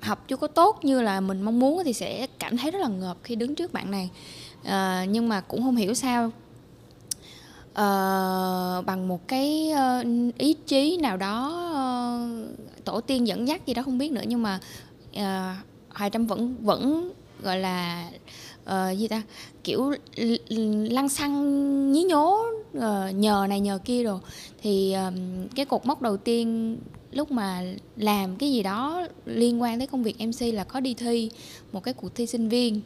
học 0.00 0.24
chưa 0.28 0.36
có 0.36 0.46
tốt 0.46 0.78
như 0.82 1.02
là 1.02 1.20
mình 1.20 1.42
mong 1.42 1.58
muốn 1.58 1.82
thì 1.84 1.92
sẽ 1.92 2.26
cảm 2.38 2.56
thấy 2.56 2.70
rất 2.70 2.78
là 2.78 2.88
ngợp 2.88 3.16
khi 3.22 3.36
đứng 3.36 3.54
trước 3.54 3.72
bạn 3.72 3.90
này. 3.90 4.10
Uh, 4.62 5.08
nhưng 5.08 5.28
mà 5.28 5.40
cũng 5.40 5.62
không 5.62 5.76
hiểu 5.76 5.94
sao 5.94 6.26
uh, 6.26 6.32
bằng 8.86 9.08
một 9.08 9.28
cái 9.28 9.72
uh, 9.72 10.06
ý 10.38 10.54
chí 10.66 10.96
nào 10.96 11.16
đó 11.16 11.62
tổ 12.86 13.00
tiên 13.00 13.26
dẫn 13.26 13.48
dắt 13.48 13.66
gì 13.66 13.74
đó 13.74 13.82
không 13.82 13.98
biết 13.98 14.12
nữa 14.12 14.22
nhưng 14.26 14.42
mà 14.42 14.60
uh, 15.16 15.56
hoài 15.88 16.10
trâm 16.10 16.26
vẫn 16.26 16.56
vẫn 16.60 17.12
gọi 17.42 17.58
là 17.58 18.10
uh, 18.64 18.98
gì 18.98 19.08
ta 19.08 19.22
kiểu 19.64 19.92
lăng 20.90 21.08
xăng 21.08 21.92
nhí 21.92 22.02
nhố 22.02 22.38
uh, 22.78 22.82
nhờ 23.14 23.46
này 23.48 23.60
nhờ 23.60 23.78
kia 23.84 24.02
rồi 24.04 24.20
thì 24.62 24.92
um, 24.92 25.46
cái 25.54 25.64
cột 25.64 25.86
mốc 25.86 26.02
đầu 26.02 26.16
tiên 26.16 26.76
lúc 27.16 27.30
mà 27.30 27.62
làm 27.96 28.36
cái 28.36 28.52
gì 28.52 28.62
đó 28.62 29.06
liên 29.26 29.62
quan 29.62 29.78
tới 29.78 29.86
công 29.86 30.02
việc 30.02 30.16
mc 30.20 30.54
là 30.54 30.64
có 30.64 30.80
đi 30.80 30.94
thi 30.94 31.30
một 31.72 31.84
cái 31.84 31.94
cuộc 31.94 32.14
thi 32.14 32.26
sinh 32.26 32.48
viên. 32.48 32.80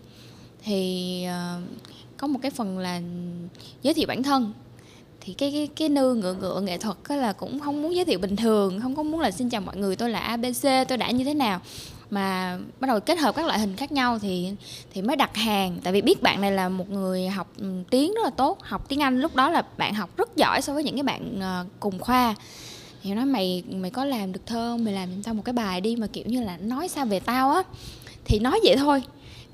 Thì 0.65 1.25
uh, 1.27 1.63
có 2.17 2.27
một 2.27 2.39
cái 2.43 2.51
phần 2.51 2.79
là 2.79 3.01
giới 3.83 3.95
thiệu 3.95 4.07
bản 4.09 4.23
thân 4.23 4.53
thì 5.21 5.33
cái 5.33 5.51
cái 5.53 5.69
cái 5.77 5.89
nư 5.89 6.15
ngựa 6.15 6.35
ngựa 6.35 6.61
nghệ 6.61 6.79
thuật 6.79 6.97
là 7.09 7.33
cũng 7.33 7.61
không 7.61 7.83
muốn 7.83 7.95
giới 7.95 8.05
thiệu 8.05 8.19
bình 8.19 8.37
thường, 8.37 8.81
không 8.81 8.97
có 8.97 9.03
muốn 9.03 9.21
là 9.21 9.31
xin 9.31 9.51
chào 9.51 9.61
mọi 9.61 9.77
người 9.77 9.97
tôi 9.97 10.11
là 10.11 10.21
abc 10.21 10.89
tôi 10.89 10.99
đã 10.99 11.11
như 11.11 11.25
thế 11.25 11.35
nào. 11.35 11.61
Mà 12.11 12.59
bắt 12.81 12.89
đầu 12.89 13.01
kết 13.01 13.19
hợp 13.19 13.35
các 13.35 13.47
loại 13.47 13.59
hình 13.59 13.77
khác 13.77 13.93
nhau 13.93 14.19
thì 14.19 14.49
thì 14.93 15.03
mới 15.03 15.17
đặt 15.17 15.37
hàng. 15.37 15.79
Tại 15.83 15.93
vì 15.93 16.03
biết 16.03 16.23
bạn 16.23 16.41
này 16.41 16.53
là 16.53 16.69
một 16.69 16.91
người 16.91 17.29
học 17.29 17.53
ừ, 17.59 17.67
tiếng 17.91 18.15
rất 18.15 18.25
là 18.25 18.31
tốt, 18.31 18.59
học 18.63 18.89
tiếng 18.89 19.03
anh 19.03 19.21
lúc 19.21 19.37
đó 19.37 19.51
là 19.51 19.63
bạn 19.77 19.95
học 19.95 20.17
rất 20.17 20.37
giỏi 20.37 20.63
so 20.63 20.75
với 20.75 20.85
những 20.85 20.95
cái 20.95 21.03
bạn 21.03 21.41
ờ, 21.41 21.65
cùng 21.81 21.99
khoa. 21.99 22.35
Thì 23.03 23.15
nói 23.15 23.25
mày 23.25 23.63
mày 23.71 23.91
có 23.91 24.05
làm 24.05 24.33
được 24.33 24.41
thơ 24.47 24.73
không 24.73 24.85
mày 24.85 24.95
làm 24.95 25.09
cho 25.09 25.21
tao 25.25 25.35
một 25.35 25.43
cái 25.45 25.53
bài 25.53 25.81
đi 25.81 25.97
mà, 25.97 26.07
kiểu 26.07 26.25
như 26.27 26.41
là, 26.43 26.57
nói 26.57 26.89
sao 26.89 27.07
về 27.07 27.21
tao 27.21 27.51
á. 27.51 27.63
Thì 28.25 28.39
nói 28.39 28.61
vậy 28.65 28.77
thôi. 28.77 29.03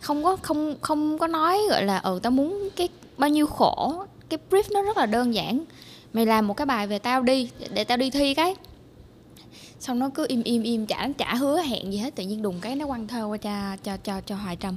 Không 0.00 0.24
có, 0.24 0.37
không 0.42 0.74
không 0.81 1.18
có 1.18 1.26
nói, 1.26 1.59
gọi 1.70 1.83
là 1.83 1.98
ừ 1.98 2.20
tao 2.22 2.31
muốn 2.31 2.68
cái 2.76 2.88
bao 3.16 3.31
nhiêu 3.31 3.46
khổ 3.46 4.05
cái 4.29 4.39
brief 4.51 4.62
nó 4.73 4.83
rất 4.83 4.97
là 4.97 5.07
đơn 5.07 5.35
giản. 5.35 5.65
Mày 6.12 6.27
làm 6.27 6.49
một 6.49 6.55
cái 6.55 6.67
bài 6.67 6.87
về 6.87 6.99
tao 6.99 7.23
đi 7.23 7.51
để 7.75 7.85
tao 7.85 7.97
đi 7.97 8.11
thi 8.11 8.35
cái. 8.35 8.55
Xong 9.81 9.99
nó 9.99 10.09
cứ 10.15 10.27
im 10.29 10.43
im 10.43 10.62
im 10.62 10.87
chả 10.87 11.09
chả 11.19 11.35
hứa 11.35 11.61
hẹn 11.61 11.93
gì 11.93 11.99
hết 11.99 12.15
tự 12.15 12.25
nhiên 12.25 12.43
đùng 12.43 12.61
cái 12.61 12.77
nó 12.77 12.87
quăng 12.87 13.09
thơ 13.09 13.27
qua 13.27 13.37
cho 13.37 13.77
cho 13.85 13.97
cho 13.97 14.21
cho 14.21 14.37
hoài 14.37 14.57
trầm 14.57 14.77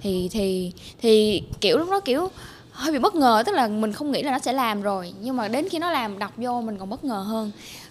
thì 0.00 0.28
thì 0.32 0.72
thì 1.00 1.42
kiểu 1.60 1.78
lúc 1.78 1.90
đó 1.90 2.00
kiểu 2.00 2.28
hơi 2.70 2.92
bị 2.92 2.98
bất 2.98 3.14
ngờ 3.14 3.42
tức 3.46 3.52
là 3.52 3.68
mình 3.68 3.92
không 3.92 4.12
nghĩ 4.12 4.22
là 4.22 4.32
nó 4.32 4.38
sẽ 4.38 4.52
làm 4.52 4.82
rồi 4.82 5.12
nhưng 5.20 5.36
mà 5.36 5.48
đến 5.48 5.68
khi 5.68 5.78
nó 5.78 5.90
làm 5.90 6.18
đọc 6.18 6.32
vô 6.36 6.60
mình 6.60 6.78
còn 6.78 6.90
bất 6.90 7.04
ngờ 7.04 7.24
hơn. 7.28 7.50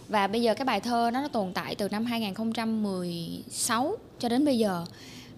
Và 0.09 0.27
bây 0.27 0.41
giờ 0.41 0.53
cái 0.53 0.65
bài 0.65 0.79
thơ 0.79 1.09
nó, 1.13 1.21
nó 1.21 1.27
tồn 1.27 1.53
tại 1.53 1.75
từ 1.75 1.89
năm 1.89 2.05
2016 2.05 3.97
cho 4.19 4.29
đến 4.29 4.45
bây 4.45 4.57
giờ 4.57 4.85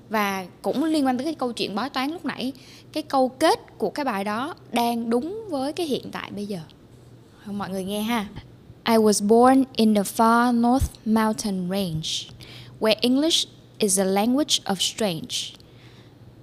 và 0.10 0.46
cũng 0.62 0.84
liên 0.84 1.06
quan 1.06 1.18
tới 1.18 1.26
cái 1.26 1.34
câu 1.34 1.52
chuyện 1.52 1.76
bói 1.76 1.90
toán 1.90 2.12
lúc 2.12 2.26
nãy, 2.26 2.54
cái 2.92 3.04
câu 3.04 3.30
kết 3.30 3.60
của 3.78 3.90
cái 3.90 4.06
bài 4.06 4.24
đó 4.24 4.56
đang 4.72 5.10
đúng 5.10 5.48
với 5.50 5.74
cái 5.74 5.86
hiện 5.86 6.12
tại 6.12 6.32
bây 6.32 6.46
giờ. 6.46 6.60
Mọi 7.46 7.70
người 7.70 7.84
nghe 7.84 8.02
ha. 8.02 8.28
I 8.86 8.96
was 8.96 9.28
born 9.28 9.64
in 9.76 9.96
the 9.96 10.02
far 10.02 10.62
north 10.62 10.92
mountain 11.06 11.70
range, 11.70 12.32
where 12.80 12.96
English 13.02 13.48
is 13.80 14.00
a 14.00 14.04
language 14.04 14.62
of 14.66 14.76
strange. 14.76 15.54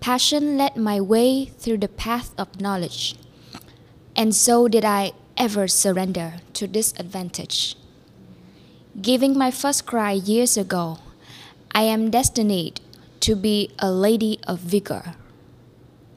Passion 0.01 0.57
led 0.57 0.77
my 0.77 1.01
way 1.01 1.47
through 1.61 1.81
the 1.81 1.89
path 1.97 2.37
of 2.37 2.47
knowledge, 2.59 3.15
and 4.15 4.35
so 4.35 4.69
did 4.69 4.85
I 4.85 5.13
ever 5.37 5.69
surrender 5.69 6.33
to 6.53 6.67
disadvantage. 6.67 7.77
Giving 9.03 9.37
my 9.39 9.51
first 9.51 9.85
cry 9.87 10.13
years 10.13 10.57
ago, 10.57 10.99
I 11.75 11.83
am 11.83 12.11
destined 12.11 12.81
to 13.27 13.35
be 13.35 13.69
a 13.81 13.91
lady 13.91 14.39
of 14.47 14.61
vigor. 14.61 15.17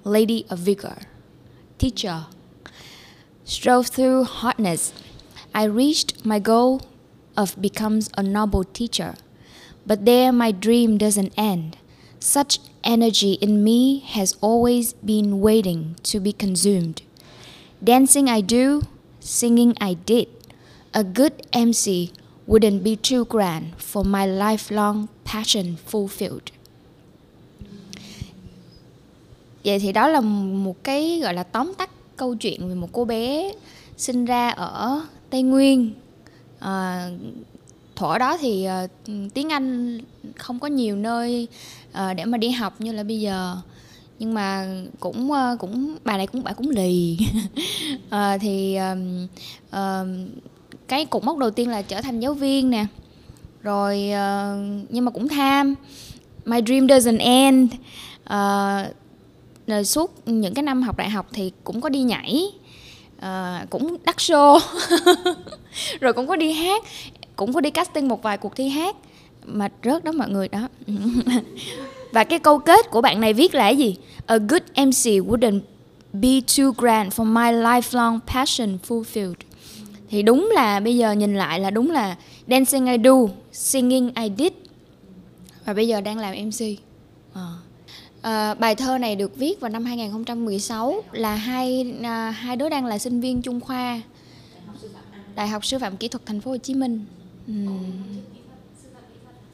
Lady 0.04 0.46
of 0.48 0.60
vigor. 0.60 0.98
Teacher. 1.80 2.28
Strove 3.44 3.88
through 3.88 4.26
hardness. 4.26 4.94
I 5.52 5.64
reached 5.64 6.24
my 6.24 6.38
goal 6.38 6.84
of 7.36 7.60
becomes 7.60 8.12
a 8.16 8.22
noble 8.22 8.64
teacher. 8.64 9.16
But 9.88 10.06
there 10.06 10.32
my 10.32 10.52
dream 10.52 11.00
doesn't 11.00 11.34
end. 11.36 11.78
Such 12.20 12.60
energy 12.84 13.34
in 13.42 13.64
me 13.64 14.02
has 14.02 14.38
always 14.40 14.94
been 14.94 15.40
waiting 15.40 15.96
to 16.04 16.20
be 16.20 16.32
consumed. 16.32 17.02
Dancing 17.84 18.30
I 18.30 18.42
do, 18.42 18.84
singing 19.20 19.76
I 19.82 19.96
did. 19.96 20.28
A 20.94 21.04
good 21.04 21.48
MC 21.54 22.14
wouldn't 22.46 22.84
be 22.84 22.96
too 22.96 23.26
grand 23.26 23.82
for 23.82 24.04
my 24.06 24.28
lifelong 24.28 25.10
passion 25.24 25.76
fulfilled. 25.76 26.52
Vậy 29.66 29.80
thì 29.80 29.92
đó 29.92 30.08
là 30.08 30.22
một 30.22 30.84
cái 30.84 31.20
gọi 31.24 31.34
là 31.34 31.44
tóm 31.44 31.74
tắt 31.78 31.90
câu 32.18 32.36
chuyện 32.36 32.70
về 32.70 32.76
một 32.76 32.90
cô 32.92 33.06
bé 33.06 33.54
sinh 33.98 34.26
ra 34.26 34.50
ở 34.50 35.02
tây 35.30 35.42
nguyên. 35.42 35.94
À, 36.60 37.10
thuở 37.96 38.18
đó 38.18 38.38
thì 38.38 38.68
uh, 38.86 38.90
tiếng 39.34 39.50
anh 39.50 40.00
không 40.36 40.60
có 40.60 40.68
nhiều 40.68 40.96
nơi 40.96 41.48
uh, 41.92 42.16
để 42.16 42.26
mà 42.26 42.38
đi 42.38 42.50
học 42.50 42.82
như 42.82 42.92
là 42.92 43.04
bây 43.04 43.20
giờ. 43.20 43.58
Nhưng 44.20 44.34
mà 44.34 44.68
cũng 45.00 45.32
uh, 45.32 45.60
cũng 45.60 45.98
bà 46.04 46.18
này 46.18 46.28
cũng 46.28 46.44
bà 46.44 46.54
cũng 46.54 46.70
lì. 46.70 47.18
Uh, 48.08 48.42
thì 48.42 48.76
um, 48.76 49.28
uh, 49.70 50.08
cái 50.88 51.06
cột 51.06 51.24
mốc 51.24 51.38
đầu 51.38 51.52
tiên 51.52 51.70
là 51.70 51.82
trở 51.82 52.02
thành 52.02 52.20
giáo 52.20 52.34
viên 52.34 52.70
nè. 52.70 52.86
Rồi 53.62 54.12
uh, 54.12 54.86
nhưng 54.90 55.06
mà 55.06 55.12
cũng 55.12 55.28
tham. 55.28 55.76
My 56.46 56.60
dream 56.66 56.88
doesn't 56.88 57.20
end. 57.20 57.74
Uh, 58.24 58.96
rồi 59.70 59.86
suốt 59.86 60.28
những 60.28 60.54
cái 60.54 60.64
năm 60.64 60.82
học 60.82 60.98
đại 60.98 61.10
học 61.10 61.28
thì 61.34 61.52
cũng 61.64 61.82
có 61.82 61.90
đi 61.90 62.02
nhảy 62.02 62.52
uh, 63.18 63.70
cũng 63.70 63.98
đắt 64.06 64.18
show 64.18 64.60
rồi 66.00 66.14
cũng 66.14 66.28
có 66.28 66.36
đi 66.36 66.52
hát 66.52 66.84
cũng 67.40 67.54
có 67.54 67.62
đi 67.62 67.70
casting 67.70 68.08
một 68.08 68.24
vài 68.24 68.38
cuộc 68.38 68.56
thi 68.56 68.70
hát. 68.70 68.96
Mà 69.46 69.70
rớt 69.84 70.04
đó 70.04 70.12
mọi 70.12 70.30
người 70.30 70.48
đó. 70.48 70.68
Và 72.12 72.24
cái 72.24 72.40
câu 72.40 72.60
kết 72.60 72.92
của 72.92 73.02
bạn 73.02 73.22
này 73.22 73.34
viết 73.34 73.56
là 73.56 73.64
cái 73.64 73.78
gì? 73.78 73.96
A 74.26 74.38
good 74.38 74.62
MC 74.76 75.06
wouldn't 75.06 75.60
be 76.14 76.30
too 76.58 76.72
grand 76.78 77.14
for 77.14 77.24
my 77.24 77.62
lifelong 77.64 78.20
passion 78.28 78.78
fulfilled. 78.88 79.34
Thì 80.10 80.24
đúng 80.24 80.50
là 80.54 80.80
bây 80.80 80.98
giờ 80.98 81.12
nhìn 81.12 81.36
lại 81.36 81.60
là 81.60 81.70
đúng 81.70 81.92
là 81.92 82.16
dancing 82.48 82.86
I 82.86 82.98
do 83.04 83.14
singing 83.52 84.12
I 84.16 84.32
did. 84.38 84.52
Và 85.66 85.74
bây 85.74 85.88
giờ 85.88 86.02
đang 86.02 86.18
làm 86.18 86.36
MC 86.48 86.62
à. 86.62 86.76
Ờ. 87.34 87.54
À, 88.22 88.54
bài 88.54 88.76
thơ 88.76 88.98
này 88.98 89.16
được 89.16 89.36
viết 89.38 89.60
vào 89.60 89.70
năm 89.70 89.86
2016 89.86 91.04
là 91.12 91.36
hai 91.36 91.94
à, 92.04 92.30
hai 92.32 92.56
đứa 92.56 92.70
đang 92.70 92.86
là 92.86 92.98
sinh 92.98 93.22
viên 93.22 93.42
trung 93.42 93.60
khoa 93.62 94.02
Đại 95.36 95.48
học 95.48 95.66
Sư 95.66 95.80
phạm 95.80 95.98
Kỹ 95.98 96.08
thuật 96.08 96.26
Thành 96.26 96.42
phố 96.42 96.52
Hồ 96.52 96.58
Chí 96.58 96.74
Minh. 96.74 97.06
Ừ. 97.48 97.54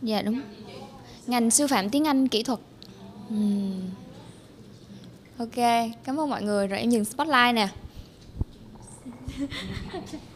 dạ 0.02 0.22
đúng 0.22 0.42
ngành 1.28 1.52
sư 1.52 1.68
phạm 1.68 1.90
tiếng 1.90 2.06
anh 2.08 2.28
kỹ 2.28 2.44
thuật 2.44 2.60
Ừ. 3.30 3.36
ok 5.38 5.56
cảm 6.04 6.20
ơn 6.20 6.30
mọi 6.30 6.42
người 6.44 6.68
rồi 6.68 6.80
em 6.80 6.90
dừng 6.90 7.06
spotlight 7.06 7.56
nè 7.56 7.68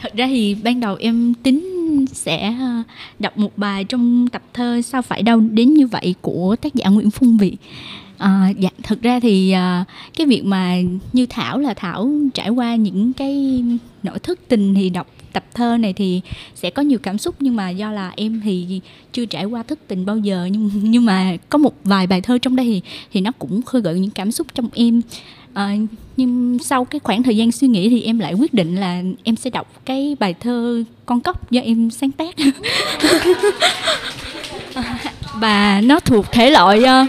thật 0.00 0.12
ra 0.14 0.26
thì 0.26 0.56
ban 0.62 0.80
đầu 0.80 0.96
em 1.00 1.34
tính 1.42 2.06
sẽ 2.12 2.54
ờ, 2.60 2.82
đọc 3.18 3.38
một 3.38 3.58
bài 3.58 3.84
trong 3.84 4.28
tập 4.28 4.42
thơ 4.52 4.82
sao 4.82 5.02
phải 5.02 5.22
đau 5.22 5.40
đến 5.40 5.74
như 5.74 5.86
vậy 5.86 6.14
của 6.20 6.56
tác 6.56 6.74
giả 6.74 6.88
Nguyễn 6.88 7.10
Phong 7.10 7.36
Vị. 7.36 7.56
À, 8.18 8.52
dạ 8.58 8.70
thật 8.82 9.02
ra 9.02 9.20
thì 9.20 9.50
à, 9.50 9.84
cái 10.16 10.26
việc 10.26 10.44
mà 10.44 10.76
như 11.12 11.26
thảo 11.26 11.58
là 11.58 11.74
thảo 11.74 12.10
trải 12.34 12.48
qua 12.48 12.74
những 12.74 13.12
cái 13.12 13.64
nỗi 14.02 14.18
thức 14.18 14.40
tình 14.48 14.74
thì 14.74 14.90
đọc 14.90 15.06
tập 15.32 15.44
thơ 15.54 15.76
này 15.76 15.92
thì 15.92 16.20
sẽ 16.54 16.70
có 16.70 16.82
nhiều 16.82 16.98
cảm 17.02 17.18
xúc 17.18 17.34
nhưng 17.40 17.56
mà 17.56 17.70
do 17.70 17.92
là 17.92 18.12
em 18.16 18.40
thì 18.44 18.80
chưa 19.12 19.24
trải 19.24 19.44
qua 19.44 19.62
thức 19.62 19.78
tình 19.88 20.06
bao 20.06 20.18
giờ. 20.18 20.48
Nhưng 20.52 20.70
nhưng 20.82 21.04
mà 21.04 21.36
có 21.48 21.58
một 21.58 21.74
vài 21.84 22.06
bài 22.06 22.20
thơ 22.20 22.38
trong 22.38 22.56
đây 22.56 22.66
thì 22.66 22.82
thì 23.12 23.20
nó 23.20 23.30
cũng 23.38 23.62
khơi 23.62 23.82
gợi 23.82 24.00
những 24.00 24.10
cảm 24.10 24.32
xúc 24.32 24.46
trong 24.54 24.68
em 24.74 25.00
à, 25.54 25.74
nhưng 26.16 26.58
sau 26.58 26.84
cái 26.84 27.00
khoảng 27.04 27.22
thời 27.22 27.36
gian 27.36 27.52
suy 27.52 27.68
nghĩ 27.68 27.88
thì 27.88 28.02
em 28.02 28.18
lại 28.18 28.34
quyết 28.34 28.54
định 28.54 28.76
là 28.76 29.02
em 29.24 29.36
sẽ 29.36 29.50
đọc 29.50 29.66
cái 29.84 30.16
bài 30.20 30.34
thơ 30.40 30.84
con 31.06 31.20
cóc 31.20 31.50
do 31.50 31.60
em 31.60 31.90
sáng 31.90 32.10
tác. 32.10 32.34
Và 35.34 35.80
nó 35.84 36.00
thuộc 36.00 36.32
thể 36.32 36.50
loại 36.50 36.78
uh, 36.78 37.08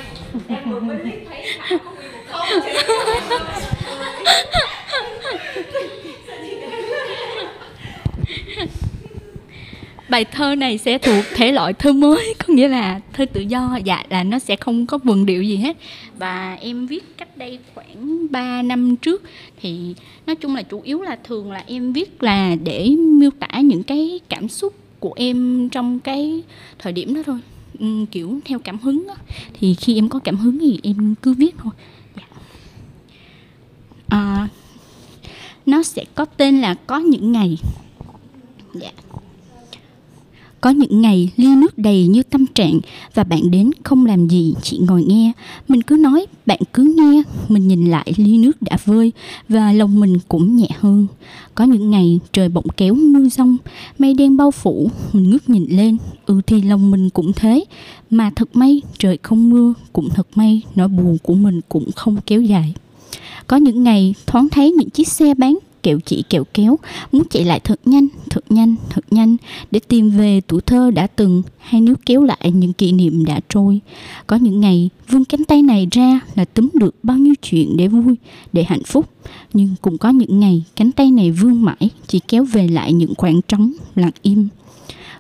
bài 10.10 10.26
thơ 10.26 10.56
này 10.56 10.78
sẽ 10.78 10.98
thuộc 10.98 11.26
thể 11.36 11.52
loại 11.52 11.74
thơ 11.74 11.94
mới 11.94 12.34
có 12.40 12.54
nghĩa 12.54 12.68
là 12.68 13.00
thơ 13.14 13.26
tự 13.26 13.42
do. 13.42 13.78
Dạ 13.84 14.04
là 14.10 14.24
nó 14.24 14.40
sẽ 14.40 14.56
không 14.56 14.86
có 14.86 14.98
vần 14.98 15.26
điệu 15.26 15.44
gì 15.44 15.58
hết. 15.58 15.78
Và 16.18 16.58
em 16.62 16.88
viết 16.88 17.18
cách 17.18 17.38
đây 17.38 17.60
khoảng 17.76 18.32
3 18.32 18.62
năm 18.62 18.96
trước 18.96 19.24
thì 19.62 19.96
nói 20.28 20.36
chung 20.36 20.56
là 20.56 20.62
chủ 20.62 20.82
yếu 20.82 21.02
là 21.02 21.18
thường 21.24 21.52
là 21.52 21.64
em 21.68 21.94
viết 21.94 22.24
là 22.24 22.56
để 22.64 22.90
miêu 22.98 23.32
tả 23.40 23.60
những 23.60 23.84
cái 23.84 24.20
cảm 24.30 24.50
xúc 24.50 24.74
của 25.00 25.14
em 25.16 25.70
trong 25.70 26.00
cái 26.00 26.44
thời 26.80 26.94
điểm 26.94 27.16
đó 27.16 27.22
thôi. 27.26 27.40
Ừ, 27.80 28.06
kiểu 28.12 28.40
theo 28.46 28.60
cảm 28.60 28.78
hứng 28.80 29.08
đó. 29.08 29.16
thì 29.54 29.76
khi 29.76 29.98
em 29.98 30.10
có 30.10 30.20
cảm 30.20 30.38
hứng 30.38 30.60
thì 30.60 30.80
em 30.84 31.16
cứ 31.22 31.34
viết 31.34 31.56
thôi. 31.58 31.74
Dạ. 32.16 32.24
à, 34.08 34.48
nó 35.66 35.84
sẽ 35.84 36.06
có 36.16 36.26
tên 36.26 36.62
là 36.62 36.74
có 36.74 37.00
những 37.00 37.32
ngày. 37.32 37.58
Dạ 38.74 38.92
có 40.66 40.72
những 40.72 41.02
ngày 41.02 41.32
ly 41.38 41.56
nước 41.56 41.78
đầy 41.78 42.08
như 42.08 42.24
tâm 42.24 42.46
trạng 42.46 42.80
và 43.14 43.24
bạn 43.24 43.52
đến 43.52 43.72
không 43.84 44.06
làm 44.06 44.28
gì, 44.28 44.54
chỉ 44.62 44.78
ngồi 44.78 45.04
nghe. 45.04 45.32
Mình 45.68 45.82
cứ 45.82 45.96
nói, 45.96 46.26
bạn 46.46 46.60
cứ 46.74 46.94
nghe, 46.98 47.24
mình 47.48 47.68
nhìn 47.68 47.86
lại 47.86 48.14
ly 48.18 48.38
nước 48.38 48.62
đã 48.62 48.78
vơi 48.86 49.12
và 49.50 49.72
lòng 49.72 50.00
mình 50.00 50.18
cũng 50.28 50.56
nhẹ 50.56 50.68
hơn. 50.80 51.08
Có 51.56 51.64
những 51.64 51.92
ngày 51.92 52.20
trời 52.34 52.50
bỗng 52.50 52.68
kéo 52.78 52.94
mưa 52.94 53.30
rông, 53.30 53.58
mây 54.00 54.14
đen 54.14 54.38
bao 54.38 54.52
phủ, 54.52 54.90
mình 55.14 55.30
ngước 55.30 55.50
nhìn 55.50 55.66
lên, 55.70 55.98
ừ 56.26 56.42
thì 56.48 56.62
lòng 56.62 56.92
mình 56.92 57.10
cũng 57.10 57.32
thế. 57.34 57.66
Mà 58.10 58.32
thật 58.36 58.56
may 58.56 58.82
trời 58.98 59.18
không 59.22 59.50
mưa, 59.50 59.74
cũng 59.94 60.10
thật 60.16 60.28
may 60.36 60.62
nỗi 60.76 60.88
buồn 60.88 61.18
của 61.24 61.34
mình 61.34 61.62
cũng 61.70 61.92
không 61.96 62.18
kéo 62.26 62.42
dài. 62.42 62.74
Có 63.48 63.58
những 63.58 63.84
ngày 63.84 64.16
thoáng 64.28 64.50
thấy 64.50 64.72
những 64.72 64.90
chiếc 64.90 65.08
xe 65.08 65.34
bán 65.34 65.58
kẹo 65.86 66.00
chỉ 66.06 66.24
kẹo 66.30 66.44
kéo. 66.54 66.80
Muốn 67.12 67.24
chạy 67.30 67.46
lại 67.46 67.60
thật 67.60 67.80
nhanh 67.86 68.08
thật 68.30 68.46
nhanh 68.50 68.76
thật 68.90 69.06
nhanh 69.12 69.38
để 69.72 69.80
tìm 69.88 70.10
về 70.10 70.42
tuổi 70.48 70.62
thơ 70.62 70.92
đã 70.92 71.08
từng 71.08 71.44
hay 71.60 71.82
níu 71.82 71.96
kéo 72.06 72.24
lại 72.24 72.52
những 72.54 72.74
kỷ 72.74 72.92
niệm 72.92 73.26
đã 73.26 73.40
trôi. 73.50 73.80
Có 74.28 74.36
những 74.36 74.60
ngày 74.60 74.90
vươn 75.10 75.26
cánh 75.26 75.44
tay 75.44 75.62
này 75.62 75.88
ra 75.92 76.20
là 76.36 76.46
túm 76.46 76.70
được 76.74 76.96
bao 77.04 77.18
nhiêu 77.18 77.34
chuyện 77.42 77.78
để 77.78 77.88
vui, 77.88 78.16
để 78.54 78.64
hạnh 78.64 78.84
phúc. 78.86 79.10
Nhưng 79.54 79.76
cũng 79.82 79.98
có 79.98 80.10
những 80.10 80.40
ngày, 80.40 80.64
cánh 80.76 80.92
tay 80.92 81.12
này 81.12 81.32
vươn 81.32 81.62
mãi, 81.62 81.90
chỉ 82.08 82.20
kéo 82.28 82.46
về 82.46 82.68
lại 82.68 82.94
những 82.94 83.14
khoảng 83.18 83.42
trống 83.42 83.74
lặng 83.96 84.12
im. 84.22 84.48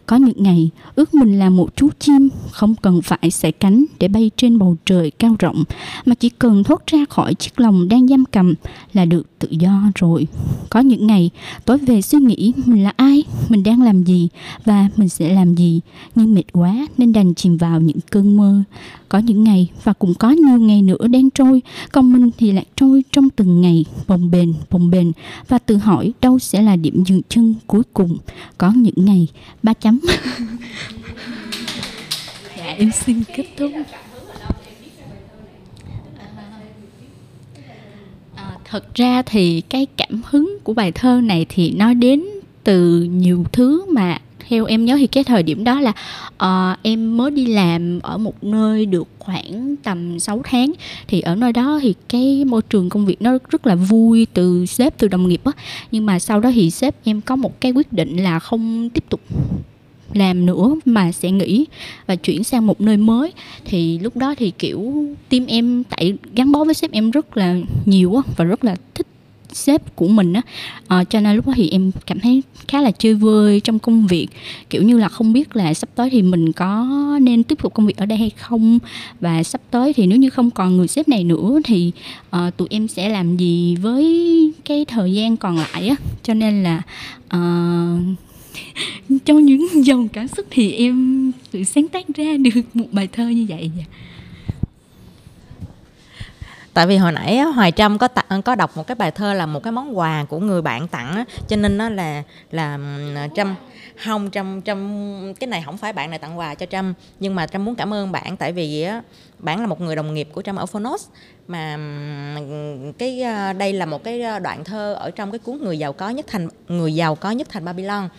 Có 0.06 0.16
những 0.16 0.44
ngày, 0.44 0.70
ước 0.96 1.14
mình 1.14 1.40
là 1.40 1.50
một 1.50 1.76
chú 1.76 1.90
chim, 2.00 2.30
không 2.52 2.76
cần 2.82 3.02
phải 3.02 3.32
sải 3.32 3.52
cánh 3.52 3.86
để 4.00 4.08
bay 4.08 4.32
trên 4.38 4.58
bầu 4.58 4.76
trời 4.86 5.12
cao 5.12 5.36
rộng, 5.40 5.64
mà 6.06 6.16
chỉ 6.16 6.30
cần 6.30 6.64
thoát 6.64 6.88
ra 6.88 7.00
khỏi 7.10 7.34
chiếc 7.34 7.60
lồng 7.60 7.88
đang 7.88 8.08
giam 8.08 8.26
cầm 8.26 8.54
là 8.94 9.06
được 9.06 9.28
tự 9.46 9.58
do 9.60 9.82
rồi. 9.96 10.28
Có 10.70 10.80
những 10.80 11.08
ngày 11.08 11.30
tối 11.66 11.78
về 11.78 12.02
suy 12.02 12.20
nghĩ 12.20 12.54
mình 12.66 12.84
là 12.84 12.94
ai, 12.96 13.24
mình 13.50 13.64
đang 13.64 13.82
làm 13.82 14.04
gì 14.04 14.28
và 14.66 14.90
mình 14.96 15.10
sẽ 15.10 15.34
làm 15.34 15.56
gì 15.56 15.82
nhưng 16.16 16.34
mệt 16.34 16.44
quá 16.54 16.88
nên 16.98 17.14
đành 17.14 17.34
chìm 17.34 17.58
vào 17.58 17.82
những 17.82 18.00
cơn 18.12 18.38
mơ. 18.38 18.64
Có 19.10 19.20
những 19.20 19.44
ngày 19.44 19.70
và 19.84 19.94
cũng 19.94 20.14
có 20.14 20.30
nhiều 20.30 20.58
ngày 20.58 20.82
nữa 20.82 21.08
đang 21.08 21.30
trôi, 21.30 21.62
còn 21.92 22.14
mình 22.14 22.30
thì 22.38 22.52
lại 22.52 22.66
trôi 22.76 23.04
trong 23.12 23.30
từng 23.30 23.62
ngày 23.62 23.86
bồng 24.08 24.32
bềnh 24.32 24.54
bồng 24.70 24.92
bềnh 24.92 25.12
và 25.48 25.58
tự 25.58 25.78
hỏi 25.78 26.14
đâu 26.22 26.40
sẽ 26.40 26.62
là 26.62 26.76
điểm 26.76 27.04
dừng 27.06 27.22
chân 27.30 27.56
cuối 27.68 27.84
cùng. 27.94 28.18
Có 28.58 28.72
những 28.72 29.06
ngày 29.06 29.28
ba 29.64 29.74
chấm. 29.74 30.00
dạ 32.58 32.66
em 32.78 32.92
xin 33.06 33.24
kết 33.36 33.46
thúc. 33.58 33.72
Thật 38.70 38.96
ra 38.96 39.22
thì 39.22 39.62
cái 39.62 39.88
cảm 39.98 40.22
hứng 40.26 40.58
của 40.64 40.74
bài 40.74 40.92
thơ 40.92 41.22
này 41.24 41.46
thì 41.50 41.72
nó 41.72 41.94
đến 41.94 42.24
từ 42.64 43.04
nhiều 43.04 43.46
thứ 43.52 43.86
mà 43.90 44.20
theo 44.50 44.66
em 44.66 44.86
nhớ 44.86 44.96
thì 44.98 45.08
cái 45.08 45.24
thời 45.24 45.44
điểm 45.44 45.64
đó 45.64 45.80
là 45.80 45.94
uh, 46.34 46.80
em 46.82 47.18
mới 47.18 47.32
đi 47.32 47.46
làm 47.46 48.00
ở 48.04 48.18
một 48.18 48.44
nơi 48.44 48.86
được 48.86 49.08
khoảng 49.20 49.76
tầm 49.84 50.20
6 50.20 50.42
tháng. 50.44 50.72
Thì 51.08 51.22
ở 51.22 51.36
nơi 51.36 51.54
đó 51.54 51.80
thì 51.82 51.94
cái 52.10 52.46
môi 52.46 52.62
trường 52.62 52.90
công 52.90 53.06
việc 53.06 53.22
nó 53.22 53.38
rất 53.50 53.68
là 53.68 53.76
vui 53.76 54.28
từ 54.34 54.66
sếp 54.66 54.98
từ 54.98 55.08
đồng 55.08 55.28
nghiệp 55.28 55.42
á. 55.44 55.52
Nhưng 55.92 56.06
mà 56.06 56.20
sau 56.20 56.40
đó 56.40 56.52
thì 56.56 56.72
sếp 56.72 56.96
em 57.04 57.22
có 57.22 57.36
một 57.36 57.62
cái 57.62 57.72
quyết 57.72 57.94
định 57.94 58.18
là 58.18 58.40
không 58.40 58.90
tiếp 58.90 59.04
tục 59.10 59.22
làm 60.14 60.46
nữa 60.46 60.76
mà 60.86 61.12
sẽ 61.12 61.32
nghỉ 61.32 61.66
và 62.08 62.16
chuyển 62.16 62.44
sang 62.44 62.68
một 62.68 62.82
nơi 62.82 62.98
mới. 62.98 63.32
Thì 63.66 64.00
lúc 64.00 64.18
đó 64.18 64.36
thì 64.38 64.52
kiểu 64.52 65.06
tim 65.30 65.46
em 65.46 65.84
tại 65.90 66.14
gắn 66.36 66.52
bó 66.52 66.64
với 66.64 66.74
sếp 66.74 66.92
em 66.92 67.12
rất 67.12 67.38
là 67.38 67.56
nhiều 67.86 68.16
á 68.16 68.22
và 68.38 68.46
rất 68.46 68.64
là 68.64 68.76
thích 68.94 69.08
sếp 69.54 69.96
của 69.96 70.08
mình 70.08 70.34
á. 70.34 70.42
À, 70.88 71.04
cho 71.04 71.20
nên 71.20 71.36
lúc 71.36 71.48
đó 71.48 71.54
thì 71.56 71.70
em 71.70 71.92
cảm 72.06 72.20
thấy 72.20 72.44
khá 72.68 72.82
là 72.82 72.92
chơi 72.92 73.14
vơi 73.14 73.60
trong 73.60 73.80
công 73.80 74.08
việc. 74.08 74.28
Kiểu 74.70 74.84
như 74.84 74.98
là 74.98 75.10
không 75.10 75.34
biết 75.34 75.56
là 75.56 75.74
sắp 75.74 75.90
tới 75.96 76.10
thì 76.10 76.22
mình 76.22 76.52
có 76.52 76.88
nên 77.22 77.44
tiếp 77.44 77.58
tục 77.62 77.74
công 77.74 77.86
việc 77.86 77.98
ở 77.98 78.06
đây 78.06 78.18
hay 78.18 78.30
không. 78.30 78.80
Và 79.22 79.44
sắp 79.44 79.62
tới 79.72 79.94
thì 79.94 80.08
nếu 80.08 80.18
như 80.18 80.30
không 80.30 80.52
còn 80.52 80.78
người 80.78 80.88
sếp 80.88 81.08
này 81.08 81.24
nữa 81.24 81.60
thì 81.64 81.92
à, 82.30 82.52
tụi 82.58 82.68
em 82.72 82.88
sẽ 82.88 83.10
làm 83.10 83.38
gì 83.38 83.76
với 83.76 84.06
cái 84.66 84.86
thời 84.86 85.14
gian 85.14 85.38
còn 85.38 85.58
lại 85.58 85.88
á. 85.88 85.96
Cho 86.24 86.34
nên 86.34 86.64
là 86.64 86.82
à, 87.28 87.40
trong 89.26 89.46
những 89.46 89.86
dòng 89.86 90.10
cảm 90.10 90.28
xúc 90.28 90.46
thì 90.50 90.72
em 90.72 91.32
tự 91.52 91.64
sáng 91.64 91.88
tác 91.88 92.06
ra 92.16 92.38
được 92.38 92.62
một 92.74 92.88
bài 92.92 93.08
thơ 93.12 93.28
như 93.28 93.46
vậy 93.50 93.72
dạ 93.78 93.84
tại 96.76 96.88
vì 96.88 96.98
hồi 96.98 97.12
nãy 97.12 97.40
hoài 97.40 97.72
trâm 97.72 97.98
có 97.98 98.08
tặng, 98.08 98.42
có 98.42 98.56
đọc 98.56 98.78
một 98.78 98.88
cái 98.88 98.96
bài 98.96 99.12
thơ 99.12 99.34
là 99.34 99.46
một 99.46 99.64
cái 99.64 99.72
món 99.72 99.98
quà 99.98 100.26
của 100.30 100.40
người 100.40 100.62
bạn 100.62 100.88
tặng 100.88 101.24
cho 101.48 101.56
nên 101.56 101.78
nó 101.78 101.90
là 101.90 102.24
là 102.52 102.78
trâm 103.36 103.56
không, 104.04 104.30
trâm 104.32 104.62
trâm, 104.62 105.34
cái 105.40 105.48
này 105.48 105.64
không 105.66 105.78
phải 105.78 105.94
bạn 105.94 106.10
này 106.10 106.20
tặng 106.20 106.38
quà 106.38 106.56
cho 106.56 106.66
trâm, 106.66 106.94
nhưng 107.20 107.36
mà 107.36 107.48
trâm 107.48 107.66
muốn 107.66 107.76
cảm 107.76 107.94
ơn 107.94 108.12
bạn, 108.12 108.38
tại 108.38 108.52
vì 108.52 108.82
á, 108.82 109.02
bạn 109.40 109.62
là 109.62 109.68
một 109.68 109.82
người 109.82 109.96
đồng 109.96 110.14
nghiệp 110.14 110.30
của 110.34 110.42
trâm 110.42 110.56
ở 110.56 110.66
phonos 110.66 111.08
mà 111.48 111.78
cái 112.98 113.22
ờ, 113.22 113.54
đây 113.54 113.74
là 113.74 113.86
một 113.86 114.04
cái 114.04 114.22
ờ, 114.22 114.40
đoạn 114.40 114.64
thơ 114.64 114.94
ở 114.94 115.12
trong 115.12 115.32
cái 115.32 115.40
cuốn 115.40 115.58
người 115.58 115.80
giàu 115.80 115.94
có 115.94 116.10
nhất 116.10 116.26
thành, 116.30 116.48
người 116.68 116.96
giàu 116.96 117.16
có 117.16 117.32
nhất 117.32 117.48
thành 117.50 117.66
babylon. 117.66 118.10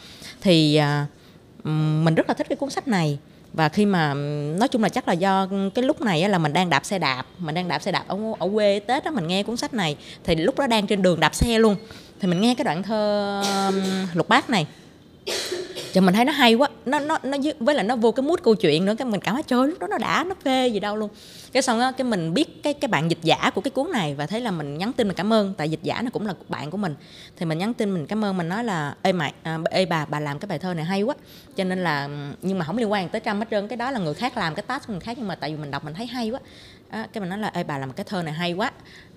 Thì 0.40 0.76
ờ, 0.76 1.04
mình 2.02 2.14
rất 2.14 2.28
là 2.28 2.34
thích 2.34 2.48
cái 2.48 2.56
cuốn 2.56 2.70
sách 2.70 2.88
này, 2.88 3.18
và 3.52 3.68
khi 3.68 3.86
mà 3.86 4.14
nói 4.58 4.68
chung 4.68 4.82
là 4.82 4.88
chắc 4.88 5.08
là 5.08 5.14
do 5.14 5.48
cái 5.74 5.84
lúc 5.84 6.00
này 6.00 6.28
là 6.28 6.38
mình 6.38 6.52
đang 6.52 6.70
đạp 6.70 6.84
xe 6.84 6.98
đạp, 6.98 7.26
mình 7.38 7.54
đang 7.54 7.68
đạp 7.68 7.82
xe 7.82 7.92
đạp 7.92 8.04
ở 8.08 8.18
ở 8.38 8.48
quê 8.54 8.80
tết 8.80 9.04
đó 9.04 9.10
mình 9.10 9.26
nghe 9.26 9.42
cuốn 9.42 9.56
sách 9.56 9.74
này, 9.74 9.96
thì 10.24 10.34
lúc 10.34 10.58
đó 10.58 10.66
đang 10.66 10.86
trên 10.86 11.02
đường 11.02 11.20
đạp 11.20 11.34
xe 11.34 11.58
luôn. 11.58 11.76
Thì 12.20 12.28
mình 12.28 12.40
nghe 12.40 12.54
cái 12.54 12.64
đoạn 12.64 12.82
thơ 12.82 13.42
lục 14.14 14.28
bát 14.28 14.50
này 14.50 14.66
cho 15.96 16.02
mình 16.02 16.14
thấy 16.14 16.24
nó 16.24 16.32
hay 16.32 16.54
quá. 16.54 16.68
Nó 16.86 16.98
nó 16.98 17.18
nó 17.22 17.38
với 17.60 17.74
lại 17.74 17.84
nó 17.84 17.96
vô 17.96 18.12
cái 18.12 18.22
mút 18.22 18.42
câu 18.42 18.54
chuyện 18.54 18.84
nữa 18.84 18.94
cái 18.98 19.06
mình 19.06 19.20
cảm 19.20 19.34
thấy 19.34 19.42
trời 19.42 19.68
lúc 19.68 19.78
đó 19.78 19.86
nó 19.86 19.98
đã 19.98 20.24
nó 20.24 20.34
phê 20.44 20.68
gì 20.68 20.80
đâu 20.80 20.96
luôn. 20.96 21.10
Cái 21.52 21.62
xong 21.62 21.80
đó, 21.80 21.92
cái 21.92 22.04
mình 22.04 22.34
biết 22.34 22.62
cái 22.62 22.74
cái 22.74 22.88
bạn 22.88 23.10
dịch 23.10 23.18
giả 23.22 23.50
của 23.54 23.60
cái 23.60 23.70
cuốn 23.70 23.92
này 23.92 24.14
và 24.14 24.26
thấy 24.26 24.40
là 24.40 24.50
mình 24.50 24.78
nhắn 24.78 24.92
tin 24.92 25.08
mình 25.08 25.16
cảm 25.16 25.32
ơn 25.32 25.54
tại 25.54 25.68
dịch 25.68 25.82
giả 25.82 26.02
nó 26.02 26.10
cũng 26.10 26.26
là 26.26 26.34
bạn 26.48 26.70
của 26.70 26.76
mình. 26.76 26.94
Thì 27.36 27.46
mình 27.46 27.58
nhắn 27.58 27.74
tin 27.74 27.94
mình 27.94 28.06
cảm 28.06 28.24
ơn 28.24 28.36
mình 28.36 28.48
nói 28.48 28.64
là 28.64 28.94
ê 29.02 29.12
mày 29.12 29.32
à, 29.42 29.58
ê 29.70 29.86
bà 29.86 30.04
bà 30.04 30.20
làm 30.20 30.38
cái 30.38 30.46
bài 30.46 30.58
thơ 30.58 30.74
này 30.74 30.84
hay 30.84 31.02
quá. 31.02 31.14
Cho 31.56 31.64
nên 31.64 31.84
là 31.84 32.08
nhưng 32.42 32.58
mà 32.58 32.64
không 32.64 32.76
liên 32.76 32.92
quan 32.92 33.08
tới 33.08 33.20
trăm 33.20 33.38
hết 33.38 33.46
trơn. 33.50 33.68
Cái 33.68 33.76
đó 33.76 33.90
là 33.90 33.98
người 33.98 34.14
khác 34.14 34.36
làm 34.36 34.54
cái 34.54 34.62
task 34.62 34.90
người 34.90 35.00
khác 35.00 35.18
nhưng 35.18 35.28
mà 35.28 35.34
tại 35.34 35.50
vì 35.50 35.56
mình 35.56 35.70
đọc 35.70 35.84
mình 35.84 35.94
thấy 35.94 36.06
hay 36.06 36.30
quá. 36.30 36.40
À, 36.90 37.06
cái 37.12 37.20
mình 37.20 37.30
nói 37.30 37.38
là 37.38 37.50
ê 37.54 37.64
bà 37.64 37.78
làm 37.78 37.92
cái 37.92 38.04
thơ 38.04 38.22
này 38.22 38.34
hay 38.34 38.52
quá. 38.52 38.70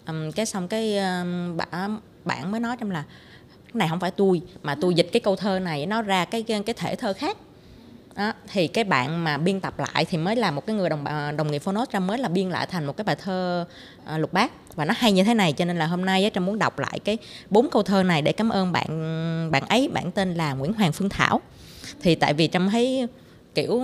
Um, 0.07 0.31
cái 0.31 0.45
xong 0.45 0.67
cái 0.67 0.97
um, 0.97 1.57
bạn 1.57 1.99
bạn 2.25 2.51
mới 2.51 2.59
nói 2.59 2.77
trong 2.79 2.91
là 2.91 3.03
cái 3.73 3.79
này 3.79 3.87
không 3.89 3.99
phải 3.99 4.11
tôi 4.11 4.41
mà 4.63 4.75
tôi 4.75 4.93
dịch 4.93 5.09
cái 5.11 5.19
câu 5.19 5.35
thơ 5.35 5.59
này 5.59 5.85
nó 5.85 6.01
ra 6.01 6.25
cái 6.25 6.43
cái 6.43 6.73
thể 6.77 6.95
thơ 6.95 7.13
khác. 7.13 7.37
Đó, 8.15 8.33
thì 8.51 8.67
cái 8.67 8.83
bạn 8.83 9.23
mà 9.23 9.37
biên 9.37 9.59
tập 9.59 9.79
lại 9.79 10.05
thì 10.05 10.17
mới 10.17 10.35
là 10.35 10.51
một 10.51 10.65
cái 10.65 10.75
người 10.75 10.89
đồng 10.89 11.03
đồng 11.37 11.51
nghiệp 11.51 11.59
phonos 11.59 11.89
ra 11.89 11.99
mới 11.99 12.17
là 12.17 12.29
biên 12.29 12.49
lại 12.49 12.67
thành 12.67 12.85
một 12.85 12.97
cái 12.97 13.03
bài 13.03 13.15
thơ 13.15 13.65
à, 14.05 14.17
lục 14.17 14.33
bát. 14.33 14.51
Và 14.75 14.85
nó 14.85 14.93
hay 14.97 15.11
như 15.11 15.23
thế 15.23 15.33
này 15.33 15.53
cho 15.53 15.65
nên 15.65 15.77
là 15.77 15.85
hôm 15.85 16.05
nay 16.05 16.31
trâm 16.33 16.45
muốn 16.45 16.59
đọc 16.59 16.79
lại 16.79 16.99
cái 16.99 17.17
bốn 17.49 17.69
câu 17.69 17.83
thơ 17.83 18.03
này 18.03 18.21
để 18.21 18.31
cảm 18.31 18.49
ơn 18.49 18.71
bạn 18.71 19.51
bạn 19.51 19.63
ấy 19.67 19.87
bạn 19.87 20.11
tên 20.11 20.33
là 20.33 20.53
Nguyễn 20.53 20.73
Hoàng 20.73 20.91
Phương 20.91 21.09
Thảo. 21.09 21.41
Thì 22.01 22.15
tại 22.15 22.33
vì 22.33 22.47
trâm 22.47 22.69
thấy 22.69 23.07
kiểu 23.55 23.83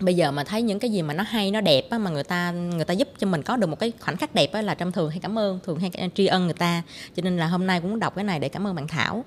bây 0.00 0.14
giờ 0.14 0.30
mà 0.30 0.44
thấy 0.44 0.62
những 0.62 0.78
cái 0.78 0.90
gì 0.90 1.02
mà 1.02 1.14
nó 1.14 1.24
hay 1.28 1.50
nó 1.50 1.60
đẹp 1.60 1.90
á, 1.90 1.98
mà 1.98 2.10
người 2.10 2.24
ta 2.24 2.50
người 2.50 2.84
ta 2.84 2.94
giúp 2.94 3.08
cho 3.18 3.26
mình 3.26 3.42
có 3.42 3.56
được 3.56 3.66
một 3.66 3.78
cái 3.78 3.92
khoảnh 4.00 4.16
khắc 4.16 4.34
đẹp 4.34 4.52
á, 4.52 4.62
là 4.62 4.74
trong 4.74 4.92
thường 4.92 5.10
hay 5.10 5.18
cảm 5.22 5.38
ơn 5.38 5.58
thường 5.64 5.80
hay 5.80 6.10
tri 6.14 6.26
ân 6.26 6.44
người 6.44 6.54
ta. 6.54 6.82
Cho 7.16 7.22
nên 7.22 7.36
là 7.36 7.46
hôm 7.46 7.66
nay 7.66 7.80
cũng 7.80 8.00
đọc 8.00 8.14
cái 8.14 8.24
này 8.24 8.38
để 8.38 8.48
cảm 8.48 8.66
ơn 8.66 8.74
bạn 8.74 8.88
thảo. 8.88 9.24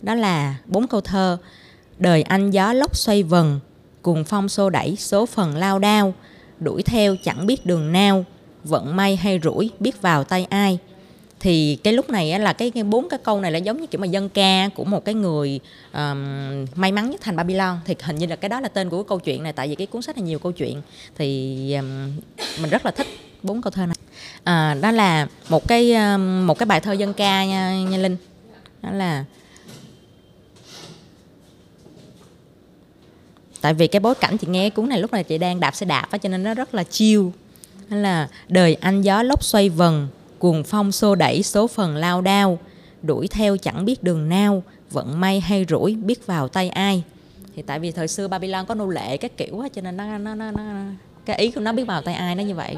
Đó 0.00 0.14
là 0.14 0.56
bốn 0.66 0.86
câu 0.86 1.00
thơ 1.00 1.38
đời 1.98 2.22
anh 2.22 2.50
gió 2.50 2.72
lốc 2.72 2.96
xoay 2.96 3.22
vần 3.22 3.60
cuồng 4.02 4.24
phong 4.24 4.48
xô 4.48 4.70
đẩy 4.70 4.96
số 4.96 5.26
phần 5.26 5.56
lao 5.56 5.78
đao. 5.78 6.14
Đuổi 6.58 6.82
theo 6.82 7.16
chẳng 7.24 7.46
biết 7.46 7.66
đường 7.66 7.92
nào 7.92 8.24
vận 8.64 8.96
may 8.96 9.16
hay 9.16 9.40
rủi 9.42 9.70
biết 9.80 10.02
vào 10.02 10.24
tay 10.24 10.46
ai 10.50 10.78
thì 11.40 11.78
cái 11.84 11.92
lúc 11.92 12.10
này 12.10 12.30
á, 12.30 12.38
là 12.38 12.52
cái, 12.52 12.70
cái 12.70 12.82
bốn 12.82 13.08
cái 13.08 13.18
câu 13.22 13.40
này 13.40 13.52
là 13.52 13.58
giống 13.58 13.80
như 13.80 13.86
kiểu 13.86 14.00
mà 14.00 14.06
dân 14.06 14.28
ca 14.28 14.68
của 14.74 14.84
một 14.84 15.04
cái 15.04 15.14
người 15.14 15.60
um, 15.92 16.66
may 16.74 16.92
mắn 16.92 17.10
nhất 17.10 17.20
thành 17.20 17.36
Babylon. 17.36 17.78
Thì 17.84 17.96
hình 18.02 18.16
như 18.16 18.26
là 18.26 18.36
cái 18.36 18.48
đó 18.48 18.60
là 18.60 18.68
tên 18.68 18.90
của 18.90 18.96
cái 18.96 19.08
câu 19.08 19.18
chuyện 19.18 19.42
này 19.42 19.52
tại 19.52 19.68
vì 19.68 19.74
cái 19.74 19.86
cuốn 19.86 20.02
sách 20.02 20.16
này 20.16 20.22
nhiều 20.22 20.38
câu 20.38 20.52
chuyện. 20.52 20.82
Thì 21.16 21.74
um, 21.74 22.12
mình 22.60 22.70
rất 22.70 22.84
là 22.84 22.90
thích 22.90 23.06
bốn 23.42 23.62
câu 23.62 23.70
thơ 23.70 23.86
này. 23.86 23.96
À, 24.44 24.74
đó 24.74 24.90
là 24.90 25.26
một 25.48 25.68
cái 25.68 25.94
um, 25.94 26.46
một 26.46 26.58
cái 26.58 26.66
bài 26.66 26.80
thơ 26.80 26.92
dân 26.92 27.14
ca 27.14 27.44
nha, 27.44 27.74
nha 27.90 27.98
linh. 27.98 28.16
Đó 28.82 28.90
là 28.90 29.24
tại 33.60 33.74
vì 33.74 33.86
cái 33.86 34.00
bối 34.00 34.14
cảnh 34.14 34.38
chị 34.38 34.46
nghe 34.50 34.70
cuốn 34.70 34.88
này 34.88 34.98
lúc 34.98 35.12
này 35.12 35.24
chị 35.24 35.38
đang 35.38 35.60
đạp 35.60 35.76
xe 35.76 35.86
đạp 35.86 36.06
á 36.10 36.18
cho 36.18 36.28
nên 36.28 36.42
nó 36.42 36.54
rất 36.54 36.74
là 36.74 36.84
chiêu 36.84 37.32
đó 37.88 37.96
là 37.96 38.28
đời 38.48 38.74
anh 38.74 39.02
gió 39.02 39.22
lốc 39.22 39.44
xoay 39.44 39.68
vần 39.68 40.08
cuồng 40.38 40.64
phong 40.64 40.92
xô 40.92 41.14
đẩy 41.14 41.42
số 41.42 41.66
phần 41.66 41.96
lao 41.96 42.20
đao. 42.20 42.58
Đuổi 43.02 43.28
theo 43.28 43.56
chẳng 43.56 43.84
biết 43.84 44.02
đường 44.02 44.28
nào 44.28 44.62
vận 44.90 45.20
may 45.20 45.40
hay 45.40 45.66
rủi 45.68 45.94
biết 45.94 46.26
vào 46.26 46.48
tay 46.48 46.68
ai. 46.68 47.02
Thì 47.56 47.62
tại 47.62 47.78
vì 47.78 47.90
thời 47.90 48.08
xưa 48.08 48.28
Babylon 48.28 48.66
có 48.66 48.74
nô 48.74 48.86
lệ 48.86 49.16
các 49.16 49.36
kiểu 49.36 49.60
á 49.60 49.68
cho 49.68 49.82
nên 49.82 49.96
nó 49.96 50.18
nó 50.18 50.34
nó, 50.34 50.50
nó 50.50 50.62
cái 51.24 51.38
ý 51.38 51.50
của 51.50 51.60
nó 51.60 51.72
biết 51.72 51.84
vào 51.84 52.02
tay 52.02 52.14
ai 52.14 52.34
nó 52.34 52.42
như 52.42 52.54
vậy 52.54 52.76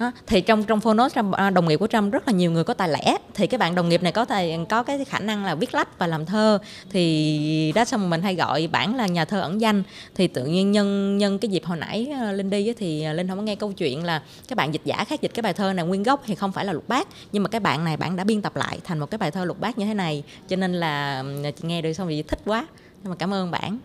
đó. 0.00 0.12
thì 0.26 0.40
trong 0.40 0.64
trong 0.64 0.80
phonos 0.80 1.18
à, 1.32 1.50
đồng 1.50 1.68
nghiệp 1.68 1.76
của 1.76 1.86
trâm 1.86 2.10
rất 2.10 2.28
là 2.28 2.32
nhiều 2.32 2.50
người 2.50 2.64
có 2.64 2.74
tài 2.74 2.88
lẻ. 2.88 3.16
Thì 3.34 3.46
cái 3.46 3.58
bạn 3.58 3.74
đồng 3.74 3.88
nghiệp 3.88 4.02
này 4.02 4.12
có 4.12 4.24
tài 4.24 4.58
có 4.68 4.82
cái 4.82 5.04
khả 5.04 5.18
năng 5.18 5.44
là 5.44 5.54
viết 5.54 5.74
lách 5.74 5.98
và 5.98 6.06
làm 6.06 6.26
thơ. 6.26 6.58
Thì 6.90 7.72
đó 7.74 7.84
xong 7.84 8.10
mình 8.10 8.22
hay 8.22 8.34
gọi 8.34 8.68
bản 8.72 8.96
là 8.96 9.06
nhà 9.06 9.24
thơ 9.24 9.40
ẩn 9.40 9.60
danh. 9.60 9.82
Thì 10.14 10.28
tự 10.28 10.44
nhiên 10.44 10.72
nhân 10.72 11.18
nhân 11.18 11.38
cái 11.38 11.50
dịp 11.50 11.64
hồi 11.64 11.78
nãy 11.78 12.08
à, 12.20 12.32
linh 12.32 12.50
đi 12.50 12.72
thì 12.72 13.02
à, 13.02 13.12
linh 13.12 13.28
không 13.28 13.38
có 13.38 13.42
nghe 13.42 13.54
câu 13.54 13.72
chuyện 13.72 14.04
là 14.04 14.22
các 14.48 14.56
bạn 14.56 14.74
dịch 14.74 14.82
giả 14.84 15.04
khác 15.04 15.20
dịch 15.20 15.34
cái 15.34 15.42
bài 15.42 15.52
thơ 15.52 15.72
này 15.72 15.84
nguyên 15.84 16.02
gốc 16.02 16.22
thì 16.26 16.34
không 16.34 16.52
phải 16.52 16.64
là 16.64 16.72
lục 16.72 16.88
bát 16.88 17.08
nhưng 17.32 17.42
mà 17.42 17.48
cái 17.48 17.60
bạn 17.60 17.84
này, 17.84 17.96
bạn 17.96 18.16
đã 18.16 18.24
biên 18.24 18.42
tập 18.42 18.56
lại 18.56 18.78
thành 18.84 18.98
một 18.98 19.10
cái 19.10 19.18
bài 19.18 19.30
thơ 19.30 19.44
lục 19.44 19.60
bát 19.60 19.78
như 19.78 19.86
thế 19.86 19.94
này. 19.94 20.22
Cho 20.48 20.56
nên 20.56 20.72
là 20.72 21.24
chị 21.42 21.68
nghe 21.68 21.82
được 21.82 21.92
xong 21.92 22.08
thì 22.08 22.22
thích 22.22 22.40
quá. 22.44 22.66
Nhưng 23.02 23.10
mà 23.10 23.16
cảm 23.16 23.34
ơn 23.34 23.50
bạn. 23.50 23.78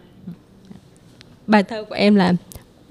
Bài 1.47 1.63
thơ 1.63 1.83
của 1.83 1.95
em 1.95 2.15
là 2.15 2.33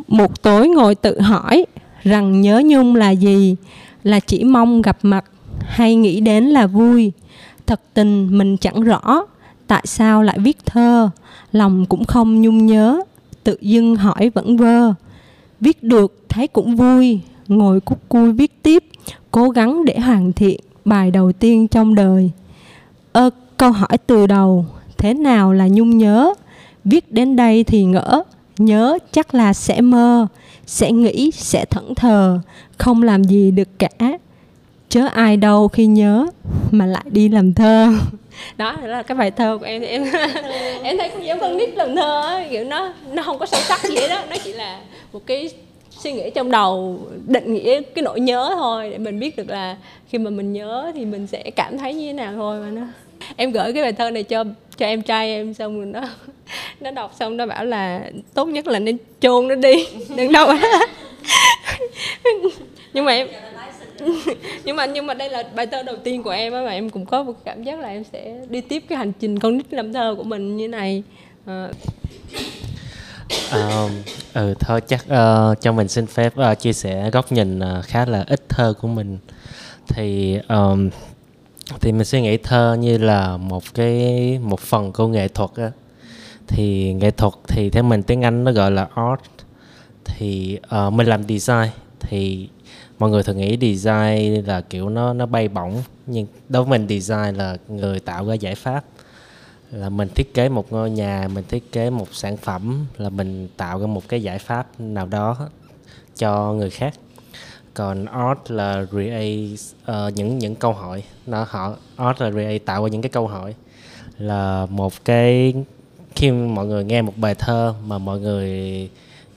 một 0.08 0.42
tối 0.42 0.68
ngồi 0.68 0.94
tự 0.94 1.20
hỏi 1.20 1.66
rằng 2.04 2.40
nhớ 2.40 2.62
nhung 2.66 2.94
là 2.96 3.10
gì, 3.10 3.56
là 4.02 4.20
chỉ 4.20 4.44
mong 4.44 4.82
gặp 4.82 4.98
mặt 5.02 5.24
hay 5.60 5.94
nghĩ 5.94 6.20
đến 6.20 6.44
là 6.44 6.66
vui. 6.66 7.12
Thật 7.66 7.80
tình 7.94 8.38
mình 8.38 8.56
chẳng 8.56 8.80
rõ 8.80 9.24
tại 9.66 9.82
sao 9.86 10.22
lại 10.22 10.38
viết 10.38 10.56
thơ, 10.66 11.10
lòng 11.52 11.86
cũng 11.86 12.04
không 12.04 12.42
nhung 12.42 12.66
nhớ, 12.66 13.00
tự 13.44 13.56
dưng 13.60 13.96
hỏi 13.96 14.30
vẫn 14.34 14.56
vơ. 14.56 14.94
Viết 15.60 15.82
được 15.82 16.24
thấy 16.28 16.46
cũng 16.46 16.76
vui, 16.76 17.20
ngồi 17.48 17.80
cúc 17.80 18.08
cui 18.08 18.32
viết 18.32 18.62
tiếp, 18.62 18.84
cố 19.30 19.48
gắng 19.48 19.84
để 19.84 19.98
hoàn 19.98 20.32
thiện 20.32 20.60
bài 20.84 21.10
đầu 21.10 21.32
tiên 21.32 21.68
trong 21.68 21.94
đời. 21.94 22.30
Ơ, 23.12 23.30
câu 23.56 23.72
hỏi 23.72 23.98
từ 24.06 24.26
đầu, 24.26 24.66
thế 24.98 25.14
nào 25.14 25.52
là 25.52 25.68
nhung 25.68 25.98
nhớ? 25.98 26.34
Viết 26.84 27.12
đến 27.12 27.36
đây 27.36 27.64
thì 27.64 27.84
ngỡ, 27.84 28.22
nhớ 28.58 28.98
chắc 29.12 29.34
là 29.34 29.52
sẽ 29.52 29.80
mơ 29.80 30.26
sẽ 30.66 30.92
nghĩ, 30.92 31.30
sẽ 31.34 31.64
thẫn 31.64 31.94
thờ, 31.94 32.40
không 32.78 33.02
làm 33.02 33.24
gì 33.24 33.50
được 33.50 33.68
cả. 33.78 34.18
Chớ 34.88 35.06
ai 35.14 35.36
đâu 35.36 35.68
khi 35.68 35.86
nhớ, 35.86 36.26
mà 36.70 36.86
lại 36.86 37.04
đi 37.10 37.28
làm 37.28 37.54
thơ. 37.54 37.88
Đó 38.56 38.76
là 38.82 39.02
cái 39.02 39.16
bài 39.16 39.30
thơ 39.30 39.58
của 39.60 39.66
em. 39.66 39.80
Thì 39.80 39.86
em 39.86 40.04
em 40.82 40.98
thấy 40.98 41.08
cũng 41.08 41.26
giống 41.26 41.40
con 41.40 41.56
nít 41.56 41.76
làm 41.76 41.96
thơ 41.96 42.40
kiểu 42.50 42.64
nó 42.64 42.92
nó 43.12 43.22
không 43.22 43.38
có 43.38 43.46
sâu 43.46 43.60
sắc 43.60 43.82
gì 43.84 43.96
hết 43.96 44.08
đó 44.08 44.22
nó 44.30 44.36
chỉ 44.44 44.52
là 44.52 44.80
một 45.12 45.20
cái 45.26 45.50
suy 45.90 46.12
nghĩ 46.12 46.30
trong 46.30 46.50
đầu, 46.50 47.00
định 47.26 47.54
nghĩa 47.54 47.80
cái 47.94 48.02
nỗi 48.02 48.20
nhớ 48.20 48.50
thôi, 48.54 48.90
để 48.90 48.98
mình 48.98 49.18
biết 49.18 49.36
được 49.36 49.50
là 49.50 49.76
khi 50.08 50.18
mà 50.18 50.30
mình 50.30 50.52
nhớ 50.52 50.92
thì 50.94 51.04
mình 51.04 51.26
sẽ 51.26 51.50
cảm 51.56 51.78
thấy 51.78 51.94
như 51.94 52.06
thế 52.06 52.12
nào 52.12 52.32
thôi 52.34 52.60
mà 52.60 52.70
nó. 52.70 52.82
Em 53.36 53.50
gửi 53.50 53.72
cái 53.72 53.82
bài 53.82 53.92
thơ 53.92 54.10
này 54.10 54.22
cho 54.22 54.44
cho 54.76 54.86
em 54.86 55.02
trai 55.02 55.28
em, 55.28 55.54
xong 55.54 55.76
rồi 55.76 55.86
nó 55.86 56.00
nó 56.84 56.90
đọc 56.90 57.12
xong 57.18 57.36
nó 57.36 57.46
bảo 57.46 57.64
là 57.64 58.10
tốt 58.34 58.44
nhất 58.44 58.66
là 58.66 58.78
nên 58.78 58.96
chôn 59.20 59.48
nó 59.48 59.54
đi 59.54 59.86
đừng 60.16 60.32
đâu 60.32 60.48
nhưng 62.92 63.04
mà 63.04 63.12
em 63.12 63.28
nhưng 64.64 64.76
mà 64.76 64.86
nhưng 64.86 65.06
mà 65.06 65.14
đây 65.14 65.30
là 65.30 65.42
bài 65.54 65.66
thơ 65.66 65.82
đầu 65.82 65.96
tiên 66.04 66.22
của 66.22 66.30
em 66.30 66.52
á 66.52 66.62
mà 66.62 66.70
em 66.70 66.90
cũng 66.90 67.06
có 67.06 67.22
một 67.22 67.32
cảm 67.44 67.62
giác 67.62 67.78
là 67.78 67.88
em 67.88 68.04
sẽ 68.12 68.34
đi 68.48 68.60
tiếp 68.60 68.84
cái 68.88 68.98
hành 68.98 69.12
trình 69.12 69.38
con 69.38 69.56
nít 69.56 69.72
làm 69.72 69.92
thơ 69.92 70.14
của 70.16 70.22
mình 70.22 70.56
như 70.56 70.68
này. 70.68 71.02
À. 71.46 71.68
Uh, 73.48 73.90
ừ 74.34 74.54
thôi 74.60 74.80
chắc 74.88 75.04
uh, 75.04 75.60
cho 75.60 75.72
mình 75.72 75.88
xin 75.88 76.06
phép 76.06 76.32
uh, 76.52 76.58
chia 76.58 76.72
sẻ 76.72 77.10
góc 77.10 77.32
nhìn 77.32 77.58
uh, 77.58 77.84
khá 77.84 78.06
là 78.06 78.24
ít 78.26 78.48
thơ 78.48 78.74
của 78.80 78.88
mình. 78.88 79.18
Thì 79.88 80.38
um, 80.48 80.90
thì 81.80 81.92
mình 81.92 82.04
suy 82.04 82.20
nghĩ 82.20 82.36
thơ 82.36 82.76
như 82.80 82.98
là 82.98 83.36
một 83.36 83.62
cái 83.74 84.38
một 84.42 84.60
phần 84.60 84.92
của 84.92 85.06
nghệ 85.08 85.28
thuật 85.28 85.50
á 85.56 85.70
thì 86.46 86.92
nghệ 86.92 87.10
thuật 87.10 87.34
thì 87.48 87.70
theo 87.70 87.82
mình 87.82 88.02
tiếng 88.02 88.24
anh 88.24 88.44
nó 88.44 88.52
gọi 88.52 88.70
là 88.70 88.88
art. 88.94 89.20
Thì 90.04 90.58
uh, 90.86 90.92
mình 90.92 91.06
làm 91.06 91.22
design. 91.28 91.68
Thì 92.00 92.48
mọi 92.98 93.10
người 93.10 93.22
thường 93.22 93.36
nghĩ 93.36 93.58
design 93.60 94.44
là 94.46 94.60
kiểu 94.60 94.88
nó 94.88 95.12
nó 95.12 95.26
bay 95.26 95.48
bổng. 95.48 95.82
Nhưng 96.06 96.26
đối 96.48 96.64
với 96.64 96.78
mình 96.78 97.00
design 97.00 97.34
là 97.34 97.56
người 97.68 98.00
tạo 98.00 98.26
ra 98.26 98.34
giải 98.34 98.54
pháp. 98.54 98.84
Là 99.70 99.88
mình 99.88 100.08
thiết 100.14 100.34
kế 100.34 100.48
một 100.48 100.72
ngôi 100.72 100.90
nhà 100.90 101.28
mình 101.34 101.44
thiết 101.48 101.72
kế 101.72 101.90
một 101.90 102.08
sản 102.12 102.36
phẩm 102.36 102.86
là 102.98 103.08
mình 103.08 103.48
tạo 103.56 103.80
ra 103.80 103.86
một 103.86 104.08
cái 104.08 104.22
giải 104.22 104.38
pháp 104.38 104.80
nào 104.80 105.06
đó 105.06 105.36
cho 106.16 106.52
người 106.52 106.70
khác. 106.70 106.94
Còn 107.74 108.04
art 108.04 108.38
là 108.48 108.86
create 108.90 109.54
uh, 109.90 110.14
những 110.14 110.38
những 110.38 110.54
câu 110.54 110.72
hỏi. 110.72 111.02
Nó 111.26 111.46
họ 111.48 111.76
art 111.96 112.20
là 112.20 112.30
create 112.30 112.58
tạo 112.58 112.82
ra 112.82 112.88
những 112.88 113.02
cái 113.02 113.10
câu 113.10 113.26
hỏi. 113.26 113.54
Là 114.18 114.66
một 114.70 114.92
cái 115.04 115.54
khi 116.16 116.30
mọi 116.30 116.66
người 116.66 116.84
nghe 116.84 117.02
một 117.02 117.12
bài 117.16 117.34
thơ 117.34 117.74
mà 117.86 117.98
mọi 117.98 118.20
người 118.20 118.88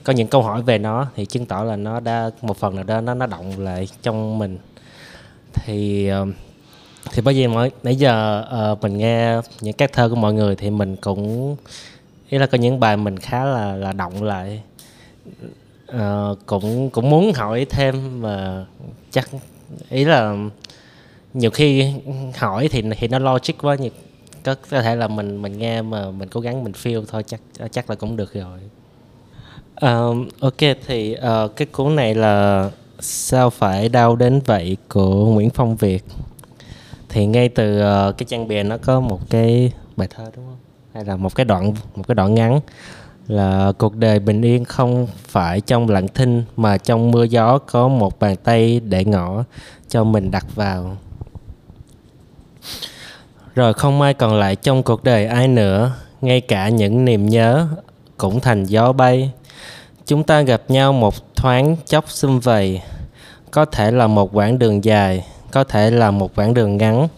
có 0.04 0.12
những 0.12 0.28
câu 0.28 0.42
hỏi 0.42 0.62
về 0.62 0.78
nó 0.78 1.06
thì 1.16 1.26
chứng 1.26 1.46
tỏ 1.46 1.64
là 1.64 1.76
nó 1.76 2.00
đã 2.00 2.30
một 2.42 2.56
phần 2.56 2.74
nào 2.74 2.84
đó 2.84 3.00
nó 3.00 3.14
nó 3.14 3.26
động 3.26 3.58
lại 3.58 3.88
trong 4.02 4.38
mình. 4.38 4.58
Thì 5.54 6.08
ờ, 6.08 6.26
thì 7.12 7.22
bởi 7.22 7.34
vì 7.34 7.46
mỗi 7.46 7.70
nãy 7.82 7.96
giờ 7.96 8.44
uh, 8.72 8.82
mình 8.82 8.98
nghe 8.98 9.40
những 9.60 9.74
các 9.74 9.92
thơ 9.92 10.08
của 10.08 10.16
mọi 10.16 10.32
người 10.32 10.56
thì 10.56 10.70
mình 10.70 10.96
cũng 10.96 11.56
ý 12.28 12.38
là 12.38 12.46
có 12.46 12.58
những 12.58 12.80
bài 12.80 12.96
mình 12.96 13.18
khá 13.18 13.44
là 13.44 13.76
là 13.76 13.92
động 13.92 14.22
lại. 14.22 14.62
Uh, 15.92 16.38
cũng 16.46 16.90
cũng 16.90 17.10
muốn 17.10 17.32
hỏi 17.32 17.66
thêm 17.70 18.22
mà 18.22 18.66
chắc 19.10 19.30
ý 19.90 20.04
là 20.04 20.34
nhiều 21.34 21.50
khi 21.50 21.92
hỏi 22.36 22.68
thì 22.68 22.82
thì 22.98 23.08
nó 23.08 23.18
logic 23.18 23.54
quá 23.62 23.74
nhiều 23.74 23.90
có 24.48 24.54
có 24.70 24.82
thể 24.82 24.96
là 24.96 25.08
mình 25.08 25.42
mình 25.42 25.58
nghe 25.58 25.82
mà 25.82 26.10
mình 26.10 26.28
cố 26.28 26.40
gắng 26.40 26.64
mình 26.64 26.72
feel 26.72 27.04
thôi 27.08 27.22
chắc 27.26 27.40
chắc 27.72 27.90
là 27.90 27.96
cũng 27.96 28.16
được 28.16 28.34
rồi. 28.34 28.58
Um, 29.80 30.28
ok 30.40 30.58
thì 30.86 31.16
uh, 31.16 31.56
cái 31.56 31.66
cuốn 31.66 31.96
này 31.96 32.14
là 32.14 32.70
sao 33.00 33.50
phải 33.50 33.88
đau 33.88 34.16
đến 34.16 34.40
vậy 34.46 34.76
của 34.88 35.26
Nguyễn 35.26 35.50
Phong 35.50 35.76
Việt. 35.76 36.04
Thì 37.08 37.26
ngay 37.26 37.48
từ 37.48 37.80
uh, 37.80 38.16
cái 38.18 38.26
trang 38.28 38.48
bìa 38.48 38.62
nó 38.62 38.76
có 38.78 39.00
một 39.00 39.20
cái 39.30 39.72
bài 39.96 40.08
thơ 40.10 40.30
đúng 40.36 40.44
không? 40.46 40.58
Hay 40.94 41.04
là 41.04 41.16
một 41.16 41.34
cái 41.34 41.44
đoạn 41.44 41.74
một 41.96 42.08
cái 42.08 42.14
đoạn 42.14 42.34
ngắn 42.34 42.60
là 43.26 43.72
cuộc 43.78 43.96
đời 43.96 44.18
bình 44.18 44.42
yên 44.42 44.64
không 44.64 45.06
phải 45.26 45.60
trong 45.60 45.88
lặng 45.88 46.08
thinh 46.14 46.44
mà 46.56 46.78
trong 46.78 47.10
mưa 47.10 47.24
gió 47.24 47.58
có 47.58 47.88
một 47.88 48.18
bàn 48.18 48.36
tay 48.36 48.80
để 48.80 49.04
ngỏ 49.04 49.44
cho 49.88 50.04
mình 50.04 50.30
đặt 50.30 50.46
vào 50.54 50.96
rồi 53.58 53.74
không 53.74 54.00
ai 54.00 54.14
còn 54.14 54.38
lại 54.38 54.56
trong 54.56 54.82
cuộc 54.82 55.04
đời 55.04 55.26
ai 55.26 55.48
nữa, 55.48 55.92
ngay 56.20 56.40
cả 56.40 56.68
những 56.68 57.04
niềm 57.04 57.26
nhớ 57.26 57.66
cũng 58.16 58.40
thành 58.40 58.64
gió 58.64 58.92
bay. 58.92 59.30
Chúng 60.06 60.24
ta 60.24 60.40
gặp 60.40 60.62
nhau 60.68 60.92
một 60.92 61.36
thoáng 61.36 61.76
chốc 61.86 62.10
xum 62.10 62.40
vầy. 62.40 62.80
Có 63.50 63.64
thể 63.64 63.90
là 63.90 64.06
một 64.06 64.36
quãng 64.36 64.58
đường 64.58 64.84
dài, 64.84 65.24
có 65.50 65.64
thể 65.64 65.90
là 65.90 66.10
một 66.10 66.30
quãng 66.36 66.54
đường 66.54 66.76
ngắn. 66.76 67.08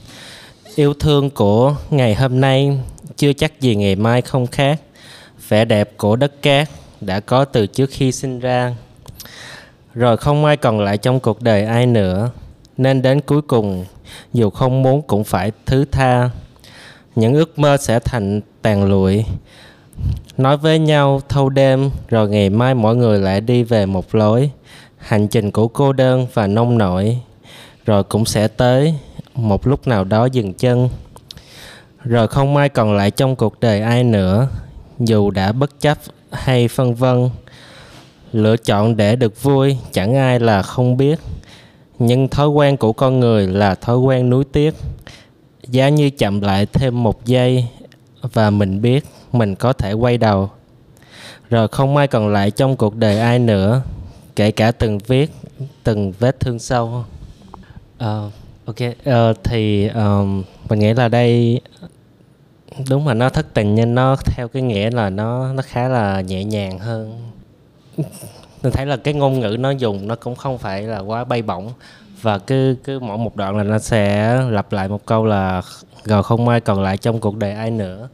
Yêu 0.75 0.95
thương 0.95 1.31
của 1.31 1.75
ngày 1.91 2.15
hôm 2.15 2.41
nay 2.41 2.79
chưa 3.17 3.33
chắc 3.33 3.61
gì 3.61 3.75
ngày 3.75 3.97
mai 3.97 4.23
không 4.23 4.47
khác. 4.47 4.81
Vẻ 5.49 5.65
đẹp 5.65 5.91
của 5.97 6.17
đất 6.17 6.43
cát 6.43 6.69
đã 7.01 7.21
có 7.21 7.45
từ 7.45 7.67
trước 7.67 7.91
khi 7.93 8.13
sinh 8.13 8.41
ra. 8.41 8.75
Rồi 9.95 10.17
không 10.17 10.45
ai 10.45 10.57
còn 10.57 10.81
lại 10.81 10.99
trong 10.99 11.21
cuộc 11.21 11.43
đời 11.43 11.65
ai 11.65 11.87
nữa 11.87 12.31
nên 12.81 13.03
đến 13.03 13.21
cuối 13.21 13.43
cùng, 13.43 13.85
dù 14.33 14.51
không 14.51 14.83
muốn 14.83 15.03
cũng 15.03 15.25
phải 15.25 15.53
thứ 15.67 15.85
tha. 15.93 16.31
Những 17.15 17.35
ước 17.35 17.59
mơ 17.59 17.77
sẽ 17.77 17.99
thành 18.01 18.41
tàn 18.63 18.85
lụi. 18.85 19.25
Nói 20.37 20.57
với 20.57 20.79
nhau 20.79 21.21
thâu 21.29 21.49
đêm, 21.49 21.91
rồi 22.09 22.29
ngày 22.29 22.51
mai 22.51 22.75
mỗi 22.75 22.97
người 22.97 23.19
lại 23.19 23.41
đi 23.41 23.63
về 23.63 23.87
một 23.87 24.15
lối. 24.15 24.51
Hành 24.99 25.29
trình 25.29 25.51
của 25.51 25.69
cô 25.69 25.93
đơn 25.93 26.27
và 26.35 26.47
nông 26.47 26.79
nổi, 26.79 27.19
rồi 27.87 28.05
cũng 28.05 28.25
sẽ 28.25 28.49
tới 28.49 28.95
một 29.35 29.67
lúc 29.67 29.87
nào 29.87 30.05
đó 30.05 30.25
dừng 30.25 30.55
chân. 30.55 30.89
Rồi 32.05 32.29
không 32.29 32.57
ai 32.57 32.69
còn 32.69 32.97
lại 32.97 33.11
trong 33.11 33.37
cuộc 33.37 33.61
đời 33.61 33.81
ai 33.81 34.05
nữa, 34.05 34.49
dù 34.99 35.31
đã 35.31 35.53
bất 35.53 35.81
chấp 35.81 35.99
hay 36.33 36.69
phân 36.69 36.95
vân. 36.95 37.31
Lựa 38.33 38.57
chọn 38.57 38.97
để 38.97 39.17
được 39.17 39.43
vui, 39.43 39.77
chẳng 39.93 40.15
ai 40.15 40.41
là 40.41 40.63
không 40.63 40.97
biết 40.97 41.19
nhưng 42.01 42.29
thói 42.29 42.49
quen 42.49 42.77
của 42.77 42.93
con 42.93 43.21
người 43.21 43.47
là 43.47 43.75
thói 43.75 43.99
quen 43.99 44.31
nuối 44.31 44.45
tiếc. 44.45 44.75
Giá 45.69 45.89
như 45.89 46.11
chậm 46.11 46.41
lại 46.41 46.67
thêm 46.67 47.03
một 47.03 47.25
giây 47.25 47.67
và 48.23 48.51
mình 48.51 48.83
biết 48.83 49.05
mình 49.33 49.55
có 49.55 49.73
thể 49.73 49.93
quay 49.93 50.19
đầu. 50.19 50.51
Rồi 51.51 51.69
không 51.69 51.97
ai 51.97 52.09
còn 52.09 52.29
lại 52.29 52.51
trong 52.51 52.77
cuộc 52.77 52.97
đời 52.97 53.19
ai 53.19 53.39
nữa 53.39 53.83
kể 54.37 54.51
cả 54.51 54.73
từng 54.73 54.99
viết 54.99 55.31
từng 55.85 56.13
vết 56.19 56.41
thương 56.41 56.59
sâu. 56.59 57.05
Uh, 58.05 58.33
ok. 58.65 58.77
Uh, 58.81 59.37
thì 59.45 59.89
um, 59.89 60.43
mình 60.69 60.79
nghĩ 60.79 60.93
là 60.93 61.09
đây 61.09 61.61
đúng 62.89 63.09
là 63.09 63.15
nó 63.15 63.29
thất 63.29 63.55
tình 63.55 63.75
nhưng 63.75 63.95
nó 63.95 64.17
theo 64.25 64.49
cái 64.49 64.63
nghĩa 64.63 64.91
là 64.91 65.11
nó 65.11 65.53
nó 65.53 65.63
khá 65.67 65.89
là 65.89 66.21
nhẹ 66.21 66.45
nhàng 66.45 66.79
hơn 66.79 67.31
tôi 68.63 68.73
thấy 68.73 68.87
là 68.87 68.97
cái 68.97 69.15
ngôn 69.15 69.41
ngữ 69.41 69.57
nó 69.59 69.71
dùng 69.71 70.09
nó 70.09 70.15
cũng 70.15 70.37
không 70.37 70.59
phải 70.59 70.83
là 70.83 70.99
quá 70.99 71.25
bay 71.25 71.43
bổng. 71.43 71.73
Và 72.23 72.39
cứ 72.39 72.77
cứ 72.85 72.99
mỗi 72.99 73.19
một 73.19 73.37
đoạn 73.37 73.57
là 73.57 73.63
nó 73.63 73.79
sẽ 73.79 74.35
lặp 74.51 74.73
lại 74.73 74.89
một 74.89 75.07
câu 75.07 75.25
là 75.25 75.63
rồi 76.05 76.23
không 76.23 76.49
ai 76.49 76.61
còn 76.61 76.83
lại 76.83 76.97
trong 76.97 77.21
cuộc 77.21 77.37
đời 77.37 77.53
ai 77.53 77.71
nữa. 77.71 78.09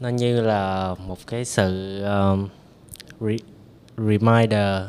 Nó 0.00 0.08
như 0.08 0.40
là 0.40 0.94
một 1.06 1.18
cái 1.26 1.44
sự 1.44 2.00
um, 2.04 2.48
re, 3.20 3.36
reminder 3.96 4.82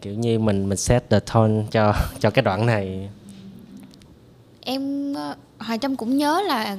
kiểu 0.00 0.14
như 0.14 0.38
mình 0.38 0.68
mình 0.68 0.78
set 0.78 1.10
the 1.10 1.20
tone 1.20 1.52
cho 1.70 1.94
cho 2.20 2.30
cái 2.30 2.42
đoạn 2.42 2.66
này. 2.66 3.10
Em 4.60 5.14
ờ, 5.14 5.34
Hoài 5.58 5.78
Trâm 5.78 5.96
cũng 5.96 6.16
nhớ 6.16 6.42
là 6.46 6.76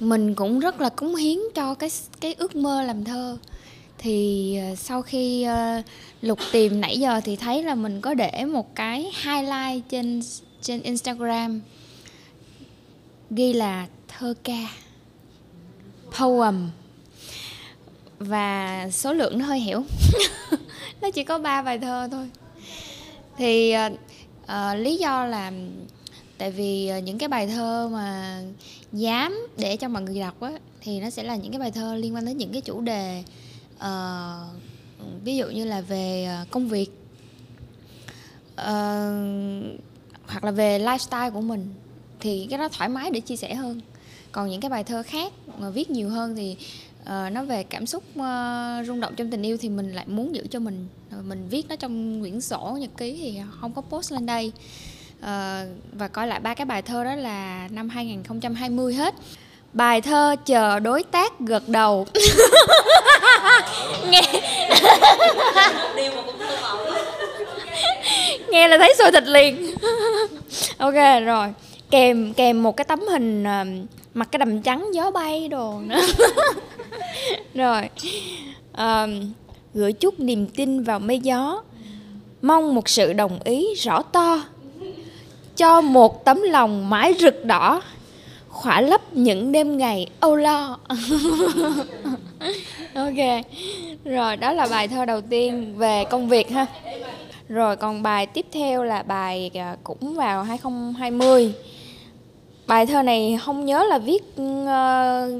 mình 0.00 0.34
cũng 0.34 0.60
rất 0.60 0.80
là 0.80 0.88
cống 0.88 1.14
hiến 1.14 1.38
cho 1.54 1.74
cái 1.74 1.90
cái 2.20 2.34
ước 2.38 2.56
mơ 2.56 2.82
làm 2.82 3.04
thơ 3.04 3.36
thì 4.02 4.56
ờ, 4.56 4.74
sau 4.74 5.02
khi 5.02 5.42
ờ, 5.42 5.82
lục 6.22 6.38
tìm 6.52 6.80
nãy 6.80 6.98
giờ 6.98 7.20
thì 7.24 7.36
thấy 7.36 7.62
là 7.62 7.74
mình 7.74 8.00
có 8.00 8.14
để 8.14 8.44
một 8.44 8.74
cái 8.74 9.10
highlight 9.24 9.88
trên 9.88 10.22
trên 10.62 10.82
Instagram. 10.82 11.60
Ghi 13.30 13.52
là 13.52 13.86
thơ 14.08 14.34
ca 14.44 14.68
poem. 16.18 16.70
Và 18.18 18.88
số 18.92 19.12
lượng 19.12 19.38
nó 19.38 19.44
hơi 19.44 19.60
hiểu 19.60 19.82
nó 21.00 21.10
chỉ 21.10 21.24
có 21.24 21.38
ba 21.38 21.62
bài 21.62 21.78
thơ 21.78 22.08
thôi. 22.10 22.30
Thì 23.36 23.74
uh, 24.44 24.78
lý 24.78 24.96
do 24.96 25.26
là 25.26 25.52
tại 26.38 26.50
vì 26.50 26.90
những 27.04 27.18
cái 27.18 27.28
bài 27.28 27.46
thơ 27.46 27.88
mà 27.92 28.40
dám 28.92 29.48
để 29.56 29.76
cho 29.76 29.88
mọi 29.88 30.02
người 30.02 30.20
đọc 30.20 30.40
á 30.40 30.52
thì 30.80 31.00
nó 31.00 31.10
sẽ 31.10 31.22
là 31.22 31.36
những 31.36 31.52
cái 31.52 31.58
bài 31.58 31.70
thơ 31.70 31.94
liên 31.94 32.14
quan 32.14 32.24
đến 32.24 32.36
những 32.36 32.52
cái 32.52 32.60
chủ 32.60 32.80
đề 32.80 33.22
uh, 33.84 35.24
ví 35.24 35.36
dụ 35.36 35.46
như 35.46 35.64
là 35.64 35.80
về 35.80 36.24
ờ, 36.24 36.44
công 36.50 36.68
việc. 36.68 36.90
Uh, 38.52 39.80
hoặc 40.26 40.44
là 40.44 40.50
về 40.50 40.78
lifestyle 40.78 41.30
của 41.30 41.40
mình 41.40 41.74
thì 42.20 42.46
cái 42.50 42.58
đó 42.58 42.68
thoải 42.68 42.88
mái 42.88 43.10
để 43.10 43.20
chia 43.20 43.36
sẻ 43.36 43.54
hơn. 43.54 43.80
Còn 44.32 44.50
những 44.50 44.60
cái 44.60 44.70
bài 44.70 44.84
thơ 44.84 45.02
khác 45.02 45.32
mà 45.58 45.70
viết 45.70 45.90
nhiều 45.90 46.08
hơn 46.08 46.36
thì 46.36 46.56
uh, 47.02 47.32
nó 47.32 47.44
về 47.44 47.62
cảm 47.62 47.86
xúc 47.86 48.04
uh, 48.10 48.86
rung 48.86 49.00
động 49.00 49.14
trong 49.16 49.30
tình 49.30 49.42
yêu 49.42 49.56
thì 49.56 49.68
mình 49.68 49.92
lại 49.92 50.04
muốn 50.08 50.34
giữ 50.34 50.46
cho 50.50 50.58
mình 50.60 50.88
mình 51.24 51.48
viết 51.50 51.68
nó 51.68 51.76
trong 51.76 52.20
quyển 52.20 52.40
sổ 52.40 52.76
nhật 52.80 52.90
ký 52.96 53.16
thì 53.20 53.40
không 53.60 53.72
có 53.72 53.82
post 53.82 54.12
lên 54.12 54.26
đây. 54.26 54.52
Uh, 55.18 55.24
và 55.92 56.08
coi 56.12 56.26
lại 56.26 56.40
ba 56.40 56.54
cái 56.54 56.64
bài 56.64 56.82
thơ 56.82 57.04
đó 57.04 57.14
là 57.14 57.68
năm 57.70 57.88
2020 57.88 58.94
hết 58.94 59.14
bài 59.72 60.00
thơ 60.00 60.36
chờ 60.46 60.78
đối 60.78 61.02
tác 61.02 61.40
gật 61.40 61.68
đầu. 61.68 62.06
Nghe. 64.10 64.22
Nghe 68.48 68.68
là 68.68 68.78
thấy 68.78 68.94
sôi 68.98 69.12
thịt 69.12 69.24
liền. 69.26 69.74
Ok 70.78 70.94
rồi. 71.24 71.46
Kèm 71.90 72.32
kèm 72.32 72.62
một 72.62 72.76
cái 72.76 72.84
tấm 72.84 73.00
hình 73.00 73.42
uh, 73.42 73.66
mặc 74.14 74.28
cái 74.32 74.38
đầm 74.38 74.62
trắng 74.62 74.86
gió 74.94 75.10
bay 75.10 75.48
đồ 75.48 75.74
nữa. 75.86 76.00
Rồi. 77.54 77.88
Um, 78.76 79.32
gửi 79.74 79.92
chút 79.92 80.20
niềm 80.20 80.46
tin 80.46 80.82
vào 80.82 80.98
mây 80.98 81.18
gió. 81.18 81.62
Mong 82.42 82.74
một 82.74 82.88
sự 82.88 83.12
đồng 83.12 83.38
ý 83.44 83.74
rõ 83.74 84.02
to. 84.02 84.42
Cho 85.56 85.80
một 85.80 86.24
tấm 86.24 86.42
lòng 86.42 86.90
mãi 86.90 87.14
rực 87.18 87.44
đỏ 87.44 87.80
khỏa 88.60 88.80
lấp 88.80 89.00
những 89.12 89.52
đêm 89.52 89.76
ngày 89.76 90.06
âu 90.20 90.36
lo. 90.36 90.78
Ok 92.94 93.44
rồi 94.04 94.36
đó 94.36 94.52
là 94.52 94.66
bài 94.70 94.88
thơ 94.88 95.04
đầu 95.04 95.20
tiên 95.20 95.74
về 95.76 96.04
công 96.04 96.28
việc 96.28 96.50
ha. 96.50 96.66
Rồi 97.48 97.76
còn 97.76 98.02
bài 98.02 98.26
tiếp 98.26 98.46
theo 98.52 98.84
là 98.84 99.02
bài 99.02 99.50
à, 99.54 99.76
cũng 99.84 100.14
vào 100.14 100.42
2020 100.42 101.54
bài 102.66 102.86
thơ 102.86 103.02
này 103.02 103.38
không 103.42 103.64
nhớ 103.64 103.84
là 103.84 103.98
viết 103.98 104.22
ờ, 104.66 105.30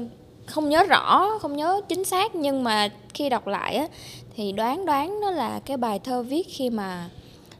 không 0.45 0.69
nhớ 0.69 0.83
rõ 0.83 1.27
không 1.41 1.55
nhớ 1.55 1.81
chính 1.89 2.05
xác 2.05 2.35
nhưng 2.35 2.63
mà 2.63 2.89
khi 3.13 3.29
đọc 3.29 3.47
lại 3.47 3.75
á, 3.75 3.87
thì 4.35 4.51
đoán 4.51 4.85
đoán 4.85 5.21
nó 5.21 5.31
là 5.31 5.59
cái 5.65 5.77
bài 5.77 5.99
thơ 5.99 6.23
viết 6.23 6.47
khi 6.49 6.69
mà 6.69 7.09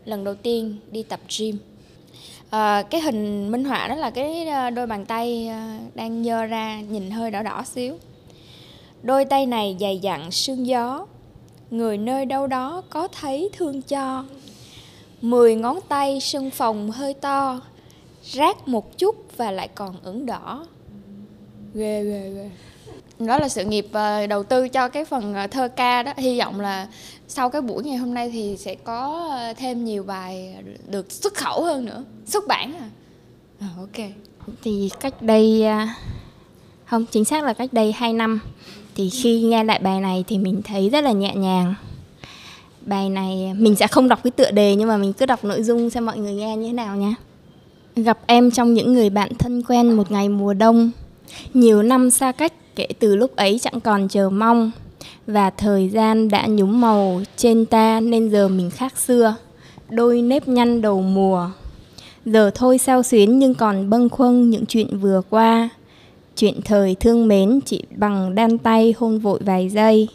lần 0.06 0.24
đầu 0.24 0.36
tiên 0.36 0.78
đi 0.92 1.04
tập 1.04 1.20
gym 1.40 1.58
à, 2.52 2.84
cái 2.90 3.02
hình 3.02 3.52
minh 3.52 3.66
họa 3.66 3.88
đó 3.88 3.96
là 3.96 4.10
cái 4.10 4.48
ờ, 4.48 4.70
đôi 4.70 4.88
bàn 4.88 5.06
tay 5.06 5.48
ờ, 5.48 5.60
đang 5.96 6.22
nhơ 6.22 6.46
ra 6.46 6.82
nhìn 6.82 7.12
hơi 7.12 7.32
đỏ 7.32 7.44
đỏ 7.44 7.64
xíu. 7.66 7.98
Đôi 9.04 9.26
tay 9.26 9.46
này 9.46 9.78
dày 9.80 10.00
dặn 10.00 10.32
sương 10.32 10.68
gió. 10.68 11.06
Người 11.72 11.98
nơi 11.98 12.26
đâu 12.26 12.48
đó 12.48 12.84
có 12.90 13.08
thấy 13.08 13.50
thương 13.54 13.82
cho. 13.82 14.26
Mười 15.22 15.56
ngón 15.56 15.80
tay 15.88 16.20
sưng 16.20 16.52
phồng 16.52 16.92
hơi 16.92 17.14
to. 17.14 17.62
Rác 18.24 18.68
một 18.68 18.98
chút 18.98 19.38
và 19.38 19.52
lại 19.52 19.68
còn 19.68 19.96
ửng 20.04 20.26
đỏ. 20.26 20.66
Ghê 21.74 22.04
ghê 22.04 22.32
ghê. 22.36 22.50
Đó 23.20 23.38
là 23.38 23.50
sự 23.50 23.66
nghiệp 23.66 23.88
đầu 24.30 24.44
tư 24.44 24.70
cho 24.70 24.90
cái 24.90 25.06
phần 25.06 25.36
thơ 25.52 25.68
ca 25.68 26.04
đó. 26.04 26.14
Hy 26.18 26.40
vọng 26.40 26.60
là 26.60 26.88
sau 27.34 27.50
cái 27.50 27.62
buổi 27.62 27.84
ngày 27.84 27.98
hôm 27.98 28.14
nay 28.14 28.30
thì 28.30 28.58
sẽ 28.58 28.76
có 28.76 29.30
ờ, 29.32 29.54
thêm 29.54 29.86
nhiều 29.86 30.04
bài 30.04 30.56
được 30.90 31.12
xuất 31.12 31.34
khẩu 31.34 31.64
hơn 31.64 31.86
nữa 31.86 32.04
xuất 32.26 32.48
bản 32.48 32.74
à, 32.74 32.90
à 33.60 33.68
ok. 33.78 34.08
Thì 34.64 34.90
cách 35.00 35.22
đây 35.22 35.64
ờ, 35.64 35.78
không 36.86 37.06
chính 37.12 37.26
xác 37.26 37.44
là 37.44 37.54
cách 37.54 37.74
đây 37.74 37.92
2 37.92 38.14
năm 38.14 38.40
thì 38.96 39.10
khi 39.10 39.42
nghe 39.42 39.64
lại 39.64 39.80
bài 39.80 40.02
này 40.02 40.24
thì 40.28 40.38
mình 40.38 40.62
thấy 40.64 40.90
rất 40.90 41.04
là 41.04 41.12
nhẹ 41.12 41.36
nhàng. 41.36 41.74
Bài 42.86 43.10
này 43.10 43.54
mình 43.58 43.76
sẽ 43.76 43.88
không 43.88 44.08
đọc 44.08 44.20
cái 44.24 44.32
tựa 44.32 44.52
đề 44.52 44.76
nhưng 44.76 44.88
mà 44.88 44.98
mình 44.98 45.14
cứ 45.14 45.26
đọc 45.26 45.44
nội 45.44 45.64
dung 45.64 45.90
xem 45.90 46.06
mọi 46.06 46.18
người 46.18 46.34
nghe 46.34 46.58
như 46.58 46.68
thế 46.68 46.74
nào 46.74 46.96
nhé 46.96 47.14
gặp 47.96 48.20
em 48.28 48.52
trong 48.52 48.74
những 48.74 48.94
người 48.94 49.10
bạn 49.10 49.32
thân 49.40 49.64
quen 49.64 49.94
một 49.94 50.12
ngày 50.12 50.30
mùa 50.30 50.54
đông. 50.54 50.92
Nhiều 51.54 51.84
năm 51.84 52.12
xa 52.12 52.32
cách 52.32 52.54
kể 52.76 52.88
từ 53.00 53.16
lúc 53.16 53.36
ấy 53.36 53.60
chẳng 53.60 53.82
còn 53.82 54.08
chờ 54.08 54.30
mong 54.30 54.72
và 55.28 55.50
thời 55.50 55.90
gian 55.90 56.30
đã 56.30 56.48
nhúm 56.48 56.82
màu 56.82 57.22
trên 57.38 57.66
ta 57.66 58.00
nên 58.00 58.30
giờ 58.30 58.48
mình 58.48 58.70
khác 58.70 58.98
xưa. 58.98 59.36
Đôi 59.90 60.22
nếp 60.22 60.48
nhăn 60.48 60.82
đầu 60.82 61.02
mùa. 61.02 61.50
Giờ 62.26 62.52
thôi 62.56 62.78
sao 62.78 63.04
xuyến 63.04 63.40
nhưng 63.40 63.54
còn 63.54 63.90
bâng 63.90 64.10
khuâng 64.10 64.50
những 64.50 64.66
chuyện 64.66 64.98
vừa 64.98 65.22
qua. 65.30 65.70
Chuyện 66.36 66.62
thời 66.66 66.96
thương 66.96 67.28
mến 67.28 67.60
chỉ 67.66 67.84
bằng 67.96 68.36
đan 68.36 68.58
tay 68.58 68.94
hôn 68.98 69.20
vội 69.20 69.40
vài 69.46 69.70
giây. 69.70 70.08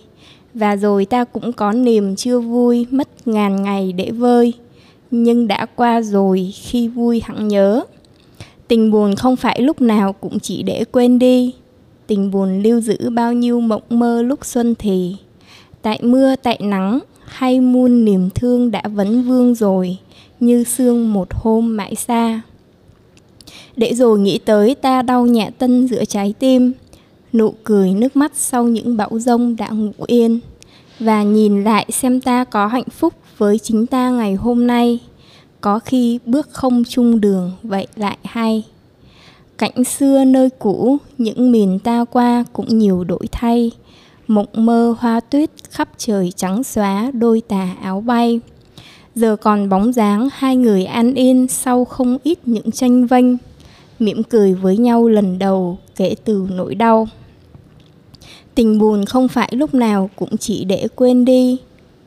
Và 0.55 0.77
rồi 0.77 1.05
ta 1.05 1.25
cũng 1.25 1.53
có 1.53 1.73
niềm 1.73 2.17
chưa 2.17 2.41
vui 2.41 2.87
mất 2.91 3.09
ngàn 3.29 3.63
ngày 3.63 3.93
để 3.93 4.11
vơi. 4.11 4.53
Nhưng 5.11 5.49
đã 5.49 5.67
qua 5.77 6.03
rồi, 6.03 6.53
khi 6.55 6.89
vui 6.89 7.23
hẳn 7.25 7.49
nhớ. 7.49 7.83
Tình 8.69 8.91
buồn 8.91 9.15
không 9.15 9.37
phải 9.37 9.61
lúc 9.61 9.81
nào 9.81 10.13
cũng 10.13 10.41
chỉ 10.41 10.63
để 10.63 10.85
quên 10.93 11.19
đi 11.19 11.55
tình 12.07 12.31
buồn 12.31 12.63
lưu 12.63 12.81
giữ 12.81 13.11
bao 13.11 13.33
nhiêu 13.33 13.61
mộng 13.61 13.83
mơ 13.91 14.23
lúc 14.23 14.45
xuân 14.45 14.75
thì. 14.79 15.17
Tại 15.83 16.01
mưa, 16.03 16.35
tại 16.43 16.59
nắng, 16.63 17.01
hay 17.25 17.61
muôn 17.61 18.05
niềm 18.05 18.31
thương 18.35 18.71
đã 18.71 18.83
vấn 18.95 19.23
vương 19.23 19.55
rồi, 19.55 19.99
như 20.41 20.65
sương 20.65 21.13
một 21.13 21.29
hôm 21.31 21.77
mãi 21.77 21.95
xa. 21.95 22.41
Để 23.77 23.95
rồi 23.95 24.19
nghĩ 24.19 24.39
tới 24.39 24.75
ta 24.75 25.03
đau 25.03 25.27
nhẹ 25.27 25.51
tân 25.59 25.89
giữa 25.89 26.05
trái 26.05 26.35
tim, 26.39 26.73
nụ 27.33 27.55
cười 27.65 27.91
nước 27.91 28.17
mắt 28.17 28.33
sau 28.35 28.65
những 28.65 28.97
bão 28.97 29.19
rông 29.19 29.57
đã 29.57 29.69
ngủ 29.69 29.93
yên. 30.07 30.41
Và 31.01 31.23
nhìn 31.23 31.65
lại 31.65 31.87
xem 31.93 32.21
ta 32.21 32.45
có 32.45 32.67
hạnh 32.67 32.89
phúc 32.91 33.15
với 33.39 33.59
chính 33.59 33.87
ta 33.87 34.11
ngày 34.11 34.35
hôm 34.35 34.67
nay, 34.67 34.99
có 35.61 35.79
khi 35.79 36.19
bước 36.27 36.49
không 36.51 36.83
chung 36.89 37.21
đường 37.21 37.53
vậy 37.63 37.87
lại 37.97 38.19
hay 38.25 38.65
cảnh 39.59 39.85
xưa 39.85 40.25
nơi 40.25 40.51
cũ, 40.59 40.97
những 41.19 41.53
miền 41.53 41.79
ta 41.79 42.05
qua 42.05 42.45
cũng 42.53 42.79
nhiều 42.79 43.05
đổi 43.05 43.27
thay. 43.33 43.71
Mộng 44.29 44.47
mơ 44.53 44.95
hoa 44.99 45.21
tuyết 45.21 45.51
khắp 45.71 45.89
trời 45.97 46.33
trắng 46.37 46.65
xóa 46.65 47.11
đôi 47.15 47.43
tà 47.49 47.77
áo 47.83 48.01
bay. 48.01 48.41
Giờ 49.15 49.37
còn 49.37 49.69
bóng 49.69 49.93
dáng 49.93 50.29
hai 50.33 50.57
người 50.57 50.85
an 50.85 51.15
yên 51.15 51.49
sau 51.49 51.85
không 51.85 52.19
ít 52.23 52.39
những 52.45 52.71
tranh 52.71 53.07
vênh. 53.07 53.27
Mỉm 53.99 54.23
cười 54.23 54.55
với 54.55 54.77
nhau 54.77 55.09
lần 55.09 55.39
đầu 55.39 55.79
kể 55.97 56.15
từ 56.25 56.49
nỗi 56.55 56.75
đau. 56.75 57.09
Tình 58.55 58.79
buồn 58.79 59.05
không 59.05 59.29
phải 59.29 59.49
lúc 59.53 59.75
nào 59.75 60.11
cũng 60.17 60.37
chỉ 60.37 60.65
để 60.65 60.87
quên 60.95 61.25
đi. 61.25 61.59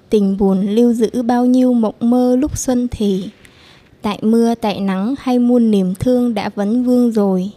Tình 0.10 0.38
buồn 0.38 0.68
lưu 0.68 0.94
giữ 0.94 1.22
bao 1.22 1.46
nhiêu 1.46 1.74
mộng 1.74 1.96
mơ 2.00 2.36
lúc 2.36 2.58
xuân 2.58 2.88
thì 2.92 3.24
tại 4.02 4.20
mưa 4.22 4.56
tại 4.56 4.80
nắng 4.80 5.16
hay 5.20 5.40
muôn 5.40 5.72
niềm 5.72 5.96
thương 5.96 6.34
đã 6.34 6.50
vấn 6.56 6.84
vương 6.84 7.12
rồi 7.12 7.52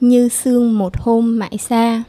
như 0.00 0.28
sương 0.28 0.78
một 0.78 0.96
hôm 0.96 1.38
mãi 1.38 1.58
xa. 1.58 2.02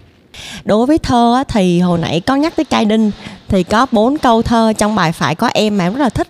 Đối 0.63 0.85
với 0.85 0.97
thơ 0.97 1.43
thì 1.47 1.79
hồi 1.79 1.99
nãy 1.99 2.21
có 2.21 2.35
nhắc 2.35 2.55
tới 2.55 2.65
cai 2.65 2.85
đinh 2.85 3.11
thì 3.47 3.63
có 3.63 3.85
bốn 3.91 4.17
câu 4.17 4.41
thơ 4.41 4.73
trong 4.77 4.95
bài 4.95 5.11
phải 5.11 5.35
có 5.35 5.47
em 5.47 5.77
mà 5.77 5.83
em 5.83 5.93
rất 5.93 6.01
là 6.01 6.09
thích 6.09 6.27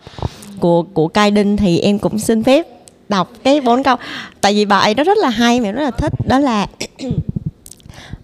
của 0.59 0.81
của 0.81 1.07
cai 1.07 1.31
đinh 1.31 1.57
thì 1.57 1.79
em 1.79 1.99
cũng 1.99 2.19
xin 2.19 2.43
phép 2.43 2.67
đọc 3.09 3.31
cái 3.43 3.61
bốn 3.61 3.83
câu. 3.83 3.95
Tại 4.41 4.53
vì 4.53 4.65
bài 4.65 4.93
đó 4.93 5.03
rất 5.03 5.17
là 5.17 5.29
hay 5.29 5.59
mà 5.59 5.69
em 5.69 5.75
rất 5.75 5.83
là 5.83 5.91
thích 5.91 6.13
đó 6.27 6.39
là 6.39 6.67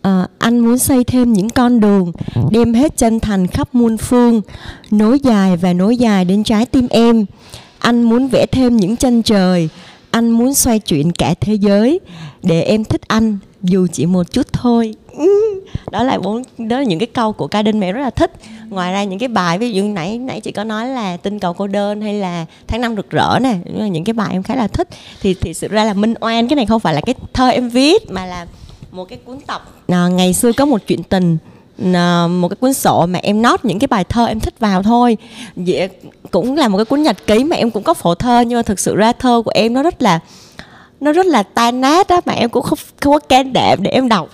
à, 0.01 0.27
anh 0.39 0.59
muốn 0.59 0.77
xây 0.77 1.03
thêm 1.03 1.33
những 1.33 1.49
con 1.49 1.79
đường 1.79 2.11
đem 2.51 2.73
hết 2.73 2.97
chân 2.97 3.19
thành 3.19 3.47
khắp 3.47 3.75
muôn 3.75 3.97
phương 3.97 4.41
nối 4.91 5.19
dài 5.19 5.57
và 5.57 5.73
nối 5.73 5.97
dài 5.97 6.25
đến 6.25 6.43
trái 6.43 6.65
tim 6.65 6.87
em 6.89 7.25
anh 7.81 8.03
muốn 8.03 8.27
vẽ 8.27 8.45
thêm 8.45 8.77
những 8.77 8.95
chân 8.95 9.23
trời. 9.23 9.69
Anh 10.11 10.29
muốn 10.29 10.53
xoay 10.53 10.79
chuyển 10.79 11.11
cả 11.11 11.33
thế 11.41 11.53
giới. 11.53 11.99
Để 12.43 12.61
em 12.61 12.83
thích 12.83 13.01
anh 13.07 13.37
dù 13.61 13.87
chỉ 13.93 14.05
một 14.05 14.31
chút 14.31 14.53
thôi. 14.53 14.95
Đó 15.91 16.03
là 16.03 16.19
bốn 16.19 16.43
đó 16.57 16.77
là 16.77 16.83
những 16.83 16.99
cái 16.99 17.07
câu 17.07 17.33
của 17.33 17.47
ca 17.47 17.61
đinh 17.61 17.79
mẹ 17.79 17.91
rất 17.91 18.01
là 18.01 18.09
thích. 18.09 18.31
Ngoài 18.69 18.93
ra 18.93 19.03
những 19.03 19.19
cái 19.19 19.29
bài 19.29 19.57
ví 19.57 19.71
dụ 19.71 19.83
nãy 19.83 20.17
nãy 20.17 20.41
chị 20.41 20.51
có 20.51 20.63
nói 20.63 20.87
là 20.87 21.17
tinh 21.17 21.39
cầu 21.39 21.53
cô 21.53 21.67
đơn 21.67 22.01
hay 22.01 22.13
là 22.13 22.45
tháng 22.67 22.81
năm 22.81 22.95
rực 22.95 23.09
rỡ 23.09 23.39
nè 23.41 23.55
những 23.89 24.03
cái 24.03 24.13
bài 24.13 24.29
em 24.31 24.43
khá 24.43 24.55
là 24.55 24.67
thích. 24.67 24.87
Thì 25.21 25.33
thì 25.33 25.53
sự 25.53 25.67
ra 25.67 25.83
là 25.83 25.93
minh 25.93 26.13
oan 26.19 26.47
cái 26.47 26.55
này 26.55 26.65
không 26.65 26.79
phải 26.79 26.93
là 26.93 27.01
cái 27.01 27.15
thơ 27.33 27.47
em 27.47 27.69
viết 27.69 28.11
mà 28.11 28.25
là 28.25 28.47
một 28.91 29.05
cái 29.05 29.19
cuốn 29.25 29.39
tập. 29.47 29.61
À, 29.87 30.07
ngày 30.07 30.33
xưa 30.33 30.51
có 30.51 30.65
một 30.65 30.81
chuyện 30.87 31.03
tình 31.03 31.37
một 32.27 32.47
cái 32.49 32.55
cuốn 32.59 32.73
sổ 32.73 33.05
mà 33.05 33.19
em 33.23 33.41
nốt 33.41 33.65
những 33.65 33.79
cái 33.79 33.87
bài 33.87 34.03
thơ 34.03 34.25
em 34.25 34.39
thích 34.39 34.59
vào 34.59 34.83
thôi. 34.83 35.17
Vậy 35.55 35.89
cũng 36.31 36.57
là 36.57 36.67
một 36.67 36.77
cái 36.77 36.85
cuốn 36.85 37.01
nhật 37.03 37.27
ký 37.27 37.43
mà 37.43 37.55
em 37.55 37.71
cũng 37.71 37.83
có 37.83 37.93
phổ 37.93 38.15
thơ 38.15 38.41
nhưng 38.41 38.59
mà 38.59 38.63
thực 38.63 38.79
sự 38.79 38.95
ra 38.95 39.11
thơ 39.11 39.41
của 39.45 39.51
em 39.53 39.73
nó 39.73 39.83
rất 39.83 40.01
là 40.01 40.19
nó 40.99 41.11
rất 41.11 41.25
là 41.25 41.43
tan 41.43 41.81
nát 41.81 42.07
á 42.07 42.21
mà 42.25 42.33
em 42.33 42.49
cũng 42.49 42.63
không 42.63 42.79
không 42.99 43.13
có 43.13 43.19
can 43.19 43.53
đảm 43.53 43.83
để 43.83 43.91
em 43.91 44.07
đọc 44.07 44.29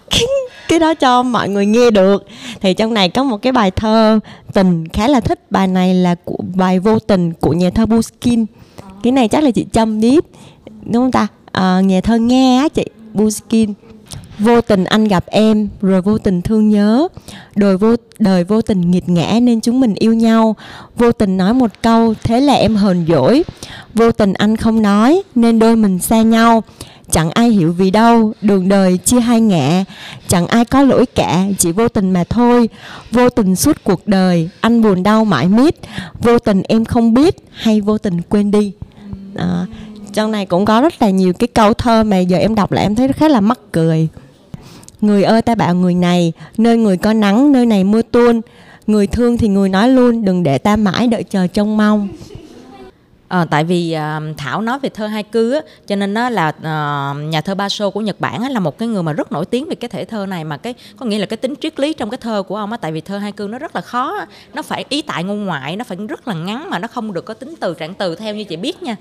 cái 0.68 0.80
đó 0.80 0.94
cho 0.94 1.24
mọi 1.24 1.50
người 1.50 1.66
nghe 1.66 1.92
được. 1.92 2.26
Thì 2.62 2.74
trong 2.74 2.94
này 2.94 3.10
có 3.10 3.24
một 3.24 3.38
cái 3.38 3.52
bài 3.52 3.72
thơ 3.72 4.20
tình 4.54 4.88
khá 4.88 5.08
là 5.08 5.20
thích. 5.20 5.52
Bài 5.52 5.68
này 5.68 5.94
là 5.94 6.16
của 6.26 6.38
bài 6.56 6.80
vô 6.80 7.00
tình 7.00 7.34
của 7.34 7.54
nhà 7.54 7.70
thơ 7.70 7.86
Buskin. 7.86 8.46
Cái 9.04 9.12
này 9.12 9.28
chắc 9.28 9.44
là 9.44 9.52
chị 9.52 9.66
Trâm 9.72 10.00
biết 10.00 10.26
đúng 10.84 11.04
không 11.04 11.12
ta? 11.12 11.28
À, 11.52 11.82
nhà 11.82 12.02
thơ 12.02 12.18
nghe 12.18 12.58
á 12.58 12.70
chị 12.70 12.86
Buskin 13.14 13.74
vô 14.40 14.62
tình 14.62 14.84
anh 14.84 15.08
gặp 15.08 15.26
em 15.28 15.70
rồi 15.82 16.02
vô 16.02 16.18
tình 16.18 16.42
thương 16.42 16.70
nhớ. 16.70 17.08
Đời 17.56 17.78
vô 17.78 17.96
đời 18.20 18.44
vô 18.44 18.62
tình 18.62 18.92
nghiệt 18.92 19.10
ngã 19.10 19.40
nên 19.42 19.62
chúng 19.62 19.80
mình 19.80 19.94
yêu 19.94 20.14
nhau. 20.14 20.56
Vô 20.96 21.12
tình 21.12 21.38
nói 21.38 21.54
một 21.54 21.72
câu 21.82 22.14
thế 22.24 22.42
là 22.42 22.54
em 22.54 22.76
hờn 22.76 23.06
dỗi. 23.08 23.44
Vô 23.94 24.12
tình 24.12 24.34
anh 24.34 24.56
không 24.56 24.82
nói 24.82 25.22
nên 25.36 25.60
đôi 25.60 25.76
mình 25.76 26.00
xa 26.00 26.22
nhau. 26.22 26.64
Chẳng 27.12 27.30
ai 27.30 27.50
hiểu 27.50 27.72
vì 27.72 27.92
đâu 27.92 28.34
đường 28.42 28.70
đời 28.70 28.98
chia 28.98 29.20
hai 29.20 29.42
ngã. 29.42 29.84
Chẳng 30.28 30.48
ai 30.48 30.66
có 30.66 30.82
lỗi 30.82 31.06
cả 31.06 31.46
chỉ 31.58 31.72
vô 31.72 31.88
tình 31.88 32.12
mà 32.12 32.24
thôi. 32.24 32.70
Vô 33.12 33.30
tình 33.30 33.56
suốt 33.56 33.78
cuộc 33.84 34.08
đời 34.08 34.50
anh 34.62 34.82
buồn 34.82 35.04
đau 35.04 35.26
mãi 35.26 35.48
miết. 35.48 35.80
Vô 36.20 36.40
tình 36.40 36.64
em 36.64 36.86
không 36.86 37.14
biết 37.14 37.36
hay 37.52 37.82
vô 37.82 37.98
tình 37.98 38.22
quên 38.22 38.52
đi. 38.52 38.72
À, 39.36 39.66
trong 40.14 40.32
này 40.32 40.46
cũng 40.46 40.66
có 40.66 40.82
rất 40.82 41.02
là 41.02 41.10
nhiều 41.10 41.34
cái 41.34 41.48
câu 41.48 41.74
thơ 41.74 42.04
mà 42.04 42.20
giờ 42.20 42.38
em 42.38 42.56
đọc 42.56 42.72
lại 42.72 42.86
em 42.86 42.96
thấy 42.96 43.14
khá 43.14 43.28
là 43.28 43.42
mắc 43.42 43.60
cười. 43.72 44.08
Người 45.02 45.24
ơi 45.24 45.42
ta 45.42 45.56
bảo 45.56 45.76
người 45.76 45.94
này 45.94 46.34
Nơi 46.58 46.78
người 46.78 46.98
có 46.98 47.14
nắng 47.14 47.52
nơi 47.52 47.66
này 47.66 47.84
mưa 47.84 48.02
tuôn. 48.02 48.42
Người 48.88 49.08
thương 49.08 49.38
thì 49.38 49.48
người 49.48 49.70
nói 49.70 49.90
luôn 49.90 50.26
Đừng 50.26 50.44
để 50.44 50.58
ta 50.58 50.76
mãi 50.76 51.08
đợi 51.08 51.24
chờ 51.24 51.48
trông 51.48 51.78
mong. 51.78 52.08
À, 53.28 53.46
tại 53.50 53.64
vì 53.64 53.96
uh, 53.96 54.38
Thảo 54.38 54.62
nói 54.62 54.80
về 54.80 54.90
thơ 54.90 55.08
hai 55.08 55.24
cư 55.24 55.54
á, 55.54 55.62
cho 55.88 55.96
nên 55.96 56.14
nó 56.14 56.30
là 56.30 56.48
uh, 56.50 57.30
nhà 57.30 57.42
thơ 57.42 57.56
Basho 57.56 57.90
của 57.90 58.02
Nhật 58.02 58.20
Bản 58.20 58.44
á, 58.44 58.50
là 58.50 58.60
một 58.60 58.78
cái 58.78 58.88
người 58.88 59.04
mà 59.04 59.14
rất 59.14 59.32
nổi 59.32 59.46
tiếng 59.46 59.70
về 59.70 59.76
cái 59.76 59.90
thể 59.90 60.06
thơ 60.06 60.26
này 60.26 60.44
mà 60.44 60.58
cái 60.58 60.74
có 60.98 61.06
nghĩa 61.06 61.20
là 61.20 61.26
cái 61.26 61.38
tính 61.38 61.54
triết 61.62 61.80
lý 61.80 61.94
trong 61.94 62.10
cái 62.10 62.18
thơ 62.18 62.44
của 62.48 62.56
ông 62.56 62.72
á, 62.72 62.78
tại 62.78 62.92
vì 62.92 63.02
thơ 63.02 63.18
hai 63.18 63.32
cư 63.32 63.48
nó 63.52 63.60
rất 63.60 63.76
là 63.76 63.82
khó, 63.82 64.16
á. 64.20 64.28
nó 64.54 64.62
phải 64.62 64.86
ý 64.90 65.02
tại 65.02 65.24
ngôn 65.24 65.46
ngoại, 65.46 65.76
nó 65.76 65.84
phải 65.84 65.98
rất 66.10 66.28
là 66.28 66.34
ngắn 66.34 66.70
mà 66.70 66.80
nó 66.80 66.88
không 66.88 67.14
được 67.14 67.26
có 67.26 67.34
tính 67.34 67.56
từ 67.60 67.74
trạng 67.74 67.94
từ 67.94 68.16
theo 68.16 68.36
như 68.36 68.44
chị 68.44 68.56
biết 68.56 68.84
nha 68.84 68.96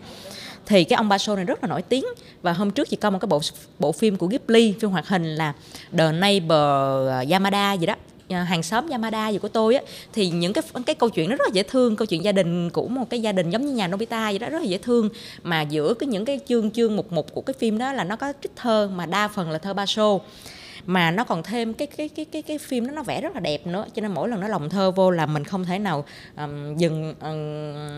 thì 0.67 0.85
cái 0.85 0.97
ông 0.97 1.09
Basho 1.09 1.37
này 1.37 1.45
rất 1.45 1.64
là 1.64 1.69
nổi 1.69 1.83
tiếng. 1.83 2.05
Và 2.43 2.53
hôm 2.53 2.71
trước 2.71 2.89
chị 2.91 2.97
coi 2.97 3.11
một 3.11 3.19
cái 3.21 3.27
bộ 3.27 3.41
bộ 3.79 3.93
phim 3.93 4.17
của 4.17 4.27
Ghibli 4.27 4.75
phim 4.81 4.91
hoạt 4.91 5.09
hình 5.09 5.35
là 5.35 5.53
The 5.99 6.12
Neighbor 6.12 7.11
à, 7.11 7.25
Yamada 7.31 7.73
gì 7.73 7.87
đó. 7.87 7.95
À, 8.29 8.43
hàng 8.43 8.62
xóm 8.62 8.89
Yamada 8.89 9.29
gì 9.29 9.39
của 9.39 9.49
tôi 9.49 9.75
á. 9.75 9.83
Thì 10.12 10.29
những 10.29 10.53
cái 10.53 10.62
cái 10.87 10.95
câu 10.95 11.09
chuyện 11.09 11.31
nó 11.31 11.37
rất 11.37 11.45
là 11.49 11.53
dễ 11.53 11.62
thương. 11.62 11.97
Câu 11.97 12.07
chuyện 12.07 12.25
gia 12.25 12.33
đình 12.33 12.71
của 12.71 12.89
một 12.89 13.11
cái 13.11 13.23
gia 13.23 13.33
đình 13.33 13.51
giống 13.51 13.67
như 13.67 13.73
nhà 13.73 13.89
Nobita 13.89 14.31
vậy 14.31 14.39
đó 14.39 14.49
rất 14.49 14.59
là 14.59 14.64
dễ 14.64 14.79
thương. 14.79 15.09
Mà 15.43 15.62
giữa 15.62 15.95
cái 15.95 16.07
những 16.07 16.25
cái 16.25 16.41
chương 16.49 16.71
chương 16.71 16.97
mục 16.97 17.12
mục 17.12 17.35
của 17.35 17.41
cái 17.41 17.55
phim 17.59 17.79
đó 17.79 17.93
là 17.93 18.05
nó 18.05 18.17
có 18.17 18.33
trích 18.43 18.57
thơ 18.57 18.91
mà 18.95 19.07
đa 19.07 19.29
phần 19.29 19.51
là 19.51 19.59
thơ 19.59 19.75
Basho. 19.75 20.19
Mà 20.87 21.11
nó 21.11 21.25
còn 21.25 21.43
thêm 21.43 21.75
cái 21.75 21.87
cái 21.87 22.09
cái 22.09 22.25
cái 22.25 22.43
cái 22.43 22.59
phim 22.59 22.87
đó 22.87 22.93
nó 22.93 23.03
vẽ 23.03 23.21
rất 23.21 23.35
là 23.35 23.41
đẹp 23.41 23.67
nữa. 23.67 23.85
Cho 23.95 24.03
nên 24.03 24.12
mỗi 24.12 24.29
lần 24.29 24.41
nó 24.41 24.49
lồng 24.49 24.71
thơ 24.71 24.91
vô 24.91 25.11
là 25.11 25.27
mình 25.27 25.45
không 25.45 25.64
thể 25.64 25.79
nào 25.79 26.05
um, 26.37 26.77
dừng 26.77 27.14
um, 27.21 27.97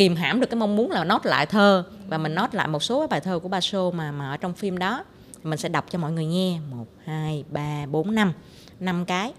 kìm 0.00 0.16
hãm 0.16 0.40
được 0.40 0.46
cái 0.50 0.56
mong 0.56 0.76
muốn 0.76 0.90
là 0.90 1.04
nốt 1.04 1.26
lại 1.26 1.46
thơ 1.46 1.84
và 2.08 2.18
mình 2.18 2.34
nốt 2.34 2.54
lại 2.54 2.68
một 2.68 2.82
số 2.82 3.00
cái 3.00 3.08
bài 3.08 3.20
thơ 3.20 3.38
của 3.38 3.48
Basho 3.48 3.90
mà 3.90 4.12
mà 4.12 4.30
ở 4.30 4.36
trong 4.36 4.54
phim 4.54 4.78
đó. 4.78 5.04
Mình 5.42 5.58
sẽ 5.58 5.68
đọc 5.68 5.86
cho 5.90 5.98
mọi 5.98 6.12
người 6.12 6.26
nghe. 6.26 6.60
Một, 6.70 6.86
hai, 7.04 7.44
ba, 7.50 7.86
bốn, 7.86 8.14
năm. 8.14 8.32
Năm 8.80 9.04
cái. 9.04 9.32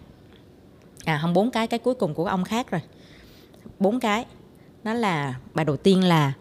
À 1.05 1.19
không, 1.21 1.33
bốn 1.33 1.51
cái. 1.51 1.67
Cái 1.67 1.79
cuối 1.79 1.95
cùng 1.95 2.13
của 2.13 2.25
ông 2.25 2.43
khác 2.43 2.71
rồi. 2.71 2.81
Bốn 3.79 3.99
cái. 3.99 4.25
Nó 4.83 4.93
là, 4.93 5.35
bài 5.53 5.65
đầu 5.65 5.77
tiên 5.77 6.03
là 6.03 6.33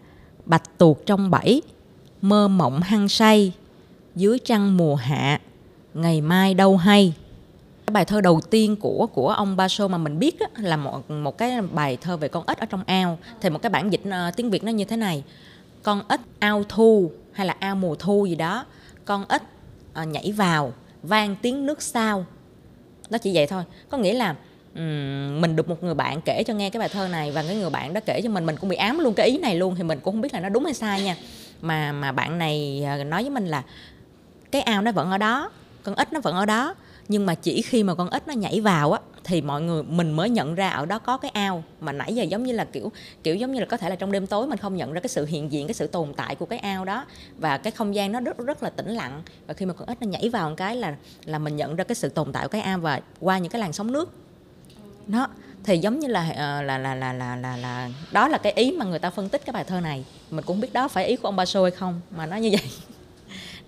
bạch 0.45 0.77
tuộc 0.77 1.05
trong 1.05 1.31
bẫy, 1.31 1.61
mơ 2.21 2.47
mộng 2.47 2.81
hăng 2.81 3.09
say, 3.09 3.53
dưới 4.15 4.39
trăng 4.39 4.77
mùa 4.77 4.95
hạ, 4.95 5.39
ngày 5.93 6.21
mai 6.21 6.53
đâu 6.53 6.77
hay 6.77 7.13
cái 7.91 7.93
bài 7.93 8.05
thơ 8.05 8.21
đầu 8.21 8.41
tiên 8.41 8.75
của 8.75 9.07
của 9.13 9.29
ông 9.29 9.57
Basho 9.57 9.87
mà 9.87 9.97
mình 9.97 10.19
biết 10.19 10.39
á, 10.39 10.47
là 10.55 10.77
một 10.77 11.11
một 11.11 11.37
cái 11.37 11.61
bài 11.61 11.97
thơ 12.01 12.17
về 12.17 12.27
con 12.27 12.43
ếch 12.47 12.57
ở 12.57 12.65
trong 12.65 12.83
ao. 12.85 13.17
Thì 13.41 13.49
một 13.49 13.61
cái 13.61 13.69
bản 13.69 13.89
dịch 13.89 14.01
uh, 14.07 14.35
tiếng 14.35 14.49
Việt 14.49 14.63
nó 14.63 14.71
như 14.71 14.85
thế 14.85 14.97
này. 14.97 15.23
Con 15.83 16.01
ếch 16.09 16.19
ao 16.39 16.63
thu 16.69 17.11
hay 17.31 17.47
là 17.47 17.55
ao 17.59 17.75
mùa 17.75 17.95
thu 17.95 18.25
gì 18.25 18.35
đó 18.35 18.65
con 19.05 19.25
ếch 19.29 19.41
uh, 20.01 20.07
nhảy 20.07 20.31
vào 20.31 20.73
vang 21.03 21.35
tiếng 21.41 21.65
nước 21.65 21.81
sao. 21.81 22.25
Nó 23.09 23.17
chỉ 23.17 23.31
vậy 23.33 23.47
thôi. 23.47 23.63
Có 23.89 23.97
nghĩa 23.97 24.13
là 24.13 24.35
um, 24.75 25.41
mình 25.41 25.55
được 25.55 25.69
một 25.69 25.83
người 25.83 25.93
bạn 25.93 26.21
kể 26.21 26.43
cho 26.43 26.53
nghe 26.53 26.69
cái 26.69 26.79
bài 26.79 26.89
thơ 26.89 27.07
này 27.07 27.31
và 27.31 27.43
cái 27.43 27.55
người 27.55 27.69
bạn 27.69 27.93
đó 27.93 28.01
kể 28.05 28.21
cho 28.23 28.29
mình 28.29 28.45
mình 28.45 28.55
cũng 28.57 28.69
bị 28.69 28.75
ám 28.75 28.99
luôn 28.99 29.13
cái 29.13 29.27
ý 29.27 29.37
này 29.37 29.55
luôn 29.55 29.75
thì 29.75 29.83
mình 29.83 29.99
cũng 29.99 30.13
không 30.13 30.21
biết 30.21 30.33
là 30.33 30.39
nó 30.39 30.49
đúng 30.49 30.65
hay 30.65 30.73
sai 30.73 31.03
nha. 31.03 31.15
Mà 31.61 31.91
mà 31.91 32.11
bạn 32.11 32.37
này 32.37 32.83
ờ, 32.85 33.03
nói 33.03 33.21
với 33.23 33.29
mình 33.29 33.47
là 33.47 33.63
cái 34.51 34.61
ao 34.61 34.81
nó 34.81 34.91
vẫn 34.91 35.11
ở 35.11 35.17
đó 35.17 35.51
con 35.83 35.95
ếch 35.95 36.13
nó 36.13 36.19
vẫn 36.19 36.35
ở 36.35 36.45
đó 36.45 36.75
nhưng 37.11 37.25
mà 37.25 37.35
chỉ 37.35 37.61
khi 37.61 37.83
mà 37.83 37.95
con 37.95 38.09
ếch 38.09 38.27
nó 38.27 38.33
nhảy 38.33 38.61
vào 38.61 38.91
á, 38.91 38.99
thì 39.23 39.41
mọi 39.41 39.61
người, 39.61 39.83
mình 39.83 40.11
mới 40.11 40.29
nhận 40.29 40.55
ra 40.55 40.69
ở 40.69 40.85
đó 40.85 40.99
có 40.99 41.17
cái 41.17 41.31
ao. 41.31 41.63
Mà 41.81 41.91
nãy 41.91 42.15
giờ 42.15 42.23
giống 42.23 42.43
như 42.43 42.53
là 42.53 42.65
kiểu 42.65 42.91
kiểu 43.23 43.35
giống 43.35 43.51
như 43.51 43.59
là 43.59 43.65
có 43.65 43.77
thể 43.77 43.89
là 43.89 43.95
trong 43.95 44.11
đêm 44.11 44.27
tối 44.27 44.47
mình 44.47 44.59
không 44.59 44.75
nhận 44.75 44.93
ra 44.93 44.99
cái 44.99 45.07
sự 45.09 45.25
hiện 45.25 45.51
diện, 45.51 45.67
cái 45.67 45.73
sự 45.73 45.87
tồn 45.87 46.13
tại 46.13 46.35
của 46.35 46.45
cái 46.45 46.59
ao 46.59 46.85
đó. 46.85 47.05
Và 47.37 47.57
cái 47.57 47.71
không 47.71 47.95
gian 47.95 48.11
nó 48.11 48.19
rất 48.19 48.37
rất 48.37 48.63
là 48.63 48.69
tĩnh 48.69 48.89
lặng. 48.89 49.21
Và 49.47 49.53
khi 49.53 49.65
mà 49.65 49.73
con 49.73 49.87
ếch 49.87 50.01
nó 50.01 50.07
nhảy 50.07 50.29
vào 50.29 50.49
một 50.49 50.55
cái 50.57 50.75
là 50.75 50.95
là 51.25 51.39
mình 51.39 51.55
nhận 51.55 51.75
ra 51.75 51.83
cái 51.83 51.95
sự 51.95 52.09
tồn 52.09 52.33
tại 52.33 52.43
của 52.43 52.49
cái 52.49 52.61
ao 52.61 52.79
và 52.79 52.99
qua 53.19 53.37
những 53.37 53.51
cái 53.51 53.59
làn 53.59 53.73
sóng 53.73 53.91
nước. 53.91 54.09
Nó 55.07 55.27
thì 55.63 55.77
giống 55.77 55.99
như 55.99 56.07
là 56.07 56.33
ờ, 56.37 56.61
là 56.61 56.77
là 56.77 56.95
là 56.95 57.13
là 57.13 57.35
là 57.35 57.57
là, 57.57 57.89
đó 58.11 58.27
là 58.27 58.37
cái 58.37 58.53
ý 58.53 58.71
mà 58.71 58.85
người 58.85 58.99
ta 58.99 59.09
phân 59.09 59.29
tích 59.29 59.45
cái 59.45 59.53
bài 59.53 59.63
thơ 59.63 59.79
này. 59.79 60.05
Mình 60.29 60.45
cũng 60.45 60.55
không 60.55 60.61
biết 60.61 60.73
đó 60.73 60.87
phải 60.87 61.05
ý 61.05 61.15
của 61.15 61.27
ông 61.27 61.35
Basho 61.35 61.61
hay 61.61 61.71
không, 61.71 62.01
mà 62.11 62.25
nó 62.25 62.35
như 62.35 62.49
vậy 62.51 62.69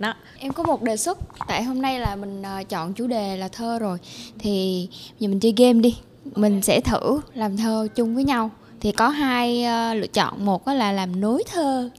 đó. 0.04 0.14
Em 0.40 0.54
có 0.54 0.64
một 0.64 0.82
đề 0.82 0.98
xuất 0.98 1.18
tại 1.48 1.64
hôm 1.64 1.82
nay 1.82 2.00
là 2.00 2.16
mình 2.16 2.42
uh, 2.42 2.70
chọn 2.70 2.94
chủ 2.94 3.08
đề 3.08 3.38
là 3.38 3.48
thơ 3.48 3.80
rồi. 3.80 3.98
Thì 4.40 4.88
giờ 5.20 5.28
mình 5.28 5.40
chơi 5.40 5.54
game 5.58 5.74
đi. 5.74 5.98
Mình 6.36 6.62
sẽ 6.62 6.80
thử 6.80 7.20
làm 7.34 7.58
thơ 7.58 7.88
chung 7.96 8.16
với 8.16 8.24
nhau. 8.24 8.52
Thì 8.82 8.92
có 8.92 9.10
hai 9.10 9.66
uh, 9.66 9.98
lựa 9.98 10.08
chọn. 10.08 10.46
Một 10.46 10.68
là 10.68 10.92
làm 10.92 11.22
nối 11.22 11.44
thơ. 11.52 11.90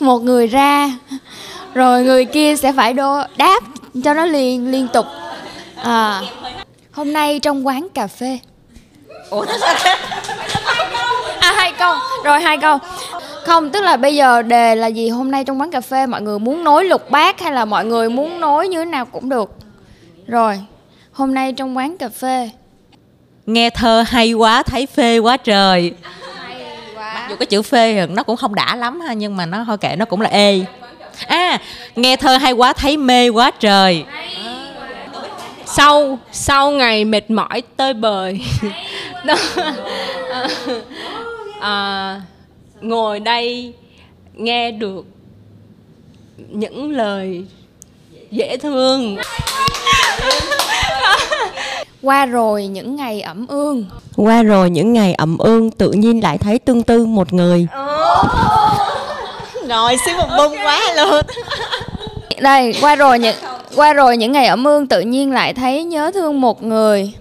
Một 0.00 0.18
người 0.18 0.46
ra 0.46 0.98
rồi 1.74 2.04
người 2.04 2.24
kia 2.24 2.56
sẽ 2.56 2.72
phải 2.72 2.92
đô 2.92 3.22
đáp 3.36 3.60
cho 4.04 4.14
nó 4.14 4.24
liên 4.24 4.70
liên 4.70 4.88
tục. 4.92 5.06
À, 5.76 6.22
hôm 6.92 7.12
nay 7.12 7.38
trong 7.40 7.66
quán 7.66 7.88
cà 7.94 8.06
phê. 8.06 8.38
Ủa 9.30 9.46
à 11.40 11.52
hai 11.56 11.72
câu. 11.78 11.94
Rồi 12.24 12.40
hai 12.40 12.58
câu 12.58 12.78
không 13.44 13.70
tức 13.70 13.80
là 13.80 13.96
bây 13.96 14.14
giờ 14.14 14.42
đề 14.42 14.74
là 14.74 14.86
gì? 14.86 15.08
Hôm 15.08 15.30
nay 15.30 15.44
trong 15.44 15.60
quán 15.60 15.70
cà 15.70 15.80
phê 15.80 16.06
mọi 16.06 16.22
người 16.22 16.38
muốn 16.38 16.64
nối 16.64 16.84
lục 16.84 17.10
bát 17.10 17.40
hay 17.40 17.52
là 17.52 17.64
mọi 17.64 17.84
người 17.84 18.10
muốn 18.10 18.40
nối 18.40 18.68
như 18.68 18.78
thế 18.78 18.84
nào 18.84 19.04
cũng 19.04 19.28
được. 19.28 19.50
Rồi 20.26 20.60
hôm 21.12 21.34
nay 21.34 21.52
trong 21.52 21.76
quán 21.76 21.96
cà 21.98 22.08
phê. 22.08 22.50
Nghe 23.46 23.70
thơ 23.70 24.04
hay 24.08 24.32
quá 24.32 24.62
thấy 24.62 24.86
phê 24.86 25.18
quá 25.18 25.36
trời. 25.36 25.94
Mặc 26.96 27.26
dù 27.30 27.36
cái 27.36 27.46
chữ 27.46 27.62
phê 27.62 28.06
nó 28.06 28.22
cũng 28.22 28.36
không 28.36 28.54
đã 28.54 28.76
lắm 28.76 29.00
ha 29.00 29.12
nhưng 29.12 29.36
mà 29.36 29.46
nó 29.46 29.64
thôi 29.66 29.78
kệ 29.78 29.96
nó 29.96 30.04
cũng 30.04 30.20
là 30.20 30.30
ê. 30.30 30.64
À 31.26 31.58
nghe 31.96 32.16
thơ 32.16 32.36
hay 32.36 32.52
quá 32.52 32.72
thấy 32.72 32.96
mê 32.96 33.28
quá 33.28 33.50
trời. 33.50 34.04
Sau 35.66 36.18
sau 36.32 36.70
ngày 36.70 37.04
mệt 37.04 37.30
mỏi 37.30 37.62
tơi 37.76 37.94
bời. 37.94 38.40
Đó. 39.24 39.34
À, 41.60 42.20
ngồi 42.88 43.20
đây 43.20 43.72
nghe 44.34 44.70
được 44.70 45.04
những 46.48 46.90
lời 46.90 47.44
dễ 48.30 48.56
thương. 48.56 49.16
Qua 52.02 52.26
rồi 52.26 52.66
những 52.66 52.96
ngày 52.96 53.20
ẩm 53.20 53.46
ương. 53.46 53.84
Qua 54.16 54.42
rồi 54.42 54.70
những 54.70 54.92
ngày 54.92 55.14
ẩm 55.14 55.38
ương 55.38 55.70
tự 55.70 55.92
nhiên 55.92 56.22
lại 56.22 56.38
thấy 56.38 56.58
tương 56.58 56.82
tư 56.82 57.06
một 57.06 57.32
người. 57.32 57.66
Rồi 59.68 59.96
xíu 60.06 60.16
một 60.16 60.28
bung 60.38 60.56
quá 60.64 60.80
luôn. 60.96 61.20
Đây 62.40 62.74
qua 62.80 62.96
rồi 62.96 63.18
những 63.18 63.36
qua 63.76 63.92
rồi 63.92 64.16
những 64.16 64.32
ngày 64.32 64.46
ẩm 64.46 64.64
ương 64.64 64.86
tự 64.86 65.00
nhiên 65.00 65.32
lại 65.32 65.54
thấy 65.54 65.84
nhớ 65.84 66.10
thương 66.14 66.40
một 66.40 66.62
người. 66.62 67.12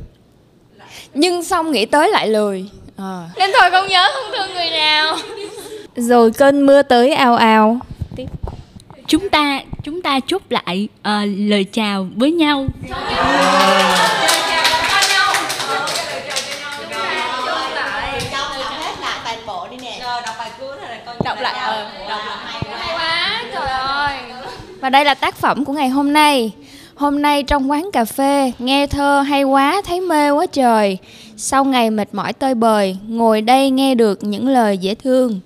Nhưng 1.13 1.43
xong 1.43 1.71
nghĩ 1.71 1.85
tới 1.85 2.09
lại 2.09 2.27
lười 2.27 2.69
à. 2.97 3.29
nên 3.37 3.51
thôi 3.59 3.69
không 3.71 3.87
nhớ 3.87 4.07
không 4.13 4.31
thương 4.37 4.53
người 4.53 4.69
nào. 4.69 5.17
Rồi 5.95 6.31
cơn 6.31 6.65
mưa 6.65 6.81
tới 6.81 7.13
ào 7.13 7.35
ào. 7.35 7.79
Chúng 9.07 9.29
ta 9.29 9.59
chúng 9.83 10.01
ta 10.01 10.19
chốt 10.27 10.41
lại 10.49 10.87
uh, 10.99 11.29
lời 11.37 11.63
chào 11.63 12.07
với 12.15 12.31
nhau. 12.31 12.65
Đọc 21.23 21.37
lại 21.41 21.53
ờ 21.59 21.85
đọc 22.09 22.21
lại. 22.25 22.61
Hay 22.77 22.95
quá 22.95 23.43
trời 23.53 23.69
ơi. 23.69 24.17
Và 24.81 24.89
đây 24.89 25.05
là 25.05 25.13
tác 25.13 25.35
phẩm 25.35 25.65
của 25.65 25.73
ngày 25.73 25.89
hôm 25.89 26.13
nay. 26.13 26.51
Hôm 26.95 27.21
nay 27.21 27.43
trong 27.43 27.71
quán 27.71 27.89
cà 27.93 28.05
phê 28.05 28.51
nghe 28.59 28.87
thơ 28.87 29.21
hay 29.21 29.43
quá 29.43 29.81
thấy 29.85 30.01
mê 30.01 30.29
quá 30.29 30.45
trời 30.45 30.97
sau 31.45 31.65
ngày 31.65 31.89
mệt 31.89 32.07
mỏi 32.11 32.33
tơi 32.33 32.55
bời 32.55 32.97
ngồi 33.07 33.41
đây 33.41 33.69
nghe 33.69 33.95
được 33.95 34.23
những 34.23 34.47
lời 34.47 34.77
dễ 34.77 34.95
thương. 34.95 35.39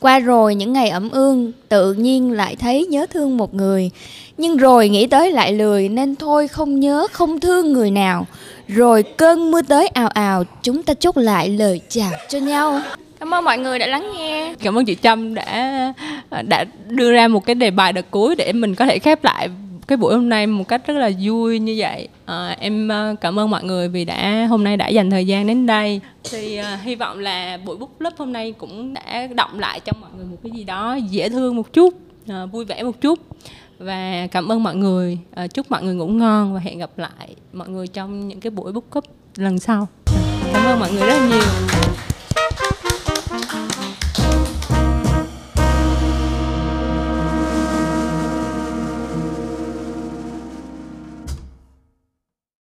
Qua 0.00 0.18
rồi 0.18 0.54
những 0.54 0.72
ngày 0.72 0.88
ẩm 0.88 1.10
ương 1.10 1.52
tự 1.68 1.92
nhiên 1.92 2.32
lại 2.32 2.56
thấy 2.56 2.86
nhớ 2.86 3.06
thương 3.10 3.36
một 3.36 3.54
người. 3.54 3.90
Nhưng 4.38 4.56
rồi 4.56 4.88
nghĩ 4.88 5.06
tới 5.06 5.32
lại 5.32 5.52
lười 5.52 5.88
nên 5.88 6.16
thôi 6.16 6.48
không 6.48 6.80
nhớ 6.80 7.06
không 7.12 7.40
thương 7.40 7.72
người 7.72 7.90
nào. 7.90 8.26
Rồi 8.68 9.02
cơn 9.02 9.50
mưa 9.50 9.62
tới 9.62 9.88
ào 9.88 10.08
ào 10.08 10.44
chúng 10.62 10.82
ta 10.82 10.94
chốt 10.94 11.16
lại 11.16 11.48
lời 11.48 11.80
chào 11.88 12.12
cho 12.28 12.38
nhau. 12.38 12.80
Cảm 13.20 13.34
ơn 13.34 13.44
mọi 13.44 13.58
người 13.58 13.78
đã 13.78 13.86
lắng 13.86 14.12
nghe. 14.16 14.54
Cảm 14.62 14.78
ơn 14.78 14.84
chị 14.84 14.96
trâm 15.02 15.34
đã 15.34 15.92
đã 16.42 16.64
đưa 16.88 17.12
ra 17.12 17.28
một 17.28 17.46
cái 17.46 17.54
đề 17.54 17.70
bài 17.70 17.92
đợt 17.92 18.10
cuối 18.10 18.36
để 18.36 18.52
mình 18.52 18.74
có 18.74 18.86
thể 18.86 18.98
khép 18.98 19.24
lại 19.24 19.48
cái 19.88 19.96
buổi 19.96 20.14
hôm 20.14 20.28
nay 20.28 20.46
một 20.46 20.68
cách 20.68 20.86
rất 20.86 20.94
là 20.94 21.10
vui 21.20 21.58
như 21.58 21.74
vậy. 21.78 22.08
À, 22.24 22.56
em 22.60 22.88
ờ, 22.88 23.14
cảm 23.20 23.38
ơn 23.38 23.50
mọi 23.50 23.64
người 23.64 23.88
vì 23.88 24.04
đã 24.04 24.46
hôm 24.50 24.64
nay 24.64 24.76
đã 24.76 24.88
dành 24.88 25.10
thời 25.10 25.26
gian 25.26 25.46
đến 25.46 25.66
đây. 25.66 26.00
Thì 26.30 26.56
à, 26.56 26.80
hy 26.82 26.94
vọng 26.94 27.18
là 27.18 27.58
buổi 27.64 27.76
book 27.76 27.98
club 27.98 28.12
hôm 28.18 28.32
nay 28.32 28.52
cũng 28.52 28.94
đã 28.94 29.26
động 29.34 29.60
lại 29.60 29.80
trong 29.80 30.00
mọi 30.00 30.10
người 30.16 30.26
một 30.26 30.36
cái 30.42 30.50
gì 30.50 30.64
đó 30.64 30.98
dễ 31.10 31.28
thương 31.28 31.56
một 31.56 31.72
chút 31.72 31.94
à, 32.28 32.46
vui 32.46 32.64
vẻ 32.64 32.82
một 32.82 33.00
chút. 33.00 33.18
Và 33.78 34.26
cảm 34.30 34.52
ơn 34.52 34.62
mọi 34.62 34.76
người. 34.76 35.18
À, 35.34 35.46
chúc 35.46 35.70
mọi 35.70 35.82
người 35.82 35.94
ngủ 35.94 36.06
ngon 36.06 36.54
và 36.54 36.60
hẹn 36.60 36.78
gặp 36.78 36.90
lại 36.96 37.34
mọi 37.52 37.68
người 37.68 37.86
trong 37.86 38.28
những 38.28 38.40
cái 38.40 38.50
buổi 38.50 38.72
book 38.72 38.90
club 38.90 39.04
lần 39.36 39.58
sau. 39.58 39.88
Cảm 40.52 40.64
ơn 40.66 40.80
mọi 40.80 40.92
người 40.92 41.06
rất 41.06 41.18
là 41.18 41.28
nhiều. 41.28 41.40